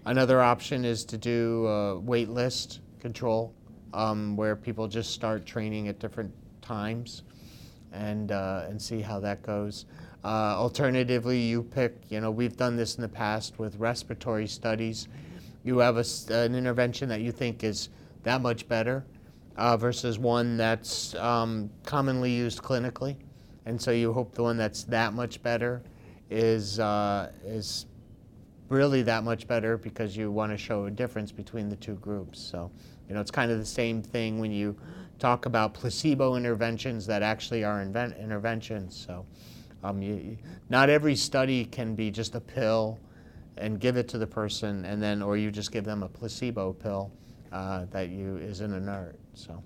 Another 0.06 0.42
option 0.42 0.86
is 0.86 1.04
to 1.06 1.18
do 1.18 2.02
wait 2.04 2.30
list 2.30 2.80
control 3.00 3.54
um, 3.96 4.36
where 4.36 4.56
people 4.56 4.88
just 4.88 5.12
start 5.12 5.46
training 5.46 5.88
at 5.88 6.00
different 6.00 6.32
times 6.62 7.24
and, 7.94 8.32
uh, 8.32 8.66
and 8.68 8.80
see 8.80 9.00
how 9.00 9.20
that 9.22 9.42
goes. 9.42 9.86
Uh, 10.24 10.56
alternatively, 10.58 11.40
you 11.40 11.64
pick, 11.64 11.96
you 12.10 12.20
know, 12.20 12.30
we've 12.30 12.58
done 12.58 12.76
this 12.76 12.96
in 12.96 13.02
the 13.02 13.08
past 13.08 13.58
with 13.58 13.78
respiratory 13.78 14.48
studies. 14.48 15.08
You 15.64 15.78
have 15.80 15.98
a 15.98 16.06
an 16.30 16.56
intervention 16.56 17.10
that 17.10 17.22
you 17.22 17.32
think 17.32 17.64
is 17.64 17.90
that 18.24 18.42
much 18.42 18.68
better 18.68 19.06
uh, 19.56 19.78
versus 19.78 20.20
one 20.20 20.58
that's 20.58 21.16
um, 21.16 21.70
commonly 21.86 22.32
used 22.32 22.62
clinically. 22.62 23.16
And 23.66 23.82
so 23.82 23.92
you 23.92 24.14
hope 24.14 24.34
the 24.34 24.44
one 24.44 24.58
that's 24.58 24.84
that 24.86 25.14
much 25.14 25.42
better 25.42 25.82
is, 26.30 26.80
uh, 26.80 27.32
is 27.46 27.86
really 28.70 29.04
that 29.04 29.24
much 29.24 29.48
better 29.48 29.78
because 29.78 30.18
you 30.18 30.32
want 30.32 30.52
to 30.52 30.58
show 30.58 30.86
a 30.86 30.92
difference 30.92 31.32
between 31.32 31.70
the 31.70 31.76
two 31.76 31.96
groups. 31.96 32.40
So, 32.40 32.72
you 33.08 33.16
know, 33.16 33.22
it's 33.22 33.32
kind 33.32 33.52
of 33.52 33.60
the 33.60 33.66
same 33.66 34.02
thing 34.02 34.40
when 34.40 34.52
you 34.52 34.76
talk 35.20 35.46
about 35.46 35.74
placebo 35.74 36.36
interventions 36.36 37.06
that 37.08 37.22
actually 37.22 37.64
are 37.64 37.82
invent- 37.82 38.18
interventions. 38.18 38.96
So, 38.96 39.26
um, 39.84 40.02
you, 40.02 40.38
not 40.70 40.90
every 40.90 41.16
study 41.16 41.66
can 41.66 41.96
be 41.96 42.12
just 42.12 42.36
a 42.36 42.42
pill 42.42 43.00
and 43.58 43.80
give 43.80 43.96
it 43.98 44.08
to 44.10 44.18
the 44.18 44.28
person, 44.28 44.84
and 44.86 45.02
then, 45.02 45.22
or 45.22 45.38
you 45.38 45.52
just 45.52 45.72
give 45.72 45.86
them 45.86 46.04
a 46.04 46.10
placebo 46.10 46.74
pill 46.74 47.12
uh, 47.52 47.86
that 47.92 48.10
you 48.10 48.38
is 48.38 48.62
an 48.62 48.74
inert. 48.74 49.16
So, 49.34 49.64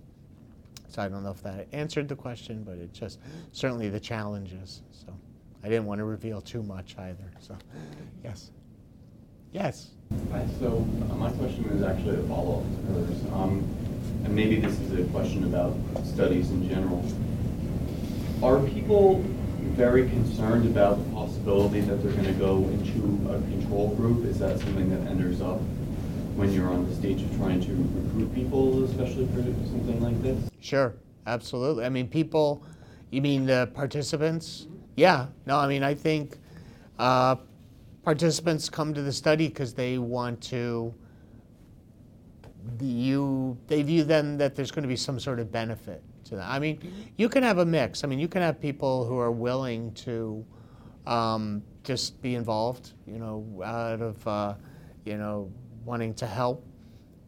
so 0.89 1.01
I 1.01 1.07
don't 1.07 1.23
know 1.23 1.31
if 1.31 1.41
that 1.43 1.67
answered 1.71 2.07
the 2.07 2.15
question, 2.15 2.63
but 2.63 2.77
it 2.77 2.93
just 2.93 3.19
certainly 3.51 3.89
the 3.89 3.99
challenges. 3.99 4.81
So, 4.91 5.13
I 5.63 5.69
didn't 5.69 5.85
want 5.85 5.99
to 5.99 6.05
reveal 6.05 6.41
too 6.41 6.63
much 6.63 6.95
either. 6.97 7.31
So, 7.39 7.57
yes, 8.23 8.51
yes. 9.51 9.89
Hi, 10.31 10.45
so 10.59 10.87
uh, 11.11 11.15
my 11.15 11.31
question 11.31 11.65
is 11.65 11.83
actually 11.83 12.19
a 12.19 12.23
follow-up 12.27 12.63
to 12.63 12.93
hers. 12.93 13.23
Um, 13.33 13.67
and 14.23 14.35
maybe 14.35 14.59
this 14.59 14.79
is 14.79 14.99
a 14.99 15.03
question 15.11 15.43
about 15.43 15.75
studies 16.03 16.49
in 16.51 16.67
general. 16.67 17.05
Are 18.41 18.59
people 18.69 19.23
very 19.75 20.09
concerned 20.09 20.65
about 20.65 21.03
the 21.03 21.11
possibility 21.11 21.81
that 21.81 22.01
they're 22.03 22.11
going 22.11 22.25
to 22.25 22.33
go 22.33 22.57
into 22.69 23.29
a 23.29 23.39
control 23.51 23.95
group? 23.95 24.25
Is 24.25 24.39
that 24.39 24.59
something 24.59 24.89
that 24.89 25.09
enters 25.09 25.41
up 25.41 25.59
when 26.35 26.51
you're 26.53 26.69
on 26.69 26.87
the 26.87 26.95
stage 26.95 27.21
of 27.21 27.35
trying 27.37 27.61
to 27.61 27.71
recruit 27.71 28.33
people, 28.33 28.83
especially 28.85 29.27
for 29.27 29.43
something 29.67 30.01
like 30.01 30.21
this? 30.21 30.49
Sure, 30.59 30.93
absolutely. 31.27 31.85
I 31.85 31.89
mean, 31.89 32.07
people, 32.07 32.63
you 33.11 33.21
mean 33.21 33.45
the 33.45 33.69
participants? 33.73 34.67
Yeah, 34.95 35.27
no, 35.45 35.57
I 35.57 35.67
mean, 35.67 35.83
I 35.83 35.93
think 35.93 36.37
uh, 36.97 37.35
participants 38.09 38.69
come 38.69 38.91
to 38.91 39.03
the 39.03 39.13
study 39.13 39.49
because 39.49 39.71
they 39.71 39.99
want 39.99 40.41
to, 40.41 40.91
you, 42.81 43.55
they 43.67 43.83
view 43.83 44.03
then 44.03 44.35
that 44.35 44.55
there's 44.55 44.71
going 44.71 44.81
to 44.81 44.89
be 44.89 44.95
some 44.95 45.19
sort 45.19 45.39
of 45.39 45.51
benefit 45.51 46.01
to 46.23 46.35
them. 46.35 46.45
I 46.47 46.57
mean, 46.57 46.81
you 47.17 47.29
can 47.29 47.43
have 47.43 47.59
a 47.59 47.65
mix. 47.65 48.03
I 48.03 48.07
mean, 48.07 48.17
you 48.17 48.27
can 48.27 48.41
have 48.41 48.59
people 48.59 49.05
who 49.05 49.19
are 49.19 49.29
willing 49.29 49.93
to 50.05 50.43
um, 51.05 51.61
just 51.83 52.19
be 52.19 52.33
involved, 52.33 52.93
you 53.05 53.19
know, 53.19 53.45
out 53.63 54.01
of, 54.01 54.27
uh, 54.27 54.55
you 55.05 55.17
know, 55.17 55.51
wanting 55.85 56.15
to 56.15 56.25
help. 56.25 56.65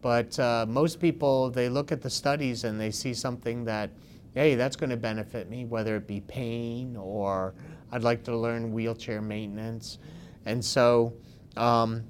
But 0.02 0.40
uh, 0.40 0.66
most 0.68 1.00
people, 1.00 1.52
they 1.52 1.70
look 1.70 1.92
at 1.92 2.02
the 2.02 2.10
studies 2.10 2.64
and 2.64 2.82
they 2.82 2.90
see 2.90 3.14
something 3.14 3.66
that, 3.66 3.92
hey, 4.34 4.56
that's 4.56 4.76
going 4.76 4.90
to 4.90 4.98
benefit 4.98 5.48
me, 5.48 5.64
whether 5.66 5.96
it 5.98 6.08
be 6.08 6.22
pain 6.22 6.98
or 6.98 7.54
I'd 7.92 8.02
like 8.02 8.24
to 8.24 8.36
learn 8.36 8.72
wheelchair 8.72 9.22
maintenance. 9.22 10.00
And 10.46 10.64
so, 10.64 11.14
um, 11.58 12.04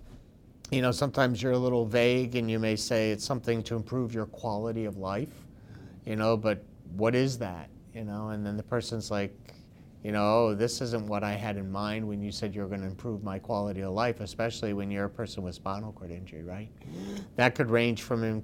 you 0.72 0.82
know, 0.82 0.92
sometimes 0.92 1.42
you're 1.42 1.52
a 1.52 1.58
little 1.58 1.86
vague 1.86 2.36
and 2.36 2.50
you 2.50 2.58
may 2.58 2.76
say 2.76 3.12
it's 3.12 3.26
something 3.26 3.62
to 3.64 3.76
improve 3.76 4.14
your 4.14 4.26
quality 4.26 4.86
of 4.86 4.98
life, 4.98 5.34
you 6.06 6.16
know, 6.16 6.38
but 6.38 6.64
what 6.96 7.14
is 7.14 7.38
that? 7.40 7.70
You 7.94 8.06
know, 8.06 8.30
and 8.30 8.46
then 8.46 8.56
the 8.56 8.64
person's 8.64 9.12
like, 9.12 9.36
you 10.04 10.12
know, 10.12 10.24
oh, 10.24 10.56
this 10.56 10.82
isn't 10.82 11.06
what 11.06 11.24
I 11.24 11.34
had 11.34 11.58
in 11.58 11.72
mind 11.72 12.08
when 12.08 12.22
you 12.22 12.32
said 12.32 12.56
you 12.56 12.62
were 12.62 12.68
going 12.68 12.82
to 12.82 12.88
improve 12.88 13.24
my 13.24 13.38
quality 13.38 13.82
of 13.82 13.92
life, 13.94 14.20
especially 14.20 14.74
when 14.74 14.90
you're 14.90 15.06
a 15.06 15.10
person 15.10 15.44
with 15.44 15.54
spinal 15.54 15.92
cord 15.92 16.10
injury, 16.10 16.42
right? 16.42 16.70
That 17.36 17.54
could 17.54 17.70
range 17.70 18.02
from, 18.02 18.44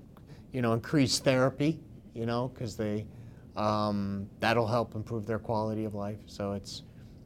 you 0.52 0.62
know, 0.62 0.74
increased 0.74 1.24
therapy, 1.24 1.80
you 2.14 2.26
know, 2.26 2.50
because 2.50 2.76
they, 2.76 3.08
um, 3.56 4.30
that'll 4.40 4.68
help 4.68 4.94
improve 4.96 5.26
their 5.26 5.40
quality 5.40 5.86
of 5.86 5.96
life. 5.96 6.20
So 6.28 6.52
it's, 6.52 6.84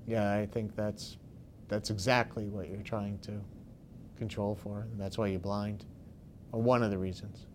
yeah, 0.07 0.33
I 0.33 0.45
think 0.45 0.75
that's, 0.75 1.17
that's 1.71 1.89
exactly 1.89 2.49
what 2.49 2.69
you're 2.69 2.81
trying 2.81 3.17
to 3.19 3.31
control 4.17 4.53
for. 4.61 4.81
And 4.91 4.99
that's 4.99 5.17
why 5.17 5.27
you're 5.27 5.39
blind, 5.39 5.85
or 6.51 6.61
one 6.61 6.83
of 6.83 6.91
the 6.91 6.97
reasons. 6.97 7.45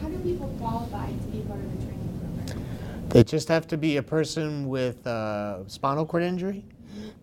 How 0.00 0.08
do 0.08 0.16
people 0.20 0.48
qualify 0.58 1.08
to 1.08 1.26
be 1.26 1.40
part 1.40 1.58
of 1.58 1.78
the 1.78 1.84
training 1.84 2.44
program? 2.46 3.08
They 3.08 3.24
just 3.24 3.48
have 3.48 3.66
to 3.66 3.76
be 3.76 3.96
a 3.96 4.02
person 4.04 4.68
with 4.68 5.04
uh, 5.04 5.66
spinal 5.66 6.06
cord 6.06 6.22
injury. 6.22 6.64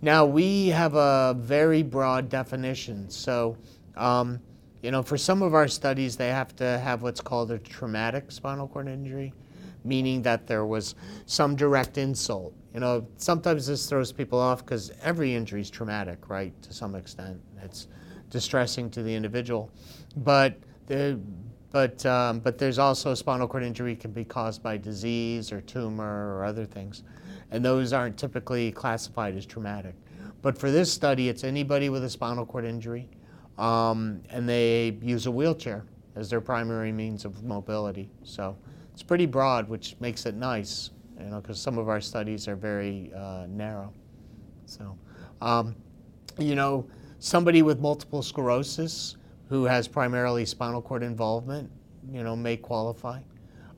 Now, 0.01 0.25
we 0.25 0.67
have 0.67 0.95
a 0.95 1.33
very 1.39 1.81
broad 1.81 2.27
definition. 2.27 3.09
So, 3.09 3.57
um, 3.95 4.41
you 4.83 4.91
know, 4.91 5.01
for 5.01 5.17
some 5.17 5.41
of 5.41 5.53
our 5.53 5.69
studies, 5.69 6.17
they 6.17 6.27
have 6.27 6.53
to 6.57 6.77
have 6.79 7.03
what's 7.03 7.21
called 7.21 7.51
a 7.51 7.57
traumatic 7.57 8.31
spinal 8.31 8.67
cord 8.67 8.89
injury, 8.89 9.33
meaning 9.87 10.21
that 10.23 10.47
there 10.47 10.65
was 10.65 10.95
some 11.25 11.55
direct 11.55 11.97
insult. 11.97 12.53
You 12.73 12.81
know, 12.81 13.07
sometimes 13.17 13.65
this 13.65 13.89
throws 13.89 14.11
people 14.11 14.39
off 14.39 14.63
because 14.65 14.91
every 15.01 15.33
injury 15.33 15.61
is 15.61 15.69
traumatic, 15.69 16.29
right, 16.29 16.53
to 16.61 16.73
some 16.73 16.95
extent. 16.95 17.39
It's 17.63 17.87
distressing 18.29 18.89
to 18.91 19.03
the 19.03 19.13
individual. 19.13 19.71
But 20.17 20.57
the 20.87 21.19
but, 21.69 22.05
um, 22.05 22.39
but 22.39 22.57
there's 22.57 22.79
also 22.79 23.13
spinal 23.13 23.47
cord 23.47 23.63
injury 23.63 23.95
can 23.95 24.11
be 24.11 24.23
caused 24.23 24.63
by 24.63 24.77
disease 24.77 25.51
or 25.51 25.61
tumor 25.61 26.35
or 26.35 26.45
other 26.45 26.65
things. 26.65 27.03
And 27.51 27.63
those 27.63 27.93
aren't 27.93 28.17
typically 28.17 28.71
classified 28.71 29.35
as 29.35 29.45
traumatic. 29.45 29.93
But 30.41 30.57
for 30.57 30.71
this 30.71 30.91
study, 30.91 31.29
it's 31.29 31.43
anybody 31.43 31.89
with 31.89 32.03
a 32.03 32.09
spinal 32.09 32.45
cord 32.45 32.65
injury, 32.65 33.09
um, 33.57 34.21
and 34.29 34.47
they 34.47 34.97
use 35.01 35.25
a 35.25 35.31
wheelchair 35.31 35.83
as 36.15 36.29
their 36.29 36.41
primary 36.41 36.91
means 36.91 37.25
of 37.25 37.43
mobility. 37.43 38.09
So 38.23 38.57
it's 38.97 39.03
pretty 39.03 39.27
broad, 39.27 39.69
which 39.69 39.95
makes 39.99 40.25
it 40.25 40.33
nice, 40.33 40.89
you 41.19 41.27
know, 41.27 41.39
because 41.39 41.61
some 41.61 41.77
of 41.77 41.87
our 41.87 42.01
studies 42.01 42.47
are 42.47 42.55
very 42.55 43.11
uh, 43.15 43.45
narrow. 43.47 43.93
So, 44.65 44.97
um, 45.39 45.75
you 46.39 46.55
know, 46.55 46.83
somebody 47.19 47.61
with 47.61 47.79
multiple 47.79 48.23
sclerosis, 48.23 49.15
who 49.49 49.65
has 49.65 49.87
primarily 49.87 50.45
spinal 50.45 50.81
cord 50.81 51.03
involvement, 51.03 51.69
you 52.11 52.23
know, 52.23 52.35
may 52.35 52.57
qualify. 52.57 53.21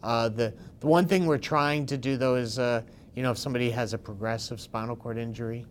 Uh, 0.03 0.30
the, 0.30 0.53
the 0.80 0.88
one 0.88 1.05
thing 1.05 1.26
we're 1.26 1.38
trying 1.38 1.86
to 1.88 1.97
do 1.97 2.15
though 2.15 2.36
is, 2.36 2.57
uh, 2.57 2.82
you 3.13 3.22
know, 3.22 3.32
if 3.32 3.38
somebody 3.38 3.70
has 3.70 3.93
a 3.93 3.97
progressive 3.97 4.61
spinal 4.61 4.95
cord 4.95 5.17
injury, 5.17 5.65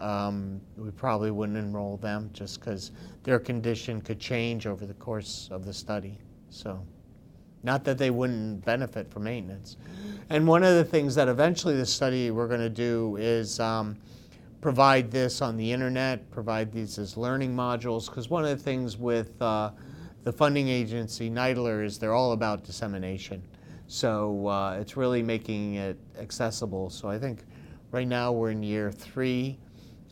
um, 0.00 0.60
we 0.76 0.92
probably 0.92 1.32
wouldn't 1.32 1.58
enroll 1.58 1.96
them 1.96 2.30
just 2.32 2.60
because 2.60 2.92
their 3.24 3.40
condition 3.40 4.00
could 4.00 4.20
change 4.20 4.68
over 4.68 4.86
the 4.86 4.94
course 4.94 5.48
of 5.50 5.64
the 5.64 5.72
study. 5.72 6.20
So, 6.50 6.86
not 7.62 7.84
that 7.84 7.98
they 7.98 8.10
wouldn't 8.10 8.64
benefit 8.64 9.10
from 9.10 9.24
maintenance. 9.24 9.76
And 10.30 10.46
one 10.46 10.62
of 10.62 10.74
the 10.74 10.84
things 10.84 11.14
that 11.14 11.28
eventually 11.28 11.76
the 11.76 11.86
study 11.86 12.30
we're 12.30 12.48
going 12.48 12.60
to 12.60 12.70
do 12.70 13.16
is 13.16 13.60
um, 13.60 13.96
provide 14.60 15.10
this 15.10 15.42
on 15.42 15.56
the 15.56 15.72
internet, 15.72 16.30
provide 16.30 16.72
these 16.72 16.98
as 16.98 17.16
learning 17.16 17.54
modules, 17.54 18.06
because 18.06 18.30
one 18.30 18.44
of 18.44 18.50
the 18.50 18.62
things 18.62 18.96
with 18.96 19.40
uh, 19.42 19.70
the 20.24 20.32
funding 20.32 20.68
agency, 20.68 21.28
NIDILRR, 21.28 21.84
is 21.84 21.98
they're 21.98 22.14
all 22.14 22.32
about 22.32 22.64
dissemination. 22.64 23.42
So 23.88 24.46
uh, 24.46 24.78
it's 24.80 24.96
really 24.96 25.22
making 25.22 25.74
it 25.74 25.98
accessible. 26.18 26.90
So 26.90 27.08
I 27.08 27.18
think 27.18 27.44
right 27.90 28.06
now 28.06 28.32
we're 28.32 28.50
in 28.50 28.62
year 28.62 28.90
three. 28.90 29.58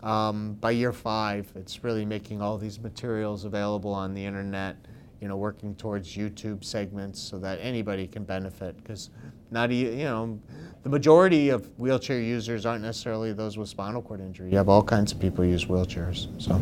Um, 0.03 0.55
by 0.55 0.73
year 0.73 0.93
five, 0.93 1.51
it's 1.55 1.85
really 1.85 2.05
making 2.05 2.43
all 2.43 2.59
these 2.59 2.81
materials 2.81 3.45
available 3.45 3.93
on 3.93 4.15
the 4.15 4.25
internet, 4.25 4.77
you 5.21 5.29
know, 5.29 5.37
working 5.37 5.75
towards 5.75 6.17
YouTube 6.17 6.65
segments 6.65 7.21
so 7.21 7.39
that 7.39 7.59
anybody 7.61 8.07
can 8.07 8.25
benefit. 8.25 8.77
Because 8.79 9.11
not, 9.51 9.71
e- 9.71 9.99
you 9.99 10.05
know, 10.05 10.41
the 10.83 10.89
majority 10.89 11.51
of 11.51 11.69
wheelchair 11.79 12.21
users 12.21 12.65
aren't 12.65 12.83
necessarily 12.83 13.33
those 13.33 13.59
with 13.59 13.69
spinal 13.69 14.01
cord 14.01 14.21
injury. 14.21 14.51
You 14.51 14.57
have 14.57 14.69
all 14.69 14.83
kinds 14.83 15.13
of 15.13 15.21
people 15.21 15.45
who 15.45 15.51
use 15.51 15.67
wheelchairs. 15.67 16.29
So. 16.41 16.55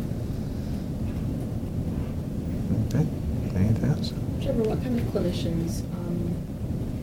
Okay. 2.88 3.06
Anything 3.54 3.90
else? 3.90 4.12
Trevor, 4.42 4.62
what 4.62 4.82
kind 4.82 4.98
of 4.98 5.04
clinicians, 5.06 5.82
um, 5.94 6.36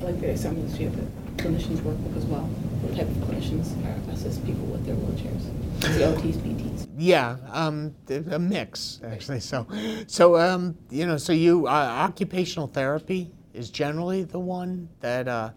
I 0.01 0.05
like 0.05 0.19
the 0.19 0.31
assumptions 0.31 0.77
you 0.79 0.89
have 0.89 0.95
the 0.97 1.24
clinicians 1.45 1.81
work 1.83 1.97
with 1.99 2.17
as 2.17 2.25
well? 2.25 2.41
What 2.41 2.95
type 2.95 3.07
of 3.07 3.15
clinicians 3.17 3.69
assist 4.11 4.43
people 4.45 4.65
with 4.65 4.85
their 4.85 4.95
wheelchairs? 4.95 5.43
The 5.79 6.05
OTs, 6.05 6.37
PTs? 6.37 6.87
Yeah, 6.97 7.37
um, 7.51 7.93
a 8.09 8.39
mix 8.39 8.99
actually. 9.03 9.41
So, 9.41 9.67
so 10.07 10.37
um, 10.37 10.75
you 10.89 11.05
know, 11.05 11.17
so 11.17 11.33
you 11.33 11.67
uh, 11.67 11.69
occupational 11.69 12.67
therapy 12.67 13.31
is 13.53 13.69
generally 13.69 14.23
the 14.23 14.39
one 14.39 14.89
that 15.01 15.27
uh, 15.27 15.51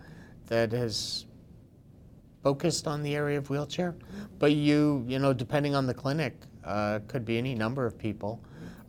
that 0.46 0.72
has 0.72 1.24
focused 2.42 2.86
on 2.86 3.02
the 3.02 3.14
area 3.14 3.38
of 3.38 3.48
wheelchair, 3.48 3.94
but 4.38 4.52
you 4.52 5.04
you 5.08 5.18
know, 5.18 5.32
depending 5.32 5.74
on 5.74 5.86
the 5.86 5.94
clinic, 5.94 6.36
uh, 6.64 7.00
could 7.08 7.24
be 7.24 7.38
any 7.38 7.54
number 7.54 7.86
of 7.86 7.96
people. 7.96 8.40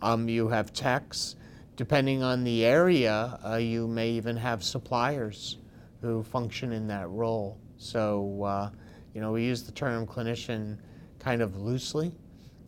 Um, 0.01 0.27
you 0.27 0.49
have 0.49 0.73
techs, 0.73 1.35
depending 1.75 2.23
on 2.23 2.43
the 2.43 2.65
area, 2.65 3.39
uh, 3.45 3.55
you 3.55 3.87
may 3.87 4.09
even 4.11 4.35
have 4.35 4.63
suppliers 4.63 5.57
who 6.01 6.23
function 6.23 6.71
in 6.71 6.87
that 6.87 7.09
role. 7.09 7.57
So, 7.77 8.43
uh, 8.43 8.69
you 9.13 9.21
know, 9.21 9.31
we 9.31 9.43
use 9.43 9.63
the 9.63 9.71
term 9.71 10.05
clinician 10.05 10.77
kind 11.19 11.41
of 11.41 11.57
loosely, 11.57 12.11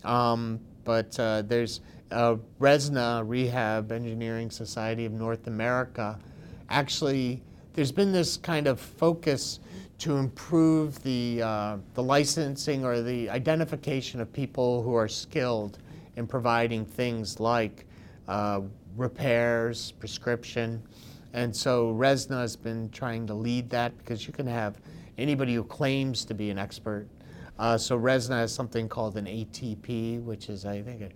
um, 0.03 0.59
but 0.83 1.17
uh, 1.19 1.43
there's 1.43 1.81
uh, 2.11 2.35
RESNA, 2.59 3.23
Rehab 3.25 3.91
Engineering 3.91 4.49
Society 4.49 5.05
of 5.05 5.13
North 5.13 5.47
America. 5.47 6.19
Actually, 6.69 7.41
there's 7.73 7.91
been 7.91 8.11
this 8.11 8.37
kind 8.37 8.67
of 8.67 8.79
focus 8.79 9.59
to 9.99 10.17
improve 10.17 11.01
the, 11.03 11.41
uh, 11.43 11.77
the 11.93 12.03
licensing 12.03 12.83
or 12.83 13.01
the 13.01 13.29
identification 13.29 14.19
of 14.19 14.33
people 14.33 14.81
who 14.81 14.95
are 14.95 15.07
skilled 15.07 15.77
in 16.15 16.25
providing 16.25 16.85
things 16.85 17.39
like 17.39 17.85
uh, 18.27 18.61
repairs, 18.97 19.91
prescription. 19.93 20.81
And 21.33 21.55
so 21.55 21.93
Resna 21.93 22.41
has 22.41 22.55
been 22.55 22.89
trying 22.89 23.27
to 23.27 23.33
lead 23.33 23.69
that 23.69 23.97
because 23.97 24.27
you 24.27 24.33
can 24.33 24.47
have 24.47 24.79
anybody 25.17 25.55
who 25.55 25.63
claims 25.63 26.25
to 26.25 26.33
be 26.33 26.49
an 26.49 26.57
expert. 26.57 27.07
Uh, 27.57 27.77
so 27.77 27.97
Resna 27.97 28.39
has 28.39 28.53
something 28.53 28.89
called 28.89 29.17
an 29.17 29.25
ATP, 29.25 30.23
which 30.23 30.49
is, 30.49 30.65
I 30.65 30.81
think, 30.81 31.01
a 31.01 31.09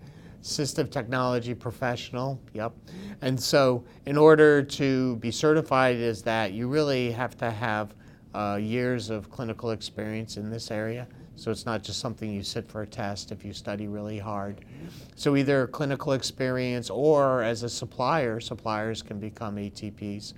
assistive 0.46 0.90
technology 0.90 1.54
professional. 1.54 2.40
Yep. 2.54 2.72
And 3.20 3.40
so, 3.40 3.84
in 4.06 4.16
order 4.16 4.62
to 4.62 5.16
be 5.16 5.30
certified 5.30 5.96
as 5.96 6.22
that, 6.22 6.52
you 6.52 6.68
really 6.68 7.10
have 7.10 7.36
to 7.38 7.50
have 7.50 7.94
uh, 8.34 8.58
years 8.60 9.10
of 9.10 9.30
clinical 9.30 9.70
experience 9.70 10.36
in 10.36 10.50
this 10.50 10.70
area. 10.70 11.08
So 11.36 11.50
it's 11.50 11.66
not 11.66 11.82
just 11.82 12.00
something 12.00 12.32
you 12.32 12.42
sit 12.42 12.68
for 12.68 12.82
a 12.82 12.86
test 12.86 13.30
if 13.30 13.44
you 13.44 13.52
study 13.52 13.88
really 13.88 14.18
hard. 14.18 14.64
So 15.14 15.36
either 15.36 15.66
clinical 15.66 16.14
experience 16.14 16.88
or 16.88 17.42
as 17.42 17.62
a 17.62 17.68
supplier, 17.68 18.40
suppliers 18.40 19.02
can 19.02 19.20
become 19.20 19.56
ATPs. 19.56 20.32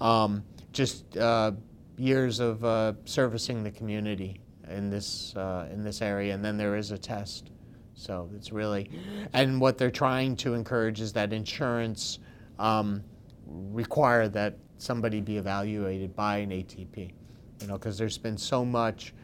Um, 0.00 0.44
just 0.72 1.16
uh, 1.16 1.52
years 1.96 2.40
of 2.40 2.62
uh, 2.64 2.92
servicing 3.06 3.62
the 3.62 3.70
community 3.70 4.40
in 4.68 4.90
this 4.90 5.34
uh, 5.36 5.68
in 5.72 5.82
this 5.82 6.02
area, 6.02 6.34
and 6.34 6.44
then 6.44 6.56
there 6.56 6.76
is 6.76 6.90
a 6.90 6.98
test. 6.98 7.50
So 7.94 8.28
it's 8.34 8.52
really, 8.52 8.90
and 9.32 9.60
what 9.60 9.78
they're 9.78 9.90
trying 9.90 10.36
to 10.36 10.54
encourage 10.54 11.00
is 11.00 11.12
that 11.12 11.32
insurance 11.32 12.18
um, 12.58 13.02
require 13.46 14.28
that 14.28 14.56
somebody 14.78 15.20
be 15.20 15.36
evaluated 15.36 16.14
by 16.16 16.38
an 16.38 16.50
ATP. 16.50 17.12
You 17.60 17.66
know, 17.68 17.74
because 17.74 17.96
there's 17.96 18.18
been 18.18 18.36
so 18.36 18.64
much 18.64 19.14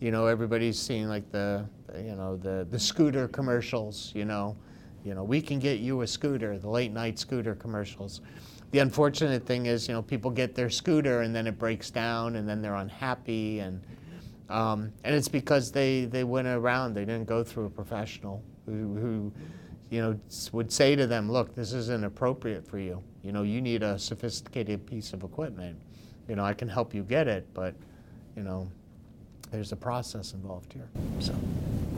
you 0.00 0.10
know, 0.10 0.26
everybody's 0.26 0.78
seeing 0.78 1.08
like 1.08 1.30
the, 1.30 1.64
you 1.96 2.16
know, 2.16 2.36
the, 2.36 2.66
the 2.70 2.78
scooter 2.78 3.28
commercials, 3.28 4.12
you 4.14 4.24
know. 4.24 4.56
You 5.04 5.14
know, 5.14 5.24
we 5.24 5.40
can 5.40 5.58
get 5.58 5.78
you 5.78 6.02
a 6.02 6.06
scooter, 6.06 6.58
the 6.58 6.68
late 6.68 6.92
night 6.92 7.18
scooter 7.18 7.54
commercials. 7.54 8.20
The 8.70 8.80
unfortunate 8.80 9.46
thing 9.46 9.66
is, 9.66 9.88
you 9.88 9.94
know, 9.94 10.02
people 10.02 10.30
get 10.30 10.54
their 10.54 10.68
scooter 10.68 11.22
and 11.22 11.34
then 11.34 11.46
it 11.46 11.58
breaks 11.58 11.90
down 11.90 12.36
and 12.36 12.48
then 12.48 12.60
they're 12.60 12.74
unhappy 12.74 13.60
and 13.60 13.80
um, 14.50 14.92
and 15.04 15.14
it's 15.14 15.28
because 15.28 15.70
they, 15.70 16.06
they 16.06 16.24
went 16.24 16.48
around, 16.48 16.94
they 16.94 17.04
didn't 17.04 17.26
go 17.26 17.44
through 17.44 17.66
a 17.66 17.70
professional 17.70 18.42
who, 18.66 18.96
who, 18.96 19.32
you 19.90 20.02
know, 20.02 20.18
would 20.50 20.72
say 20.72 20.96
to 20.96 21.06
them, 21.06 21.30
look, 21.30 21.54
this 21.54 21.72
isn't 21.72 22.04
appropriate 22.04 22.66
for 22.66 22.78
you. 22.78 23.00
You 23.22 23.30
know, 23.30 23.42
you 23.42 23.60
need 23.60 23.84
a 23.84 23.96
sophisticated 23.96 24.84
piece 24.86 25.12
of 25.12 25.22
equipment. 25.22 25.80
You 26.28 26.34
know, 26.34 26.44
I 26.44 26.52
can 26.52 26.68
help 26.68 26.92
you 26.92 27.04
get 27.04 27.28
it, 27.28 27.46
but, 27.54 27.76
you 28.36 28.42
know, 28.42 28.70
there's 29.50 29.72
a 29.72 29.76
process 29.76 30.32
involved 30.32 30.72
here. 30.72 30.88
So, 31.18 31.34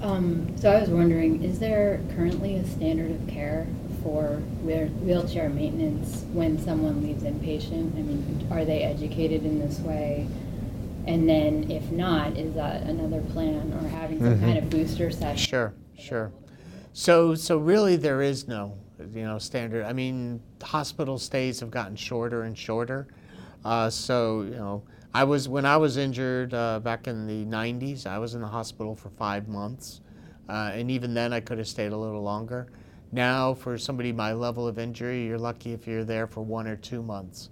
Um, 0.03 0.49
so 0.57 0.71
I 0.73 0.81
was 0.81 0.89
wondering, 0.91 1.43
is 1.45 1.59
there 1.61 2.01
currently 2.17 2.57
a 2.57 2.65
standard 2.67 3.11
of 3.13 3.27
care 3.29 3.67
for 4.03 4.41
wheel- 4.65 4.89
wheelchair 5.05 5.49
maintenance 5.49 6.25
when 6.33 6.59
someone 6.59 7.03
leaves 7.03 7.23
inpatient? 7.23 7.97
I 7.97 8.03
mean, 8.03 8.47
are 8.51 8.65
they 8.65 8.83
educated 8.83 9.45
in 9.45 9.61
this 9.61 9.79
way? 9.81 10.27
And 11.07 11.29
then 11.29 11.71
if 11.71 11.91
not, 11.93 12.37
is 12.37 12.55
that 12.55 12.83
another 12.83 13.21
plan 13.33 13.73
or 13.81 13.87
having 13.89 14.19
some 14.21 14.41
kind 14.41 14.59
of 14.59 14.71
booster 14.71 15.11
session? 15.11 15.37
sure, 15.37 15.75
sure. 15.99 16.33
So, 16.93 17.35
so 17.35 17.59
really, 17.59 17.97
there 17.97 18.23
is 18.23 18.47
no, 18.49 18.77
you 19.15 19.23
know, 19.25 19.39
standard. 19.39 19.85
I 19.85 19.93
mean, 19.93 20.41
hospital 20.63 21.19
stays 21.19 21.61
have 21.61 21.71
gotten 21.71 21.97
shorter 21.97 22.43
and 22.43 22.57
shorter. 22.59 23.07
Uh, 23.65 23.89
so, 23.89 24.43
you 24.43 24.51
know, 24.57 24.83
I 25.15 25.25
was 25.25 25.47
when 25.47 25.67
I 25.67 25.77
was 25.77 25.99
injured 25.99 26.55
uh, 26.55 26.81
back 26.81 27.07
in 27.07 27.27
the 27.27 27.45
90s. 27.45 28.07
I 28.07 28.19
was 28.19 28.35
in 28.35 28.41
the 28.41 28.47
hospital 28.47 28.97
for 28.97 29.11
five 29.11 29.47
months, 29.47 30.01
uh, 30.49 30.71
and 30.73 30.91
even 30.91 31.13
then, 31.13 31.35
I 31.35 31.41
could 31.41 31.59
have 31.59 31.69
stayed 31.69 31.93
a 31.93 31.97
little 31.97 32.23
longer. 32.23 32.69
Now, 33.13 33.53
for 33.53 33.77
somebody 33.77 34.11
my 34.11 34.33
level 34.33 34.67
of 34.67 34.79
injury, 34.79 35.27
you're 35.27 35.39
lucky 35.39 35.75
if 35.75 35.87
you're 35.87 36.05
there 36.05 36.27
for 36.27 36.41
one 36.41 36.67
or 36.67 36.77
two 36.77 37.03
months, 37.03 37.51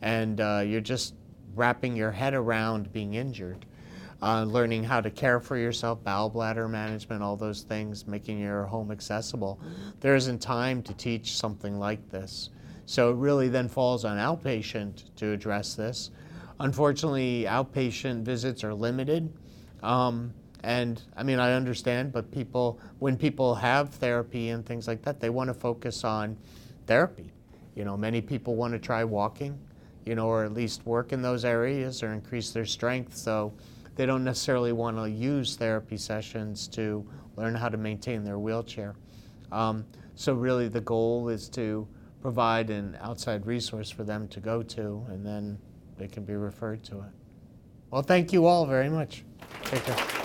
and 0.00 0.40
uh, 0.40 0.62
you're 0.64 0.80
just 0.80 1.14
wrapping 1.54 1.94
your 1.94 2.12
head 2.12 2.32
around 2.32 2.90
being 2.94 3.12
injured, 3.12 3.66
uh, 4.22 4.44
learning 4.44 4.84
how 4.84 5.02
to 5.02 5.10
care 5.10 5.38
for 5.38 5.58
yourself, 5.58 6.02
bowel 6.02 6.30
bladder 6.30 6.66
management, 6.66 7.22
all 7.22 7.36
those 7.36 7.60
things, 7.60 8.06
making 8.06 8.38
your 8.38 8.64
home 8.64 8.90
accessible. 8.90 9.60
There 10.00 10.14
isn't 10.14 10.40
time 10.40 10.82
to 10.84 10.94
teach 10.94 11.36
something 11.36 11.78
like 11.78 12.08
this. 12.08 12.48
So 12.86 13.10
it 13.10 13.16
really 13.16 13.48
then 13.48 13.68
falls 13.68 14.06
on 14.06 14.16
outpatient 14.16 15.14
to 15.16 15.32
address 15.32 15.74
this. 15.74 16.10
Unfortunately, 16.62 17.44
outpatient 17.48 18.22
visits 18.22 18.62
are 18.62 18.72
limited. 18.72 19.32
Um, 19.82 20.32
and 20.62 21.02
I 21.16 21.24
mean, 21.24 21.40
I 21.40 21.54
understand, 21.54 22.12
but 22.12 22.30
people, 22.30 22.78
when 23.00 23.16
people 23.16 23.56
have 23.56 23.90
therapy 23.90 24.50
and 24.50 24.64
things 24.64 24.86
like 24.86 25.02
that, 25.02 25.18
they 25.18 25.28
want 25.28 25.48
to 25.48 25.54
focus 25.54 26.04
on 26.04 26.36
therapy. 26.86 27.32
You 27.74 27.84
know, 27.84 27.96
many 27.96 28.20
people 28.20 28.54
want 28.54 28.74
to 28.74 28.78
try 28.78 29.02
walking, 29.02 29.58
you 30.06 30.14
know, 30.14 30.28
or 30.28 30.44
at 30.44 30.52
least 30.52 30.86
work 30.86 31.12
in 31.12 31.20
those 31.20 31.44
areas 31.44 32.00
or 32.00 32.12
increase 32.12 32.52
their 32.52 32.64
strength. 32.64 33.16
So 33.16 33.52
they 33.96 34.06
don't 34.06 34.22
necessarily 34.22 34.70
want 34.70 34.96
to 34.98 35.10
use 35.10 35.56
therapy 35.56 35.96
sessions 35.96 36.68
to 36.68 37.04
learn 37.36 37.56
how 37.56 37.70
to 37.70 37.76
maintain 37.76 38.22
their 38.22 38.38
wheelchair. 38.38 38.94
Um, 39.50 39.84
so 40.14 40.32
really, 40.32 40.68
the 40.68 40.80
goal 40.80 41.28
is 41.28 41.48
to 41.48 41.88
provide 42.20 42.70
an 42.70 42.96
outside 43.00 43.46
resource 43.46 43.90
for 43.90 44.04
them 44.04 44.28
to 44.28 44.38
go 44.38 44.62
to, 44.62 45.04
and 45.08 45.26
then 45.26 45.58
they 46.02 46.08
can 46.08 46.24
be 46.24 46.34
referred 46.34 46.82
to 46.82 46.98
it. 46.98 47.12
Well, 47.92 48.02
thank 48.02 48.32
you 48.32 48.46
all 48.46 48.66
very 48.66 48.88
much. 48.88 49.22
Take 49.66 49.84
care. 49.84 50.21